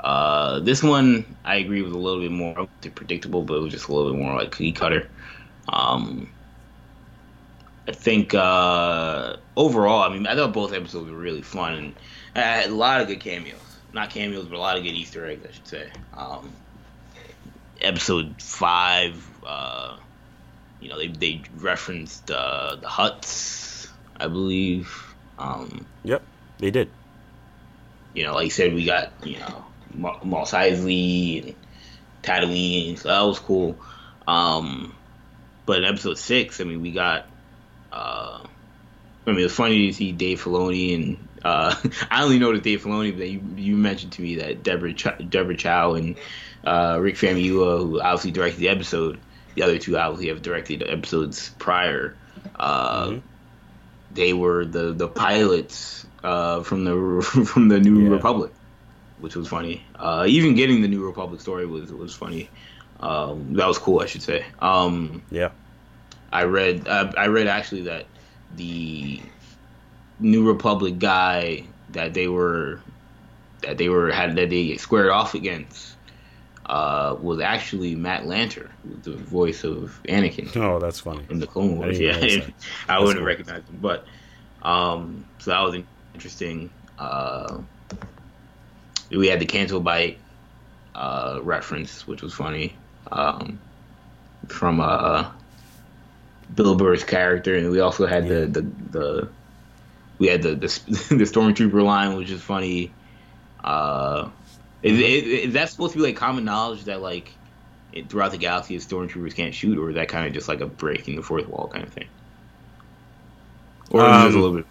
uh, 0.00 0.60
this 0.60 0.82
one, 0.82 1.36
I 1.44 1.56
agree, 1.56 1.82
was 1.82 1.92
a 1.92 1.98
little 1.98 2.20
bit 2.20 2.32
more 2.32 2.68
predictable, 2.94 3.42
but 3.42 3.54
it 3.54 3.60
was 3.60 3.72
just 3.72 3.88
a 3.88 3.92
little 3.92 4.12
bit 4.12 4.20
more 4.20 4.34
like 4.34 4.50
cookie 4.50 4.72
cutter. 4.72 5.08
Um, 5.68 6.30
I 7.88 7.92
think 7.92 8.34
uh, 8.34 9.36
overall, 9.56 10.02
I 10.02 10.12
mean, 10.12 10.26
I 10.26 10.34
thought 10.34 10.52
both 10.52 10.72
episodes 10.72 11.10
were 11.10 11.16
really 11.16 11.42
fun 11.42 11.74
and 11.74 11.94
I 12.34 12.40
had 12.40 12.70
a 12.70 12.74
lot 12.74 13.00
of 13.00 13.08
good 13.08 13.20
cameos. 13.20 13.60
Not 13.92 14.10
cameos, 14.10 14.46
but 14.46 14.56
a 14.56 14.60
lot 14.60 14.76
of 14.76 14.82
good 14.82 14.94
Easter 14.94 15.24
eggs, 15.26 15.46
I 15.48 15.52
should 15.52 15.68
say. 15.68 15.90
Um, 16.12 16.52
episode 17.80 18.42
five, 18.42 19.26
uh, 19.46 19.96
you 20.80 20.88
know, 20.88 20.98
they 20.98 21.08
they 21.08 21.42
referenced 21.56 22.30
uh, 22.30 22.76
the 22.76 22.86
Hutts, 22.86 23.88
I 24.18 24.26
believe. 24.26 25.14
Um, 25.38 25.86
yep, 26.02 26.22
they 26.58 26.70
did. 26.70 26.90
You 28.12 28.24
know, 28.24 28.34
like 28.34 28.44
you 28.44 28.50
said, 28.50 28.74
we 28.74 28.84
got 28.84 29.12
you 29.24 29.38
know 29.38 29.64
Mos 29.96 30.52
Eisley 30.52 31.44
and 31.44 31.54
Tatooine, 32.22 32.98
so 32.98 33.08
that 33.08 33.20
was 33.22 33.38
cool. 33.38 33.78
Um, 34.26 34.94
but 35.64 35.78
in 35.78 35.84
episode 35.84 36.18
six, 36.18 36.60
I 36.60 36.64
mean, 36.64 36.82
we 36.82 36.92
got. 36.92 37.26
Uh, 37.92 38.46
I 39.26 39.30
mean, 39.30 39.40
it 39.40 39.44
was 39.44 39.54
funny 39.54 39.88
to 39.88 39.92
see 39.92 40.12
Dave 40.12 40.42
Filoni 40.42 40.94
and 40.94 41.28
uh, 41.46 41.74
I 42.10 42.24
only 42.24 42.38
noticed 42.38 42.64
Dave 42.64 42.82
Filoni, 42.82 43.16
but 43.16 43.28
you 43.28 43.40
you 43.56 43.76
mentioned 43.76 44.12
to 44.12 44.22
me 44.22 44.36
that 44.36 44.62
Deborah 44.62 44.92
Ch- 44.92 45.28
Deborah 45.28 45.56
Chow 45.56 45.94
and 45.94 46.16
uh, 46.64 46.98
Rick 47.00 47.16
Famuyiwa, 47.16 47.78
who 47.78 48.00
obviously 48.00 48.32
directed 48.32 48.60
the 48.60 48.68
episode, 48.68 49.20
the 49.54 49.62
other 49.62 49.78
two 49.78 49.96
obviously 49.96 50.28
have 50.28 50.42
directed 50.42 50.82
episodes 50.82 51.50
prior. 51.58 52.16
Uh, 52.54 53.06
mm-hmm. 53.06 53.18
They 54.12 54.32
were 54.32 54.64
the 54.64 54.92
the 54.92 55.08
pilots 55.08 56.06
uh, 56.24 56.62
from 56.62 56.84
the 56.84 57.22
from 57.46 57.68
the 57.68 57.78
New 57.78 58.04
yeah. 58.04 58.10
Republic 58.10 58.52
which 59.20 59.36
was 59.36 59.48
funny. 59.48 59.84
Uh, 59.94 60.24
even 60.28 60.54
getting 60.54 60.82
the 60.82 60.88
New 60.88 61.04
Republic 61.04 61.40
story 61.40 61.66
was 61.66 61.92
was 61.92 62.14
funny. 62.14 62.48
Um, 63.00 63.54
that 63.54 63.66
was 63.66 63.78
cool, 63.78 64.00
I 64.00 64.06
should 64.06 64.22
say. 64.22 64.44
Um, 64.60 65.22
yeah, 65.30 65.50
I 66.32 66.44
read 66.44 66.86
uh, 66.88 67.12
I 67.16 67.26
read 67.26 67.46
actually 67.46 67.82
that 67.82 68.06
the 68.56 69.20
New 70.18 70.46
Republic 70.46 70.98
guy 70.98 71.64
that 71.90 72.14
they 72.14 72.28
were 72.28 72.80
that 73.62 73.78
they 73.78 73.88
were 73.88 74.10
had 74.10 74.36
that 74.36 74.50
they 74.50 74.76
squared 74.76 75.10
off 75.10 75.34
against 75.34 75.96
uh, 76.66 77.16
was 77.20 77.40
actually 77.40 77.94
Matt 77.94 78.24
Lanter, 78.24 78.70
the 79.02 79.12
voice 79.12 79.64
of 79.64 80.00
Anakin. 80.08 80.54
Oh, 80.62 80.78
that's 80.78 81.00
funny. 81.00 81.24
In 81.30 81.38
the 81.38 81.46
Clone 81.46 81.78
Wars, 81.78 81.98
I 82.00 82.02
yeah, 82.02 82.46
I 82.88 82.98
wouldn't 82.98 83.18
cool. 83.18 83.26
recognize 83.26 83.62
him, 83.68 83.78
but 83.80 84.06
um, 84.62 85.24
so 85.38 85.50
that 85.50 85.60
was 85.60 85.82
interesting. 86.14 86.70
Uh, 86.98 87.58
we 89.10 89.28
had 89.28 89.40
the 89.40 89.46
Canto 89.46 89.80
Bight 89.80 90.18
uh, 90.94 91.40
reference, 91.42 92.06
which 92.06 92.22
was 92.22 92.34
funny 92.34 92.74
um, 93.10 93.58
from 94.48 94.80
uh, 94.80 95.30
Bill 96.54 96.74
Burr's 96.74 97.04
character, 97.04 97.54
and 97.56 97.70
we 97.70 97.80
also 97.80 98.06
had 98.06 98.24
yeah. 98.24 98.40
the, 98.40 98.46
the 98.46 98.62
the 98.90 99.28
we 100.18 100.28
had 100.28 100.42
the 100.42 100.54
the, 100.54 100.66
the 101.14 101.24
stormtrooper 101.24 101.82
line, 101.82 102.16
which 102.16 102.30
is 102.30 102.40
funny. 102.40 102.92
Uh, 103.62 104.28
is, 104.82 105.00
is, 105.00 105.52
that 105.54 105.68
supposed 105.68 105.92
to 105.92 105.98
be 105.98 106.04
like 106.04 106.16
common 106.16 106.44
knowledge 106.44 106.84
that 106.84 107.02
like 107.02 107.32
throughout 108.08 108.30
the 108.30 108.38
galaxy, 108.38 108.76
stormtroopers 108.76 109.34
can't 109.34 109.54
shoot, 109.54 109.78
or 109.78 109.90
is 109.90 109.96
that 109.96 110.08
kind 110.08 110.26
of 110.26 110.32
just 110.32 110.48
like 110.48 110.60
a 110.60 110.66
breaking 110.66 111.16
the 111.16 111.22
fourth 111.22 111.48
wall 111.48 111.68
kind 111.68 111.84
of 111.84 111.92
thing? 111.92 112.06
Or 113.90 114.02
um, 114.02 114.26
a 114.26 114.28
little 114.28 114.56
bit. 114.56 114.66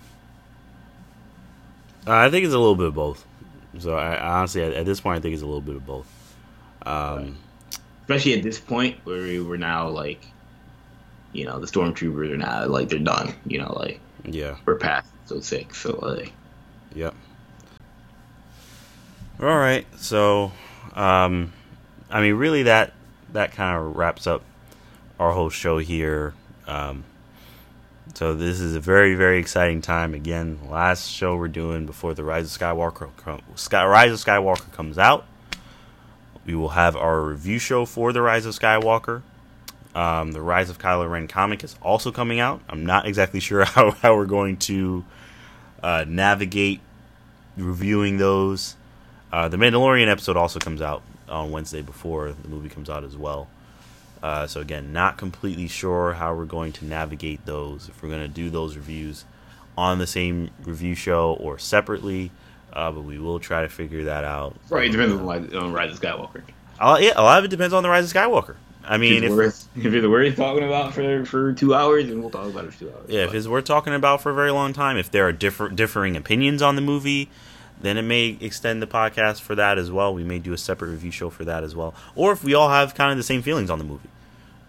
I 2.07 2.29
think 2.29 2.45
it's 2.45 2.53
a 2.53 2.59
little 2.59 2.75
bit 2.75 2.87
of 2.87 2.95
both. 2.95 3.25
So 3.79 3.95
I, 3.95 4.19
honestly, 4.19 4.61
at, 4.63 4.73
at, 4.73 4.85
this 4.85 4.99
point, 4.99 5.17
I 5.17 5.21
think 5.21 5.33
it's 5.33 5.43
a 5.43 5.45
little 5.45 5.61
bit 5.61 5.75
of 5.75 5.85
both. 5.85 6.07
Um, 6.85 7.17
right. 7.17 7.33
Especially 8.01 8.33
at 8.33 8.43
this 8.43 8.59
point 8.59 8.97
where 9.03 9.43
we're 9.43 9.57
now 9.57 9.89
like, 9.89 10.25
you 11.33 11.45
know, 11.45 11.59
the 11.59 11.67
stormtroopers 11.67 12.31
are 12.31 12.37
now 12.37 12.65
like 12.67 12.89
they're 12.89 12.99
done. 12.99 13.33
You 13.45 13.59
know, 13.59 13.73
like 13.73 13.99
yeah, 14.23 14.57
we're 14.65 14.75
past 14.75 15.07
so 15.25 15.39
sick. 15.39 15.73
So 15.73 15.97
like, 16.01 16.31
yep. 16.93 17.15
All 19.39 19.47
right, 19.47 19.85
so 19.97 20.53
um, 20.93 21.51
I 22.09 22.21
mean, 22.21 22.35
really, 22.35 22.63
that 22.63 22.93
that 23.33 23.51
kind 23.51 23.77
of 23.77 23.95
wraps 23.97 24.27
up 24.27 24.43
our 25.19 25.33
whole 25.33 25.49
show 25.49 25.77
here. 25.77 26.33
Um, 26.67 27.03
so 28.15 28.33
this 28.33 28.59
is 28.59 28.75
a 28.75 28.79
very 28.79 29.13
very 29.13 29.37
exciting 29.37 29.81
time. 29.81 30.13
Again, 30.13 30.59
last 30.69 31.09
show 31.09 31.35
we're 31.35 31.47
doing 31.47 31.85
before 31.85 32.13
the 32.13 32.23
Rise 32.23 32.55
of 32.55 32.59
Skywalker 32.59 33.09
Sky, 33.55 33.85
Rise 33.85 34.11
of 34.11 34.19
Skywalker 34.19 34.71
comes 34.71 34.97
out. 34.97 35.25
We 36.45 36.55
will 36.55 36.69
have 36.69 36.95
our 36.95 37.21
review 37.21 37.59
show 37.59 37.85
for 37.85 38.13
the 38.13 38.21
Rise 38.21 38.45
of 38.45 38.57
Skywalker. 38.57 39.21
Um, 39.95 40.33
the 40.33 40.41
Rise 40.41 40.69
of 40.69 40.77
Kylo 40.77 41.09
Ren 41.09 41.27
comic 41.27 41.63
is 41.63 41.75
also 41.81 42.11
coming 42.11 42.39
out. 42.39 42.61
I'm 42.67 42.85
not 42.85 43.07
exactly 43.07 43.39
sure 43.39 43.63
how, 43.65 43.91
how 43.91 44.15
we're 44.15 44.25
going 44.25 44.57
to 44.57 45.05
uh, 45.81 46.05
navigate 46.07 46.81
reviewing 47.57 48.17
those. 48.17 48.75
Uh, 49.31 49.47
the 49.47 49.57
Mandalorian 49.57 50.07
episode 50.07 50.37
also 50.37 50.59
comes 50.59 50.81
out 50.81 51.01
on 51.29 51.51
Wednesday 51.51 51.81
before 51.81 52.33
the 52.33 52.47
movie 52.47 52.69
comes 52.69 52.89
out 52.89 53.03
as 53.03 53.17
well. 53.17 53.47
Uh, 54.25 54.47
so 54.47 54.59
again, 54.59 54.91
not 54.91 55.19
completely 55.19 55.67
sure 55.67 56.13
how 56.13 56.33
we're 56.33 56.45
going 56.45 56.71
to 56.71 56.83
navigate 56.83 57.45
those. 57.45 57.89
If 57.89 58.01
we're 58.01 58.09
going 58.09 58.23
to 58.23 58.27
do 58.27 58.49
those 58.49 58.75
reviews 58.75 59.23
on 59.77 59.99
the 59.99 60.07
same 60.07 60.49
review 60.63 60.95
show 60.95 61.37
or 61.39 61.59
separately, 61.59 62.31
uh, 62.73 62.91
but 62.91 63.01
we 63.01 63.19
will 63.19 63.39
try 63.39 63.61
to 63.61 63.69
figure 63.69 64.05
that 64.05 64.23
out. 64.23 64.55
Right, 64.67 64.87
it 64.87 64.91
depends 64.91 65.13
on, 65.13 65.55
on 65.55 65.73
Rise 65.73 65.91
of 65.91 66.01
Skywalker. 66.01 66.41
Uh, 66.79 66.97
yeah, 66.99 67.13
a 67.15 67.21
lot 67.21 67.37
of 67.37 67.45
it 67.45 67.49
depends 67.49 67.71
on 67.71 67.83
the 67.83 67.89
Rise 67.89 68.05
of 68.05 68.17
Skywalker. 68.17 68.55
I 68.83 68.97
mean, 68.97 69.23
if, 69.23 69.29
worth, 69.29 69.69
if 69.77 69.93
it's 69.93 70.07
worth 70.07 70.35
talking 70.35 70.63
about 70.63 70.95
for 70.95 71.23
for 71.25 71.53
two 71.53 71.75
hours, 71.75 72.07
then 72.07 72.19
we'll 72.19 72.31
talk 72.31 72.47
about 72.47 72.65
it 72.65 72.73
for 72.73 72.79
two 72.79 72.91
hours. 72.91 73.05
Yeah, 73.07 73.25
but. 73.25 73.29
if 73.29 73.35
it's 73.35 73.47
worth 73.47 73.65
talking 73.65 73.93
about 73.93 74.21
for 74.21 74.31
a 74.31 74.33
very 74.33 74.51
long 74.51 74.73
time, 74.73 74.97
if 74.97 75.11
there 75.11 75.27
are 75.27 75.33
different 75.33 75.75
differing 75.75 76.17
opinions 76.17 76.63
on 76.63 76.75
the 76.75 76.81
movie, 76.81 77.29
then 77.79 77.95
it 77.95 78.01
may 78.01 78.37
extend 78.41 78.81
the 78.81 78.87
podcast 78.87 79.41
for 79.41 79.53
that 79.53 79.77
as 79.77 79.91
well. 79.91 80.15
We 80.15 80.23
may 80.23 80.39
do 80.39 80.51
a 80.51 80.57
separate 80.57 80.89
review 80.89 81.11
show 81.11 81.29
for 81.29 81.45
that 81.45 81.63
as 81.63 81.75
well. 81.75 81.93
Or 82.15 82.31
if 82.31 82.43
we 82.43 82.55
all 82.55 82.69
have 82.69 82.95
kind 82.95 83.11
of 83.11 83.17
the 83.17 83.23
same 83.23 83.43
feelings 83.43 83.69
on 83.69 83.77
the 83.77 83.85
movie, 83.85 84.09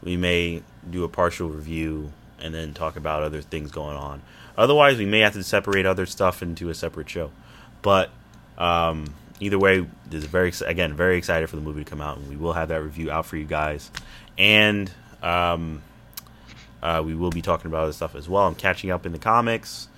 we 0.07 0.17
may 0.17 0.63
do 0.89 1.05
a 1.05 1.09
partial 1.09 1.49
review 1.49 2.13
and 2.41 2.55
then 2.55 2.73
talk 2.73 2.97
about 2.97 3.23
other 3.23 3.43
things 3.43 3.71
going 3.71 3.97
on. 3.97 4.23
Otherwise, 4.57 4.97
we 4.99 5.05
may 5.05 5.21
have 5.21 5.33
to 5.33 5.43
separate 5.43 5.85
other 5.85 6.07
stuff 6.07 6.43
into 6.43 6.71
a 6.71 6.75
separate 6.75 7.11
show. 7.11 7.31
But 7.83 8.11
um, 8.57 9.13
either 9.41 9.59
way, 9.59 9.87
this 10.09 10.23
is 10.23 10.31
very 10.31 10.53
again 10.65 10.95
very 10.95 11.19
excited 11.19 11.51
for 11.51 11.57
the 11.57 11.63
movie 11.63 11.85
to 11.85 11.91
come 11.91 12.01
out, 12.01 12.19
and 12.19 12.29
we 12.31 12.37
will 12.37 12.53
have 12.53 12.69
that 12.69 12.83
review 12.83 13.11
out 13.11 13.27
for 13.27 13.37
you 13.37 13.45
guys. 13.45 13.91
And 14.39 14.91
um, 15.23 15.83
uh, 16.83 17.03
we 17.05 17.15
will 17.15 17.31
be 17.31 17.43
talking 17.43 17.67
about 17.67 17.83
other 17.83 17.93
stuff 17.93 18.15
as 18.15 18.29
well. 18.29 18.47
I'm 18.47 18.55
catching 18.55 18.91
up 18.91 19.05
in 19.05 19.13
the 19.13 19.19
comics 19.19 19.89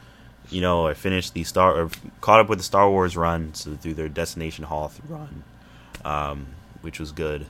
you 0.51 0.61
know, 0.61 0.87
I 0.87 0.95
finished 0.95 1.35
the 1.35 1.45
Star 1.45 1.75
or 1.75 1.91
caught 2.21 2.41
up 2.41 2.49
with 2.49 2.59
the 2.59 2.65
Star 2.65 2.89
Wars 2.89 3.17
run, 3.17 3.55
so 3.55 3.75
through 3.77 3.95
their 3.95 4.09
Destination 4.09 4.65
Hoth 4.65 5.01
run, 5.09 5.45
um, 6.05 6.47
which 6.81 6.99
was 6.99 7.13
good. 7.13 7.47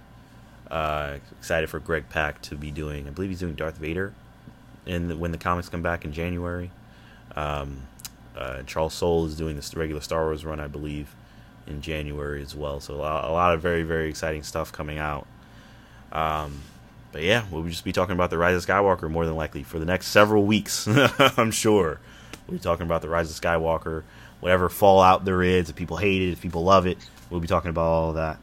Uh, 0.70 1.18
excited 1.38 1.70
for 1.70 1.78
Greg 1.80 2.08
Pak 2.10 2.42
to 2.42 2.54
be 2.54 2.70
doing. 2.70 3.06
I 3.06 3.10
believe 3.10 3.30
he's 3.30 3.40
doing 3.40 3.54
Darth 3.54 3.78
Vader, 3.78 4.12
and 4.86 5.18
when 5.18 5.32
the 5.32 5.38
comics 5.38 5.68
come 5.68 5.82
back 5.82 6.04
in 6.04 6.12
January. 6.12 6.70
Um, 7.36 7.82
uh, 8.36 8.62
Charles 8.62 8.94
Soule 8.94 9.26
is 9.26 9.36
doing 9.36 9.56
this 9.56 9.74
regular 9.74 10.00
Star 10.00 10.24
Wars 10.24 10.44
run, 10.44 10.60
I 10.60 10.68
believe, 10.68 11.14
in 11.66 11.80
January 11.80 12.42
as 12.42 12.54
well. 12.54 12.80
So 12.80 12.94
a 12.94 12.96
lot, 12.96 13.24
a 13.24 13.32
lot 13.32 13.54
of 13.54 13.60
very 13.60 13.82
very 13.82 14.08
exciting 14.08 14.42
stuff 14.42 14.70
coming 14.72 14.98
out. 14.98 15.26
Um, 16.12 16.60
but 17.12 17.22
yeah, 17.22 17.44
we'll 17.50 17.64
just 17.64 17.84
be 17.84 17.92
talking 17.92 18.14
about 18.14 18.30
the 18.30 18.38
Rise 18.38 18.56
of 18.56 18.66
Skywalker 18.66 19.10
more 19.10 19.26
than 19.26 19.36
likely 19.36 19.62
for 19.62 19.78
the 19.78 19.86
next 19.86 20.08
several 20.08 20.44
weeks. 20.44 20.86
I'm 21.36 21.50
sure. 21.50 22.00
We'll 22.46 22.58
be 22.58 22.62
talking 22.62 22.86
about 22.86 23.02
the 23.02 23.08
Rise 23.08 23.30
of 23.30 23.40
Skywalker, 23.40 24.04
whatever 24.40 24.68
fallout 24.68 25.24
there 25.24 25.42
is. 25.42 25.70
If 25.70 25.76
people 25.76 25.96
hate 25.96 26.22
it, 26.22 26.32
if 26.32 26.40
people 26.40 26.64
love 26.64 26.86
it, 26.86 26.98
we'll 27.30 27.40
be 27.40 27.48
talking 27.48 27.70
about 27.70 27.86
all 27.86 28.12
that. 28.14 28.38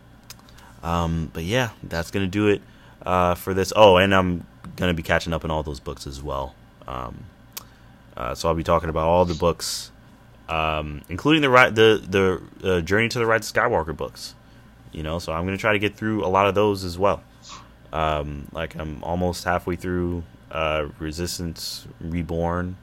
Um, 0.86 1.32
but 1.34 1.44
yeah, 1.44 1.72
that's 1.82 2.12
gonna 2.12 2.28
do 2.28 2.48
it 2.48 2.62
uh, 3.04 3.34
for 3.34 3.56
this. 3.56 3.74
Oh, 3.76 3.98
and 3.98 4.14
I'm 4.14 4.46
gonna 4.76 4.94
be 4.94 5.02
catching 5.02 5.34
up 5.34 5.44
on 5.44 5.50
all 5.50 5.64
those 5.64 5.80
books 5.80 6.06
as 6.06 6.22
well. 6.22 6.54
Um, 6.88 7.26
uh, 8.16 8.36
so 8.36 8.48
I'll 8.48 8.56
be 8.56 8.64
talking 8.64 8.90
about 8.90 9.08
all 9.08 9.26
the 9.26 9.34
books, 9.34 9.92
um, 10.48 11.02
including 11.10 11.42
the 11.42 11.50
the 11.74 12.42
the 12.62 12.72
uh, 12.72 12.82
Journey 12.82 13.10
to 13.10 13.18
the 13.18 13.26
Rise 13.26 13.50
of 13.50 13.56
Skywalker 13.56 13.98
books. 13.98 14.36
You 14.92 15.02
know, 15.02 15.18
so 15.18 15.34
I'm 15.34 15.44
gonna 15.44 15.58
try 15.58 15.74
to 15.74 15.80
get 15.80 15.96
through 15.96 16.24
a 16.24 16.30
lot 16.30 16.46
of 16.46 16.54
those 16.54 16.84
as 16.84 17.00
well. 17.00 17.24
Um, 17.92 18.48
like 18.52 18.76
I'm 18.76 19.04
almost 19.04 19.44
halfway 19.44 19.76
through 19.76 20.24
uh, 20.52 20.88
Resistance 21.00 21.88
Reborn. 22.00 22.78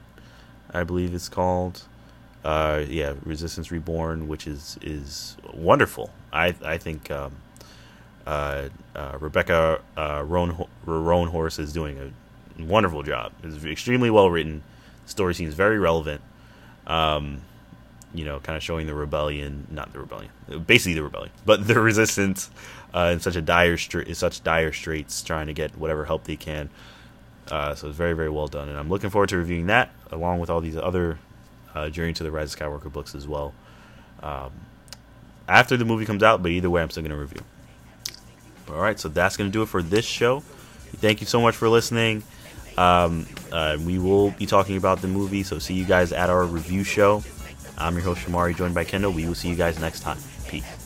I 0.73 0.83
believe 0.83 1.13
it's 1.13 1.29
called. 1.29 1.83
Uh, 2.43 2.83
yeah, 2.85 3.13
Resistance 3.23 3.71
Reborn, 3.71 4.27
which 4.27 4.45
is 4.45 4.77
is 4.81 5.37
wonderful. 5.53 6.11
I 6.33 6.53
I 6.65 6.77
think 6.77 7.09
um, 7.09 7.37
uh, 8.25 8.69
uh, 8.95 9.17
Rebecca 9.19 9.81
uh, 9.97 10.23
Roan 10.25 10.67
Roanhorse 10.85 11.59
is 11.59 11.73
doing 11.73 12.13
a 12.59 12.63
wonderful 12.63 13.03
job. 13.03 13.33
It's 13.43 13.63
extremely 13.65 14.09
well 14.09 14.29
written. 14.29 14.63
The 15.05 15.11
story 15.11 15.33
seems 15.33 15.53
very 15.53 15.79
relevant. 15.79 16.21
Um, 16.87 17.41
you 18.13 18.25
know, 18.25 18.39
kind 18.39 18.55
of 18.55 18.61
showing 18.61 18.85
the 18.85 18.93
rebellion, 18.93 19.67
not 19.71 19.91
the 19.91 19.99
rebellion, 19.99 20.29
basically 20.67 20.93
the 20.93 21.03
rebellion, 21.03 21.31
but 21.45 21.65
the 21.67 21.79
resistance 21.79 22.51
uh, 22.93 23.09
in 23.13 23.19
such 23.19 23.35
a 23.35 23.41
dire 23.41 23.77
strait, 23.77 24.15
such 24.15 24.43
dire 24.43 24.71
straits, 24.71 25.23
trying 25.23 25.47
to 25.47 25.53
get 25.53 25.75
whatever 25.77 26.05
help 26.05 26.25
they 26.25 26.35
can 26.35 26.69
uh, 27.51 27.75
so 27.75 27.87
it's 27.87 27.97
very, 27.97 28.13
very 28.13 28.29
well 28.29 28.47
done, 28.47 28.69
and 28.69 28.77
I'm 28.77 28.89
looking 28.89 29.09
forward 29.09 29.29
to 29.29 29.37
reviewing 29.37 29.67
that 29.67 29.91
along 30.11 30.39
with 30.39 30.49
all 30.49 30.61
these 30.61 30.77
other 30.77 31.19
uh, 31.75 31.89
Journey 31.89 32.13
to 32.13 32.23
the 32.23 32.31
Rise 32.31 32.53
of 32.53 32.59
Skywalker 32.59 32.91
books 32.91 33.15
as 33.15 33.27
well. 33.27 33.53
Um, 34.21 34.51
after 35.47 35.75
the 35.75 35.83
movie 35.83 36.05
comes 36.05 36.23
out, 36.23 36.41
but 36.41 36.51
either 36.51 36.69
way, 36.69 36.81
I'm 36.81 36.89
still 36.89 37.03
going 37.03 37.11
to 37.11 37.17
review. 37.17 37.41
All 38.69 38.79
right, 38.79 38.99
so 38.99 39.09
that's 39.09 39.37
going 39.37 39.49
to 39.49 39.53
do 39.53 39.61
it 39.61 39.67
for 39.67 39.81
this 39.81 40.05
show. 40.05 40.39
Thank 40.97 41.21
you 41.21 41.27
so 41.27 41.41
much 41.41 41.55
for 41.55 41.69
listening. 41.69 42.23
Um, 42.77 43.27
uh, 43.51 43.77
we 43.85 43.99
will 43.99 44.31
be 44.31 44.45
talking 44.45 44.77
about 44.77 45.01
the 45.01 45.07
movie, 45.07 45.43
so 45.43 45.59
see 45.59 45.73
you 45.73 45.85
guys 45.85 46.11
at 46.11 46.29
our 46.29 46.45
review 46.45 46.83
show. 46.83 47.23
I'm 47.77 47.93
your 47.95 48.03
host 48.03 48.25
Shamari, 48.25 48.55
joined 48.55 48.73
by 48.73 48.83
Kendall. 48.83 49.11
We 49.11 49.27
will 49.27 49.35
see 49.35 49.49
you 49.49 49.55
guys 49.55 49.79
next 49.79 50.01
time. 50.01 50.17
Peace. 50.47 50.82